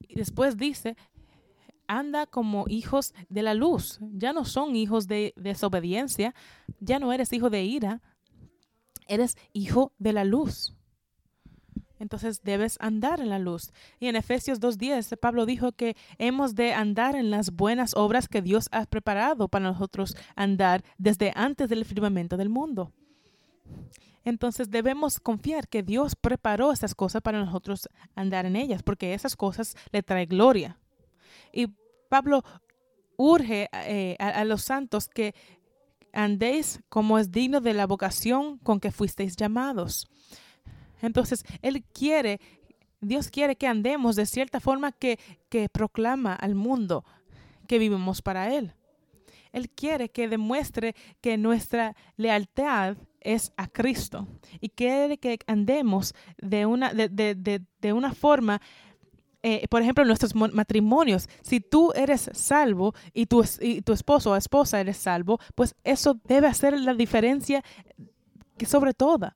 Y 0.00 0.16
después 0.16 0.56
dice, 0.56 0.96
anda 1.86 2.26
como 2.26 2.64
hijos 2.68 3.14
de 3.28 3.42
la 3.42 3.54
luz. 3.54 3.98
Ya 4.00 4.32
no 4.32 4.44
son 4.44 4.74
hijos 4.74 5.06
de 5.06 5.32
desobediencia, 5.36 6.34
ya 6.80 6.98
no 6.98 7.12
eres 7.12 7.32
hijo 7.32 7.50
de 7.50 7.62
ira, 7.64 8.02
eres 9.06 9.36
hijo 9.52 9.92
de 9.98 10.12
la 10.12 10.24
luz. 10.24 10.76
Entonces 12.02 12.42
debes 12.42 12.78
andar 12.80 13.20
en 13.20 13.30
la 13.30 13.38
luz. 13.38 13.72
Y 14.00 14.08
en 14.08 14.16
Efesios 14.16 14.60
2.10, 14.60 15.16
Pablo 15.18 15.46
dijo 15.46 15.70
que 15.70 15.96
hemos 16.18 16.56
de 16.56 16.72
andar 16.74 17.14
en 17.14 17.30
las 17.30 17.52
buenas 17.52 17.94
obras 17.94 18.26
que 18.26 18.42
Dios 18.42 18.68
ha 18.72 18.86
preparado 18.86 19.46
para 19.46 19.66
nosotros 19.66 20.16
andar 20.34 20.82
desde 20.98 21.32
antes 21.36 21.68
del 21.68 21.84
firmamento 21.84 22.36
del 22.36 22.48
mundo. 22.48 22.90
Entonces 24.24 24.68
debemos 24.68 25.20
confiar 25.20 25.68
que 25.68 25.84
Dios 25.84 26.16
preparó 26.16 26.72
esas 26.72 26.96
cosas 26.96 27.22
para 27.22 27.38
nosotros 27.38 27.88
andar 28.16 28.46
en 28.46 28.56
ellas, 28.56 28.82
porque 28.82 29.14
esas 29.14 29.36
cosas 29.36 29.76
le 29.92 30.02
traen 30.02 30.28
gloria. 30.28 30.80
Y 31.52 31.68
Pablo 32.08 32.42
urge 33.16 33.68
eh, 33.72 34.16
a, 34.18 34.44
los 34.44 34.62
santos 34.62 35.06
que 35.06 35.36
andéis 36.12 36.80
como 36.88 37.20
es 37.20 37.30
digno 37.30 37.60
de 37.60 37.74
la 37.74 37.86
vocación 37.86 38.58
con 38.58 38.80
que 38.80 38.90
fuisteis 38.90 39.36
llamados. 39.36 40.08
Entonces, 41.02 41.44
Él 41.60 41.84
quiere, 41.92 42.40
Dios 43.00 43.28
quiere 43.28 43.56
que 43.56 43.66
andemos 43.66 44.16
de 44.16 44.26
cierta 44.26 44.60
forma 44.60 44.92
que, 44.92 45.18
que 45.48 45.68
proclama 45.68 46.34
al 46.34 46.54
mundo 46.54 47.04
que 47.66 47.78
vivimos 47.78 48.22
para 48.22 48.54
Él. 48.54 48.72
Él 49.52 49.68
quiere 49.68 50.08
que 50.08 50.28
demuestre 50.28 50.94
que 51.20 51.36
nuestra 51.36 51.94
lealtad 52.16 52.96
es 53.20 53.52
a 53.56 53.68
Cristo 53.68 54.26
y 54.60 54.70
quiere 54.70 55.18
que 55.18 55.38
andemos 55.46 56.14
de 56.38 56.66
una, 56.66 56.92
de, 56.92 57.08
de, 57.08 57.62
de, 57.80 57.92
una 57.92 58.14
forma, 58.14 58.60
eh, 59.42 59.66
por 59.68 59.82
ejemplo, 59.82 60.04
nuestros 60.04 60.34
matrimonios. 60.34 61.28
Si 61.42 61.60
tú 61.60 61.92
eres 61.94 62.30
salvo 62.32 62.94
y 63.12 63.26
tu, 63.26 63.44
y 63.60 63.82
tu 63.82 63.92
esposo 63.92 64.32
o 64.32 64.36
esposa 64.36 64.80
eres 64.80 64.96
salvo, 64.96 65.38
pues 65.54 65.74
eso 65.84 66.18
debe 66.24 66.46
hacer 66.46 66.78
la 66.80 66.94
diferencia 66.94 67.62
que 68.56 68.66
sobre 68.66 68.94
todo 68.94 69.32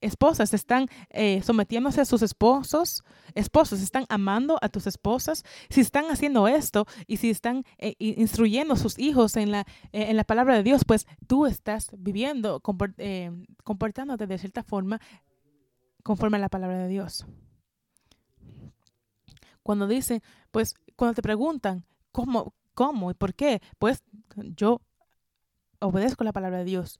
esposas 0.00 0.54
están 0.54 0.86
eh, 1.10 1.42
sometiéndose 1.42 2.00
a 2.00 2.04
sus 2.04 2.22
esposos, 2.22 3.04
esposos 3.34 3.80
están 3.80 4.04
amando 4.08 4.58
a 4.62 4.68
tus 4.68 4.86
esposas, 4.86 5.44
si 5.70 5.80
están 5.80 6.06
haciendo 6.10 6.48
esto 6.48 6.86
y 7.06 7.18
si 7.18 7.30
están 7.30 7.64
eh, 7.78 7.94
instruyendo 7.98 8.74
a 8.74 8.76
sus 8.76 8.98
hijos 8.98 9.36
en 9.36 9.50
la, 9.50 9.60
eh, 9.92 10.10
en 10.10 10.16
la 10.16 10.24
palabra 10.24 10.56
de 10.56 10.62
Dios, 10.62 10.84
pues 10.84 11.06
tú 11.26 11.46
estás 11.46 11.90
viviendo, 11.96 12.60
comportándote 12.60 14.26
de 14.26 14.38
cierta 14.38 14.62
forma 14.62 15.00
conforme 16.02 16.36
a 16.38 16.40
la 16.40 16.48
palabra 16.48 16.78
de 16.78 16.88
Dios. 16.88 17.26
Cuando 19.62 19.86
dicen, 19.86 20.22
pues 20.50 20.74
cuando 20.96 21.14
te 21.14 21.22
preguntan, 21.22 21.84
¿cómo, 22.12 22.54
cómo 22.74 23.10
y 23.10 23.14
por 23.14 23.34
qué? 23.34 23.60
Pues 23.78 24.02
yo 24.36 24.80
obedezco 25.80 26.24
la 26.24 26.32
palabra 26.32 26.58
de 26.58 26.64
Dios, 26.64 26.98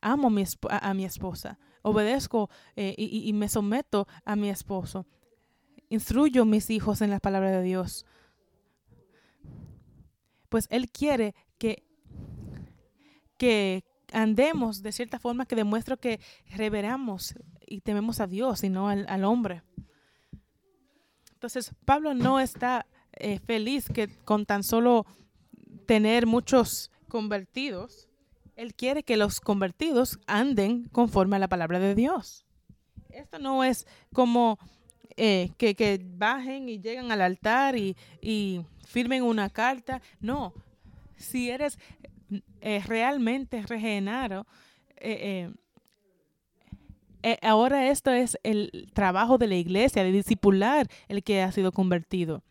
amo 0.00 0.28
mi, 0.28 0.44
a 0.68 0.94
mi 0.94 1.04
esposa 1.04 1.58
obedezco 1.82 2.50
eh, 2.76 2.94
y, 2.96 3.32
me 3.32 3.48
someto 3.48 4.06
a 4.24 4.36
mi 4.36 4.48
esposo. 4.48 5.06
Instruyo 5.88 6.42
a 6.42 6.46
mis 6.46 6.70
hijos 6.70 7.02
en 7.02 7.10
la 7.10 7.20
palabra 7.20 7.50
de 7.50 7.62
Dios. 7.62 8.06
Pues 10.48 10.66
Él 10.70 10.90
quiere 10.90 11.34
que, 11.58 11.84
que 13.36 13.84
andemos 14.12 14.82
de 14.82 14.92
cierta 14.92 15.18
forma 15.18 15.46
que 15.46 15.56
demuestre 15.56 15.96
que 15.96 16.20
reveramos 16.50 17.34
y 17.66 17.80
tememos 17.80 18.20
a 18.20 18.26
Dios 18.26 18.62
y 18.64 18.68
no 18.68 18.88
al, 18.88 19.24
hombre. 19.24 19.62
Entonces, 21.32 21.72
Pablo 21.84 22.14
no 22.14 22.38
está 22.38 22.86
eh, 23.12 23.38
feliz 23.40 23.88
que 23.88 24.08
con 24.24 24.46
tan 24.46 24.62
solo 24.62 25.06
tener 25.86 26.26
muchos 26.26 26.90
convertidos, 27.08 28.08
él 28.56 28.74
quiere 28.74 29.02
que 29.02 29.16
los 29.16 29.40
convertidos 29.40 30.18
anden 30.26 30.88
conforme 30.88 31.36
a 31.36 31.38
la 31.38 31.48
palabra 31.48 31.78
de 31.78 31.94
Dios. 31.94 32.44
Esto 33.10 33.38
no 33.38 33.64
es 33.64 33.86
como 34.12 34.58
eh, 35.16 35.50
que, 35.58 36.00
bajen 36.16 36.68
y 36.68 36.80
llegan 36.80 37.12
al 37.12 37.20
altar 37.20 37.76
y, 37.76 37.96
firmen 38.86 39.22
una 39.22 39.48
carta. 39.48 40.02
No, 40.20 40.52
si 41.16 41.50
eres 41.50 41.78
eh, 42.60 42.82
realmente 42.86 43.62
regenerado, 43.62 44.46
eh, 44.96 45.50
ahora 47.40 47.88
esto 47.88 48.10
es 48.10 48.38
el 48.42 48.90
trabajo 48.92 49.38
de 49.38 49.46
la 49.46 49.54
iglesia, 49.56 50.04
de 50.04 50.12
discipular 50.12 50.88
el 51.08 51.22
que 51.22 51.42
ha 51.42 51.52
sido 51.52 51.72
convertido. 51.72 52.42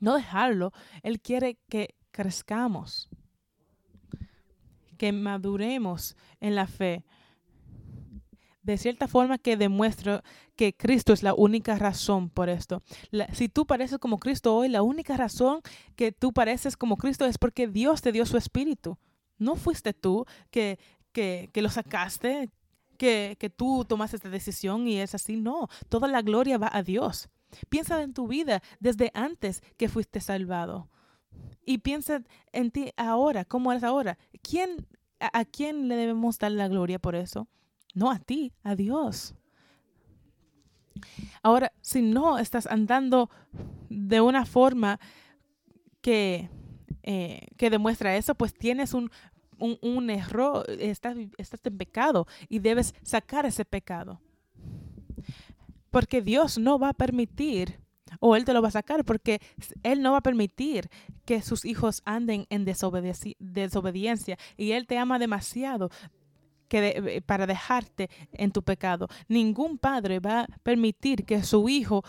No 0.00 0.14
dejarlo. 0.14 0.72
Él 1.02 1.20
quiere 1.20 1.56
que 1.68 1.94
crezcamos 2.10 3.08
que 4.98 5.12
maduremos 5.12 6.16
en 6.40 6.54
la 6.54 6.66
fe. 6.66 7.04
De 8.62 8.76
cierta 8.76 9.08
forma 9.08 9.38
que 9.38 9.56
demuestra 9.56 10.22
que 10.54 10.76
Cristo 10.76 11.14
es 11.14 11.22
la 11.22 11.32
única 11.32 11.76
razón 11.78 12.28
por 12.28 12.50
esto. 12.50 12.82
si 13.32 13.48
tú 13.48 13.66
pareces 13.66 13.98
como 13.98 14.18
Cristo 14.18 14.54
hoy, 14.54 14.68
la 14.68 14.82
única 14.82 15.16
razón 15.16 15.60
que 15.96 16.12
tú 16.12 16.32
pareces 16.34 16.76
como 16.76 16.98
Cristo 16.98 17.24
es 17.24 17.38
porque 17.38 17.66
Dios 17.66 18.02
te 18.02 18.12
dio 18.12 18.26
su 18.26 18.36
espíritu. 18.36 18.98
No 19.38 19.56
fuiste 19.56 19.94
tú 19.94 20.26
que, 20.50 20.78
que, 21.12 21.48
que 21.52 21.62
lo 21.62 21.70
sacaste, 21.70 22.50
que, 22.98 23.36
que, 23.38 23.48
tú 23.48 23.86
tomaste 23.88 24.16
esta 24.16 24.28
decisión 24.28 24.86
y 24.86 24.98
es 24.98 25.14
así. 25.14 25.36
No, 25.36 25.68
toda 25.88 26.08
la 26.08 26.20
gloria 26.20 26.58
va 26.58 26.68
a 26.70 26.82
Dios. 26.82 27.30
Piensa 27.70 28.02
en 28.02 28.12
tu 28.12 28.26
vida 28.26 28.60
desde 28.80 29.10
antes 29.14 29.62
que 29.78 29.88
fuiste 29.88 30.20
salvado 30.20 30.90
y 31.68 31.76
piensa 31.76 32.22
en 32.52 32.70
ti 32.70 32.92
ahora, 32.96 33.44
cómo 33.44 33.70
eres 33.70 33.84
ahora. 33.84 34.16
¿Quién, 34.40 34.86
a, 35.20 35.44
quién 35.44 35.86
le 35.86 35.96
debemos 35.96 36.38
dar 36.38 36.52
la 36.52 36.66
gloria 36.66 36.98
por 36.98 37.14
eso? 37.14 37.46
No 37.92 38.10
a 38.10 38.18
ti, 38.18 38.54
a 38.62 38.74
Dios. 38.74 39.34
Ahora, 41.42 41.70
si 41.82 42.00
no 42.00 42.38
estás 42.38 42.66
andando 42.66 43.28
de 43.90 44.22
una 44.22 44.46
forma 44.46 44.98
que, 46.00 46.48
eh, 47.02 47.46
que 47.58 47.68
demuestra 47.68 48.16
eso, 48.16 48.34
pues 48.34 48.54
tienes 48.54 48.94
un, 48.94 49.10
un, 49.58 50.08
error, 50.08 50.64
estás, 50.70 51.18
estás 51.36 51.60
en 51.64 51.76
pecado 51.76 52.26
y 52.48 52.60
debes 52.60 52.94
sacar 53.02 53.44
ese 53.44 53.66
pecado. 53.66 54.22
Porque 55.90 56.22
Dios 56.22 56.56
no 56.56 56.78
va 56.78 56.88
a 56.88 56.94
permitir 56.94 57.78
o 58.20 58.36
Él 58.36 58.44
te 58.44 58.52
lo 58.52 58.62
va 58.62 58.68
a 58.68 58.72
sacar 58.72 59.04
porque 59.04 59.40
Él 59.82 60.02
no 60.02 60.12
va 60.12 60.18
a 60.18 60.22
permitir 60.22 60.88
que 61.24 61.42
sus 61.42 61.64
hijos 61.64 62.02
anden 62.04 62.46
en 62.50 62.64
desobediencia 62.64 64.38
y 64.56 64.72
Él 64.72 64.86
te 64.86 64.98
ama 64.98 65.18
demasiado 65.18 65.90
eh, 66.70 67.22
para 67.24 67.46
dejarte 67.46 68.10
en 68.32 68.50
tu 68.50 68.62
pecado. 68.62 69.08
Ningún 69.28 69.78
padre 69.78 70.20
va 70.20 70.40
a 70.40 70.46
permitir 70.62 71.24
que 71.24 71.42
su 71.42 71.68
hijo 71.68 72.04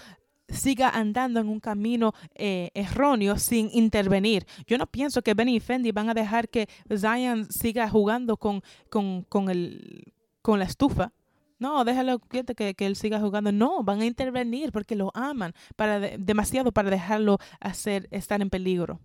siga 0.49 0.89
andando 0.89 1.39
en 1.39 1.47
un 1.47 1.59
camino 1.59 2.13
eh, 2.35 2.69
erróneo 2.73 3.37
sin 3.37 3.69
intervenir. 3.71 4.45
Yo 4.67 4.77
no 4.77 4.87
pienso 4.87 5.21
que 5.21 5.33
Benny 5.33 5.55
y 5.55 5.59
Fendi 5.59 5.91
van 5.91 6.09
a 6.09 6.13
dejar 6.13 6.49
que 6.49 6.67
Zion 6.93 7.49
siga 7.51 7.89
jugando 7.89 8.35
con, 8.37 8.61
con, 8.89 9.23
con, 9.23 9.49
el, 9.49 10.11
con 10.41 10.59
la 10.59 10.65
estufa. 10.65 11.13
No, 11.60 11.84
déjalo 11.84 12.20
que, 12.20 12.43
que 12.74 12.86
él 12.86 12.95
siga 12.95 13.20
jugando. 13.20 13.51
No, 13.51 13.84
van 13.84 14.01
a 14.01 14.05
intervenir 14.05 14.72
porque 14.72 14.95
lo 14.95 15.12
aman 15.14 15.53
para 15.76 15.99
demasiado 15.99 16.72
para 16.72 16.89
dejarlo 16.89 17.38
hacer, 17.60 18.07
estar 18.12 18.41
en 18.41 18.49
peligro. 18.49 18.99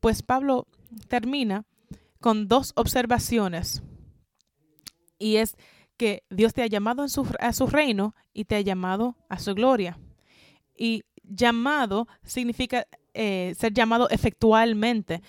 Pues 0.00 0.22
Pablo 0.22 0.66
termina 1.08 1.64
con 2.20 2.48
dos 2.48 2.72
observaciones. 2.76 3.82
Y 5.18 5.36
es 5.36 5.56
que 5.96 6.22
Dios 6.30 6.54
te 6.54 6.62
ha 6.62 6.66
llamado 6.66 7.08
su, 7.08 7.26
a 7.40 7.52
su 7.52 7.66
reino 7.66 8.14
y 8.32 8.44
te 8.44 8.56
ha 8.56 8.60
llamado 8.60 9.16
a 9.28 9.38
su 9.38 9.54
gloria. 9.54 9.98
Y 10.76 11.02
llamado 11.22 12.08
significa 12.24 12.86
eh, 13.12 13.54
ser 13.58 13.74
llamado 13.74 14.08
efectualmente. 14.10 15.22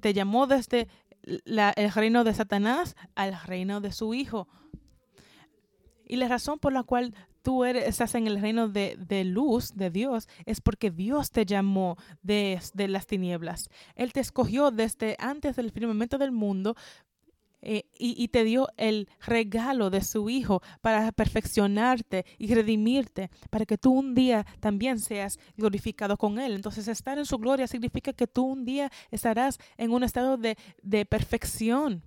Te 0.00 0.14
llamó 0.14 0.46
desde 0.46 0.88
el 1.22 1.92
reino 1.92 2.24
de 2.24 2.34
Satanás 2.34 2.96
al 3.14 3.38
reino 3.42 3.80
de 3.80 3.92
su 3.92 4.14
Hijo 4.14 4.48
y 6.10 6.16
la 6.16 6.26
razón 6.26 6.58
por 6.58 6.72
la 6.72 6.82
cual 6.82 7.14
tú 7.42 7.64
eres, 7.64 7.86
estás 7.86 8.16
en 8.16 8.26
el 8.26 8.40
reino 8.40 8.68
de, 8.68 8.96
de, 8.98 9.22
luz 9.22 9.72
de 9.76 9.90
Dios, 9.90 10.28
es 10.44 10.60
porque 10.60 10.90
Dios 10.90 11.30
te 11.30 11.46
llamó 11.46 11.96
de, 12.20 12.60
las 12.74 13.06
tinieblas. 13.06 13.70
Él 13.94 14.12
te 14.12 14.18
escogió 14.18 14.72
desde 14.72 15.16
antes 15.20 15.54
del 15.54 15.70
firmamento 15.70 16.18
del 16.18 16.32
mundo 16.32 16.74
eh, 17.62 17.84
y, 17.96 18.20
y, 18.20 18.26
te 18.26 18.42
dio 18.42 18.66
el 18.76 19.08
regalo 19.20 19.88
de 19.88 20.02
su 20.02 20.28
Hijo 20.30 20.62
para 20.80 21.12
perfeccionarte 21.12 22.24
y 22.38 22.52
redimirte, 22.52 23.30
para 23.48 23.64
que 23.64 23.78
tú 23.78 23.92
un 23.92 24.14
día 24.14 24.44
también 24.58 24.98
seas 24.98 25.38
glorificado 25.56 26.16
con 26.16 26.40
Él. 26.40 26.54
Entonces 26.54 26.88
estar 26.88 27.18
en 27.18 27.26
su 27.26 27.38
gloria 27.38 27.68
significa 27.68 28.12
que 28.12 28.26
tú 28.26 28.46
un 28.46 28.64
día 28.64 28.90
estarás 29.12 29.58
en 29.76 29.92
un 29.92 30.02
estado 30.02 30.38
de, 30.38 30.56
de 30.82 31.06
perfección 31.06 32.02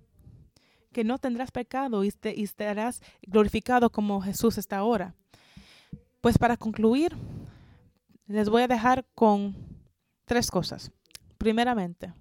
que 0.94 1.04
no 1.04 1.18
tendrás 1.18 1.50
pecado 1.50 2.04
y, 2.04 2.10
te, 2.10 2.42
estarás 2.42 3.02
glorificado 3.20 3.90
como 3.90 4.22
Jesús 4.22 4.56
está 4.56 4.78
ahora. 4.78 5.14
Pues 6.22 6.38
para 6.38 6.56
concluir, 6.56 7.14
les 8.26 8.48
voy 8.48 8.62
a 8.62 8.68
dejar 8.68 9.04
con 9.14 9.54
tres 10.24 10.50
cosas. 10.50 10.90
Primeramente, 11.36 12.14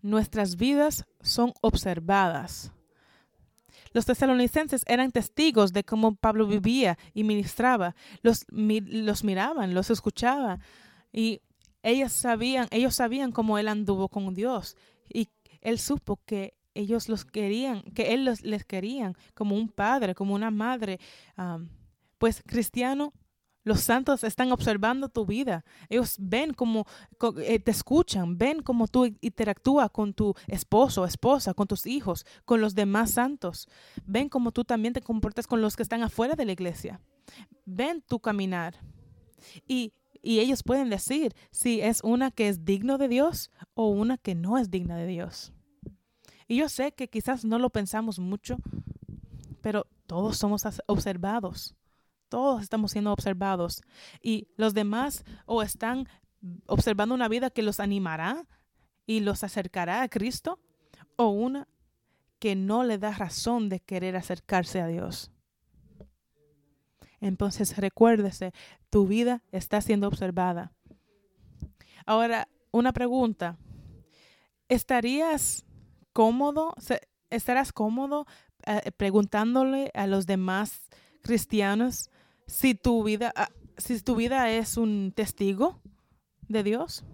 nuestras 0.00 0.54
vidas 0.54 1.04
son 1.20 1.52
observadas. 1.60 2.70
Los 3.92 4.06
tesalonicenses 4.06 4.84
eran 4.86 5.10
testigos 5.10 5.72
de 5.72 5.82
cómo 5.82 6.14
Pablo 6.14 6.46
vivía 6.46 6.98
y 7.14 7.24
ministraba. 7.24 7.96
Los, 8.22 8.44
los 8.50 9.24
miraban, 9.24 9.74
los 9.74 9.90
escuchaban 9.90 10.60
y 11.12 11.40
ellos 11.82 12.12
sabían, 12.12 12.66
ellos 12.70 12.94
sabían 12.94 13.30
cómo 13.30 13.58
él 13.58 13.68
anduvo 13.68 14.08
con 14.08 14.34
Dios 14.34 14.76
y 15.12 15.28
él 15.64 15.78
supo 15.80 16.20
que 16.24 16.54
ellos 16.74 17.08
los 17.08 17.24
querían, 17.24 17.82
que 17.94 18.14
él 18.14 18.24
los, 18.24 18.42
les 18.42 18.64
querían 18.64 19.16
como 19.34 19.56
un 19.56 19.68
padre, 19.68 20.14
como 20.14 20.34
una 20.34 20.50
madre. 20.50 21.00
pues 22.18 22.42
cristiano, 22.46 23.12
los 23.64 23.80
santos 23.80 24.24
están 24.24 24.52
observando 24.52 25.08
tu 25.08 25.24
vida. 25.24 25.64
Ellos 25.88 26.16
ven 26.20 26.52
cómo 26.52 26.86
eh, 27.38 27.58
te 27.58 27.70
escuchan, 27.70 28.36
ven 28.36 28.62
cómo 28.62 28.86
tú 28.88 29.06
interactúas 29.22 29.90
con 29.90 30.12
tu 30.12 30.34
esposo, 30.46 31.06
esposa, 31.06 31.54
con 31.54 31.66
tus 31.66 31.86
hijos, 31.86 32.26
con 32.44 32.60
los 32.60 32.74
demás 32.74 33.12
santos. 33.12 33.66
Ven 34.04 34.28
cómo 34.28 34.52
tú 34.52 34.64
también 34.64 34.92
te 34.92 35.00
comportas 35.00 35.46
con 35.46 35.62
los 35.62 35.76
que 35.76 35.82
están 35.82 36.02
afuera 36.02 36.34
de 36.34 36.44
la 36.44 36.52
iglesia. 36.52 37.00
Ven 37.64 38.02
tu 38.02 38.20
caminar. 38.20 38.78
Y, 39.66 39.94
y 40.24 40.40
ellos 40.40 40.62
pueden 40.62 40.88
decir 40.90 41.34
si 41.50 41.80
es 41.80 42.02
una 42.02 42.30
que 42.30 42.48
es 42.48 42.64
digno 42.64 42.98
de 42.98 43.08
Dios 43.08 43.50
o 43.74 43.88
una 43.88 44.16
que 44.16 44.34
no 44.34 44.58
es 44.58 44.70
digna 44.70 44.96
de 44.96 45.06
Dios. 45.06 45.52
Y 46.48 46.56
yo 46.56 46.68
sé 46.68 46.92
que 46.92 47.08
quizás 47.08 47.44
no 47.44 47.58
lo 47.58 47.70
pensamos 47.70 48.18
mucho, 48.18 48.56
pero 49.60 49.86
todos 50.06 50.36
somos 50.38 50.62
observados. 50.86 51.74
Todos 52.28 52.62
estamos 52.62 52.92
siendo 52.92 53.12
observados. 53.12 53.82
Y 54.22 54.48
los 54.56 54.74
demás 54.74 55.24
o 55.46 55.62
están 55.62 56.08
observando 56.66 57.14
una 57.14 57.28
vida 57.28 57.50
que 57.50 57.62
los 57.62 57.78
animará 57.80 58.46
y 59.06 59.20
los 59.20 59.44
acercará 59.44 60.02
a 60.02 60.08
Cristo, 60.08 60.58
o 61.16 61.28
una 61.28 61.68
que 62.38 62.56
no 62.56 62.84
le 62.84 62.98
da 62.98 63.12
razón 63.12 63.68
de 63.68 63.80
querer 63.80 64.16
acercarse 64.16 64.80
a 64.80 64.86
Dios. 64.86 65.30
Entonces 67.24 67.78
recuérdese, 67.78 68.52
tu 68.90 69.06
vida 69.06 69.42
está 69.50 69.80
siendo 69.80 70.08
observada. 70.08 70.72
Ahora, 72.04 72.48
una 72.70 72.92
pregunta. 72.92 73.56
¿Estarías 74.68 75.64
cómodo, 76.12 76.74
estarás 77.30 77.72
cómodo 77.72 78.26
eh, 78.66 78.90
preguntándole 78.94 79.90
a 79.94 80.06
los 80.06 80.26
demás 80.26 80.82
cristianos 81.22 82.10
si 82.46 82.74
tu 82.74 83.02
vida, 83.02 83.32
ah, 83.36 83.48
si 83.78 83.98
tu 84.02 84.16
vida 84.16 84.50
es 84.50 84.76
un 84.76 85.10
testigo 85.16 85.80
de 86.48 86.62
Dios? 86.62 87.06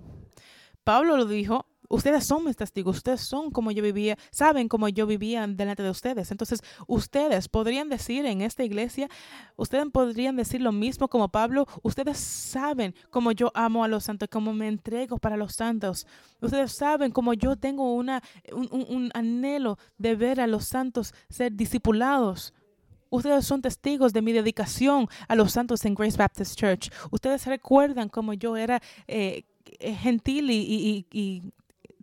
Pablo 0.82 1.16
lo 1.18 1.26
dijo 1.26 1.66
ustedes 1.90 2.24
son 2.24 2.44
mis 2.44 2.56
testigos, 2.56 2.96
ustedes 2.98 3.20
son 3.20 3.50
como 3.50 3.70
yo 3.72 3.82
vivía, 3.82 4.16
saben 4.30 4.68
cómo 4.68 4.88
yo 4.88 5.06
vivía 5.06 5.46
delante 5.46 5.82
de 5.82 5.90
ustedes. 5.90 6.30
Entonces, 6.30 6.62
ustedes 6.86 7.48
podrían 7.48 7.88
decir 7.88 8.24
en 8.24 8.40
esta 8.40 8.64
iglesia, 8.64 9.08
ustedes 9.56 9.84
podrían 9.92 10.36
decir 10.36 10.62
lo 10.62 10.72
mismo 10.72 11.08
como 11.08 11.28
Pablo, 11.28 11.66
ustedes 11.82 12.16
saben 12.18 12.94
cómo 13.10 13.32
yo 13.32 13.50
amo 13.54 13.84
a 13.84 13.88
los 13.88 14.04
santos, 14.04 14.28
cómo 14.30 14.54
me 14.54 14.68
entrego 14.68 15.18
para 15.18 15.36
los 15.36 15.54
santos. 15.54 16.06
Ustedes 16.40 16.72
saben 16.72 17.10
cómo 17.10 17.34
yo 17.34 17.56
tengo 17.56 17.92
una, 17.92 18.22
un, 18.52 18.68
un 18.88 19.10
anhelo 19.12 19.78
de 19.98 20.14
ver 20.14 20.40
a 20.40 20.46
los 20.46 20.64
santos 20.64 21.12
ser 21.28 21.52
discipulados. 21.52 22.54
Ustedes 23.10 23.44
son 23.44 23.60
testigos 23.60 24.12
de 24.12 24.22
mi 24.22 24.32
dedicación 24.32 25.08
a 25.26 25.34
los 25.34 25.52
santos 25.52 25.84
en 25.84 25.94
Grace 25.94 26.16
Baptist 26.16 26.56
Church. 26.56 26.90
Ustedes 27.10 27.44
recuerdan 27.46 28.08
cómo 28.08 28.32
yo 28.34 28.56
era 28.56 28.80
eh, 29.08 29.42
gentil 29.80 30.50
y, 30.50 31.06
y, 31.10 31.42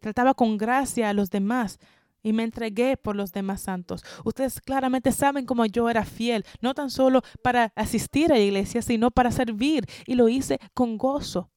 trataba 0.08 0.34
con 0.34 0.58
gracia 0.58 1.10
a 1.10 1.14
los 1.14 1.30
demás 1.30 1.80
y 2.24 2.32
me 2.32 2.44
entregué 2.44 2.96
por 2.96 3.18
los 3.18 3.34
demás 3.34 3.60
santos. 3.60 4.06
Ustedes 4.24 4.62
claramente 4.62 5.12
saben 5.12 5.46
cómo 5.46 5.66
yo 5.66 5.90
era 5.90 6.06
fiel, 6.06 6.46
no 6.62 6.74
tan 6.74 6.90
solo 6.90 7.24
para 7.42 7.74
asistir 7.76 8.32
a 8.32 8.36
la 8.36 8.42
iglesia, 8.42 8.82
sino 8.82 9.12
para 9.12 9.32
servir 9.32 9.86
y 10.06 10.16
lo 10.16 10.30
hice 10.30 10.60
con 10.74 10.98
gozo. 10.98 11.50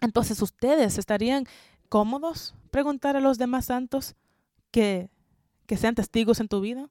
Entonces, 0.00 0.42
¿ustedes 0.42 0.98
estarían 0.98 1.44
cómodos 1.88 2.56
preguntar 2.72 3.16
a 3.16 3.20
los 3.20 3.38
demás 3.38 3.66
santos 3.66 4.16
que, 4.72 5.10
que 5.66 5.76
sean 5.76 5.94
testigos 5.94 6.40
en 6.40 6.48
tu 6.48 6.60
vida? 6.60 6.90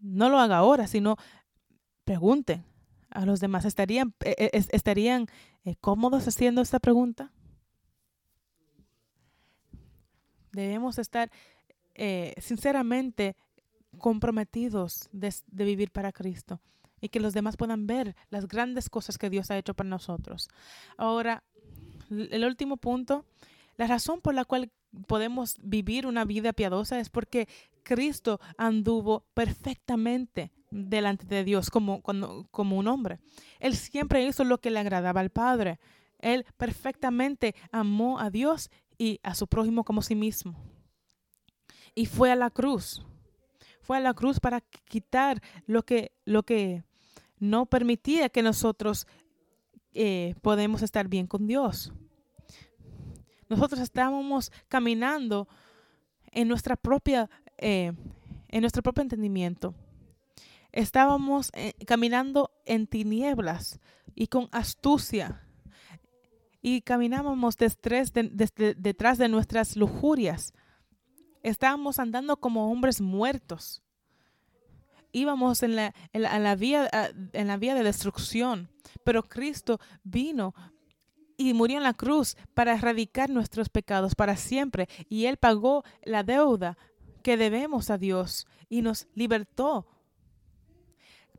No 0.00 0.28
lo 0.28 0.40
haga 0.40 0.56
ahora, 0.56 0.88
sino 0.88 1.16
pregunten 2.04 2.64
a 3.10 3.24
los 3.26 3.38
demás. 3.38 3.64
¿Estarían, 3.64 4.12
eh, 4.24 4.50
eh, 4.52 4.64
estarían 4.70 5.28
eh, 5.64 5.76
cómodos 5.80 6.26
haciendo 6.26 6.62
esta 6.62 6.80
pregunta? 6.80 7.30
Debemos 10.56 10.98
estar 10.98 11.30
eh, 11.94 12.34
sinceramente 12.38 13.36
comprometidos 13.98 15.08
de, 15.12 15.34
vivir 15.50 15.90
para 15.90 16.12
Cristo 16.12 16.60
y 16.98 17.10
que 17.10 17.20
los 17.20 17.34
demás 17.34 17.58
puedan 17.58 17.86
ver 17.86 18.16
las 18.30 18.48
grandes 18.48 18.88
cosas 18.88 19.18
que 19.18 19.28
Dios 19.28 19.50
ha 19.50 19.58
hecho 19.58 19.74
para 19.74 19.90
nosotros. 19.90 20.48
Ahora, 20.96 21.44
el 22.08 22.44
último 22.44 22.78
punto, 22.78 23.26
la 23.76 23.86
razón 23.86 24.22
por 24.22 24.34
la 24.34 24.46
cual 24.46 24.70
podemos 25.06 25.56
vivir 25.62 26.06
una 26.06 26.24
vida 26.24 26.54
piadosa 26.54 26.98
es 27.00 27.10
porque 27.10 27.48
Cristo 27.82 28.40
anduvo 28.56 29.26
perfectamente 29.34 30.52
delante 30.70 31.26
de 31.26 31.44
Dios 31.44 31.68
como, 31.68 32.00
como 32.02 32.78
un 32.78 32.88
hombre. 32.88 33.18
Él 33.60 33.76
siempre 33.76 34.24
hizo 34.24 34.42
lo 34.44 34.58
que 34.58 34.70
le 34.70 34.80
agradaba 34.80 35.20
al 35.20 35.30
Padre. 35.30 35.78
Él 36.18 36.46
perfectamente 36.56 37.54
amó 37.70 38.18
a 38.18 38.30
Dios 38.30 38.70
y 38.98 39.20
a 39.22 39.34
su 39.34 39.46
prójimo 39.46 39.84
como 39.84 40.02
sí 40.02 40.14
mismo. 40.14 40.54
Y 41.94 42.06
fue 42.06 42.30
a 42.30 42.36
la 42.36 42.50
cruz. 42.50 43.04
Fue 43.80 43.96
a 43.96 44.00
la 44.00 44.14
cruz 44.14 44.40
para 44.40 44.60
quitar 44.60 45.40
lo 45.66 45.84
que, 45.84 46.12
lo 46.24 46.42
que 46.42 46.84
no 47.38 47.66
permitía 47.66 48.28
que 48.28 48.42
nosotros 48.42 49.06
eh, 49.92 50.34
podemos 50.42 50.82
estar 50.82 51.08
bien 51.08 51.26
con 51.26 51.46
Dios. 51.46 51.92
Nosotros 53.48 53.80
estábamos 53.80 54.50
caminando 54.68 55.48
en 56.32 56.48
nuestra 56.48 56.76
propia, 56.76 57.30
eh, 57.58 57.92
en 58.48 58.60
nuestro 58.60 58.82
propio 58.82 59.02
entendimiento. 59.02 59.74
Estábamos 60.72 61.50
eh, 61.54 61.72
caminando 61.86 62.50
en 62.66 62.86
tinieblas 62.86 63.80
y 64.14 64.26
con 64.26 64.48
astucia 64.52 65.45
y 66.66 66.82
caminábamos 66.82 67.56
detrás 67.56 68.12
de, 68.12 68.28
detrás 68.76 69.18
de 69.18 69.28
nuestras 69.28 69.76
lujurias. 69.76 70.52
Estábamos 71.44 72.00
andando 72.00 72.38
como 72.38 72.72
hombres 72.72 73.00
muertos. 73.00 73.84
Íbamos 75.12 75.62
en 75.62 75.76
la, 75.76 75.94
la, 76.12 76.56
vía, 76.56 76.90
en 77.32 77.46
la 77.46 77.56
vía 77.56 77.76
de 77.76 77.84
destrucción, 77.84 78.68
pero 79.04 79.22
Cristo 79.22 79.78
vino 80.02 80.56
y 81.36 81.54
murió 81.54 81.76
en 81.76 81.84
la 81.84 81.94
cruz 81.94 82.36
para 82.52 82.74
erradicar 82.74 83.30
nuestros 83.30 83.68
pecados 83.68 84.16
para 84.16 84.36
siempre. 84.36 84.88
Y 85.08 85.26
Él 85.26 85.36
pagó 85.36 85.84
la 86.02 86.24
deuda 86.24 86.76
que 87.22 87.36
debemos 87.36 87.90
a 87.90 87.96
Dios 87.96 88.48
y 88.68 88.82
nos 88.82 89.06
libertó. 89.14 89.86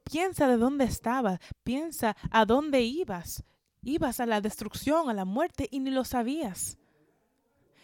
Piensa 0.10 0.48
de 0.48 0.56
dónde 0.56 0.86
estabas, 0.86 1.42
piensa 1.66 2.16
a 2.32 2.46
dónde 2.46 2.84
ibas 2.84 3.44
ibas 3.88 4.20
a 4.20 4.26
la 4.26 4.42
destrucción, 4.42 5.10
a 5.10 5.14
la 5.14 5.26
muerte 5.26 5.68
y 5.72 5.80
ni 5.80 5.92
lo 5.92 6.04
sabías. 6.04 6.78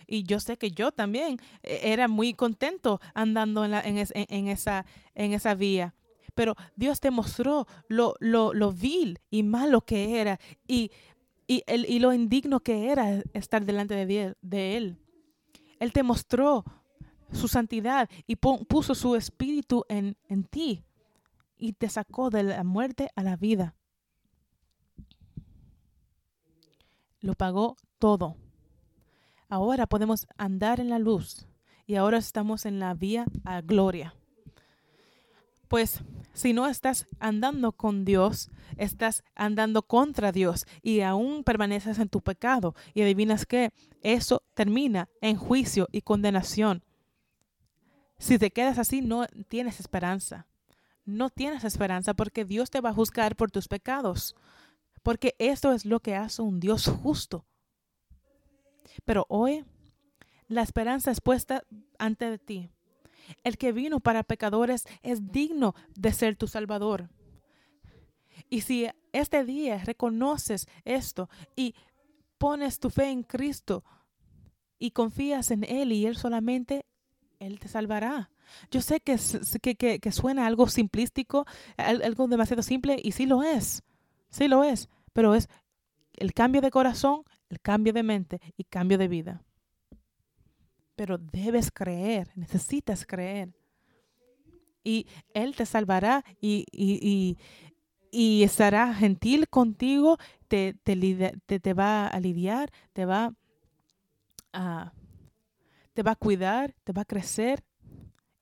Y 0.06 0.24
yo 0.24 0.40
sé 0.40 0.58
que 0.58 0.72
yo 0.72 0.92
también 0.92 1.40
eh, 1.64 1.80
era 1.84 2.08
muy 2.08 2.34
contento 2.34 3.00
andando 3.14 3.64
en, 3.64 3.98
esa, 3.98 4.86
en 5.16 5.34
esa 5.34 5.56
vía. 5.56 5.96
Pero 6.36 6.56
Dios 6.76 7.00
te 7.00 7.10
mostró 7.10 7.68
lo, 7.88 8.16
lo, 8.20 8.72
vil 8.72 9.20
y 9.30 9.44
malo 9.44 9.82
que 9.82 10.20
era 10.20 10.40
y, 10.68 10.92
y, 11.48 11.64
el, 11.68 11.86
y, 11.90 12.00
lo 12.00 12.12
indigno 12.12 12.60
que 12.60 12.92
era 12.92 13.22
estar 13.34 13.66
delante 13.66 13.94
de, 13.94 14.36
de 14.42 14.78
Él. 14.78 14.98
Él 15.80 15.94
te 15.94 16.04
mostró 16.04 16.66
su 17.32 17.48
santidad 17.48 18.10
y 18.28 18.36
puso 18.36 18.96
su 18.96 19.16
espíritu 19.16 19.86
en, 19.90 20.18
en 20.28 20.44
ti. 20.44 20.84
y 21.58 21.74
te 21.74 21.88
sacó 21.88 22.30
de 22.30 22.44
la 22.44 22.64
muerte 22.64 23.10
a 23.16 23.24
la 23.24 23.38
vida. 23.38 23.76
Lo 27.24 27.36
pagó 27.36 27.78
todo. 28.00 28.36
Ahora 29.48 29.88
podemos 29.88 30.28
andar 30.36 30.82
en 30.82 30.90
la 30.90 31.00
luz 31.00 31.48
y 31.88 31.96
ahora 31.96 32.18
estamos 32.18 32.66
en 32.66 32.80
la 32.80 32.94
vía 32.94 33.26
a 33.46 33.62
gloria. 33.62 34.14
Pues 35.70 36.04
si 36.34 36.52
no 36.52 36.68
estás 36.68 37.08
andando 37.20 37.72
con 37.72 38.04
Dios, 38.04 38.52
estás 38.76 39.24
andando 39.36 39.84
contra 39.84 40.34
Dios 40.34 40.66
y 40.82 41.00
aún 41.00 41.46
permaneces 41.46 41.98
en 41.98 42.10
tu 42.10 42.20
pecado. 42.20 42.76
Y 42.94 43.04
adivinas 43.04 43.46
que 43.46 43.72
eso 44.02 44.44
termina 44.54 45.08
en 45.22 45.38
juicio 45.38 45.88
y 45.94 46.02
condenación. 46.02 46.84
Si 48.18 48.38
te 48.38 48.52
quedas 48.52 48.80
así, 48.80 49.02
no 49.02 49.28
tienes 49.48 49.80
esperanza. 49.80 50.46
No 51.06 51.30
tienes 51.30 51.64
esperanza 51.64 52.14
porque 52.16 52.44
Dios 52.44 52.70
te 52.70 52.82
va 52.82 52.90
a 52.90 52.94
juzgar 52.94 53.38
por 53.38 53.50
tus 53.50 53.70
pecados. 53.70 54.36
Porque 55.04 55.36
esto 55.38 55.74
es 55.74 55.86
lo 55.86 56.00
que 56.00 56.16
hace 56.16 56.42
un 56.42 56.60
Dios 56.60 56.88
justo. 56.88 57.46
Pero 59.06 59.26
hoy 59.30 59.66
la 60.48 60.62
esperanza 60.62 61.12
es 61.12 61.22
puesta 61.22 61.64
ante 62.00 62.38
ti. 62.38 62.70
El 63.44 63.58
que 63.58 63.72
vino 63.72 64.00
para 64.00 64.24
pecadores 64.24 64.86
es 65.02 65.32
digno 65.32 65.76
de 65.96 66.14
ser 66.14 66.36
tu 66.36 66.48
Salvador. 66.48 67.10
Y 68.50 68.62
si 68.62 68.88
este 69.12 69.46
día 69.46 69.84
reconoces 69.84 70.68
esto 70.86 71.30
y 71.56 71.76
pones 72.38 72.80
tu 72.80 72.90
fe 72.90 73.10
en 73.10 73.24
Cristo 73.24 73.84
y 74.78 74.92
confías 74.92 75.52
en 75.52 75.64
Él 75.64 75.92
y 75.92 76.06
Él 76.06 76.18
solamente, 76.18 76.86
Él 77.40 77.60
te 77.60 77.68
salvará. 77.68 78.30
Yo 78.70 78.82
sé 78.82 79.00
que, 79.00 79.18
que, 80.00 80.12
suena 80.12 80.46
algo 80.46 80.68
simplístico, 80.68 81.46
algo 81.78 82.28
demasiado 82.28 82.62
simple, 82.62 83.00
y 83.02 83.14
sí 83.14 83.26
lo 83.26 83.42
es, 83.42 83.82
sí 84.34 84.50
lo 84.50 84.64
es, 84.66 84.90
pero 85.14 85.36
es 85.36 85.48
el 86.14 86.34
cambio 86.34 86.62
de 86.62 86.72
corazón, 86.72 87.24
el 87.50 87.62
cambio 87.62 87.94
de 87.94 88.04
mente 88.04 88.42
y 88.58 88.66
cambio 88.66 88.98
de 88.98 89.08
vida 89.08 89.44
pero 90.96 91.18
debes 91.18 91.72
creer, 91.72 92.30
necesitas 92.36 93.06
creer. 93.06 93.54
Y 94.84 95.08
Él 95.34 95.56
te 95.56 95.66
salvará 95.66 96.24
y, 96.42 96.66
y, 96.72 97.38
y, 98.12 98.44
estará 98.44 98.94
gentil 98.94 99.48
contigo, 99.48 100.18
te, 100.48 100.74
te, 100.84 101.60
te, 101.60 101.74
va 101.74 102.06
a 102.06 102.08
aliviar, 102.08 102.70
te 102.92 103.06
va 103.06 103.34
a, 104.52 104.94
te 105.94 106.04
va 106.04 106.12
a 106.12 106.16
cuidar, 106.16 106.76
te 106.84 106.92
va 106.92 107.04
a 107.04 107.06
crecer 107.06 107.64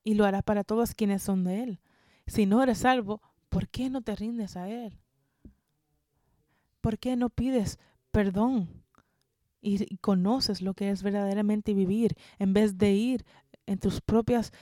y 0.02 0.14
lo 0.14 0.24
hará 0.24 0.42
para 0.42 0.64
todos 0.64 0.94
quienes 0.94 1.22
son 1.22 1.44
de 1.44 1.62
Él. 1.62 1.80
Si 2.26 2.44
no 2.44 2.62
eres 2.62 2.78
salvo, 2.78 3.22
¿por 3.48 3.68
qué 3.68 3.88
no 3.88 4.02
te 4.02 4.16
rindes 4.16 4.56
a 4.56 4.68
Él? 4.68 4.98
¿Por 6.82 6.98
qué 6.98 7.16
no 7.16 7.30
pides 7.30 7.78
perdón? 8.10 8.82
y, 9.62 9.96
conoces 9.98 10.60
lo 10.60 10.74
que 10.74 10.90
es 10.90 11.02
verdaderamente 11.02 11.72
vivir 11.72 12.16
en 12.38 12.52
vez 12.52 12.76
de 12.76 12.92
ir 12.92 13.24
en 13.66 13.78
tus 13.78 14.00
propias 14.00 14.52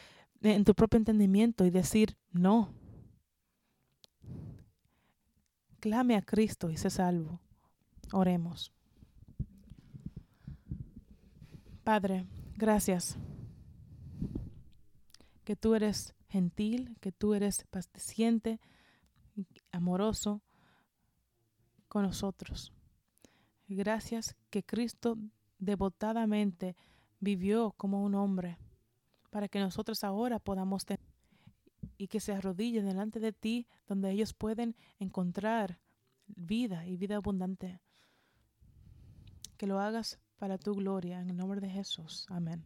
en 0.43 0.65
tu 0.65 0.75
propio 0.75 0.99
entendimiento 0.99 1.67
y 1.67 1.71
decir 1.71 2.17
no. 2.31 2.73
Clame 5.81 6.17
a 6.17 6.23
Cristo 6.23 6.71
y 6.71 6.77
sé 6.77 6.89
salvo. 6.89 7.41
Oremos. 8.13 8.73
Padre, 11.85 12.27
gracias. 12.57 13.19
Que 15.45 15.57
tú 15.57 15.75
eres 15.75 16.15
gentil, 16.29 16.97
que 17.01 17.13
tú 17.13 17.35
eres 17.35 17.67
paciente, 17.71 18.61
amoroso 19.73 20.43
con 21.91 22.05
nosotros. 22.05 22.73
Gracias 23.67 24.37
que 24.49 24.63
Cristo 24.63 25.19
devotadamente 25.59 26.77
vivió 27.19 27.73
como 27.73 28.03
un 28.03 28.15
hombre 28.15 28.59
para 29.31 29.49
que 29.49 29.59
nosotros 29.59 30.05
ahora 30.05 30.39
podamos 30.39 30.87
tener 30.87 31.05
y 31.99 32.07
que 32.07 32.21
se 32.21 32.33
arrodillen 32.33 32.87
delante 32.87 33.19
de 33.19 33.33
ti 33.33 33.67
donde 33.87 34.11
ellos 34.13 34.33
pueden 34.35 34.77
encontrar 35.01 35.81
vida 36.29 36.87
y 36.87 36.97
vida 36.97 37.17
abundante. 37.17 37.81
Que 39.57 39.67
lo 39.67 39.81
hagas 39.81 40.21
para 40.39 40.59
tu 40.59 40.75
gloria 40.75 41.21
en 41.21 41.29
el 41.29 41.37
nombre 41.37 41.61
de 41.61 41.71
Jesús. 41.71 42.25
Amén. 42.31 42.65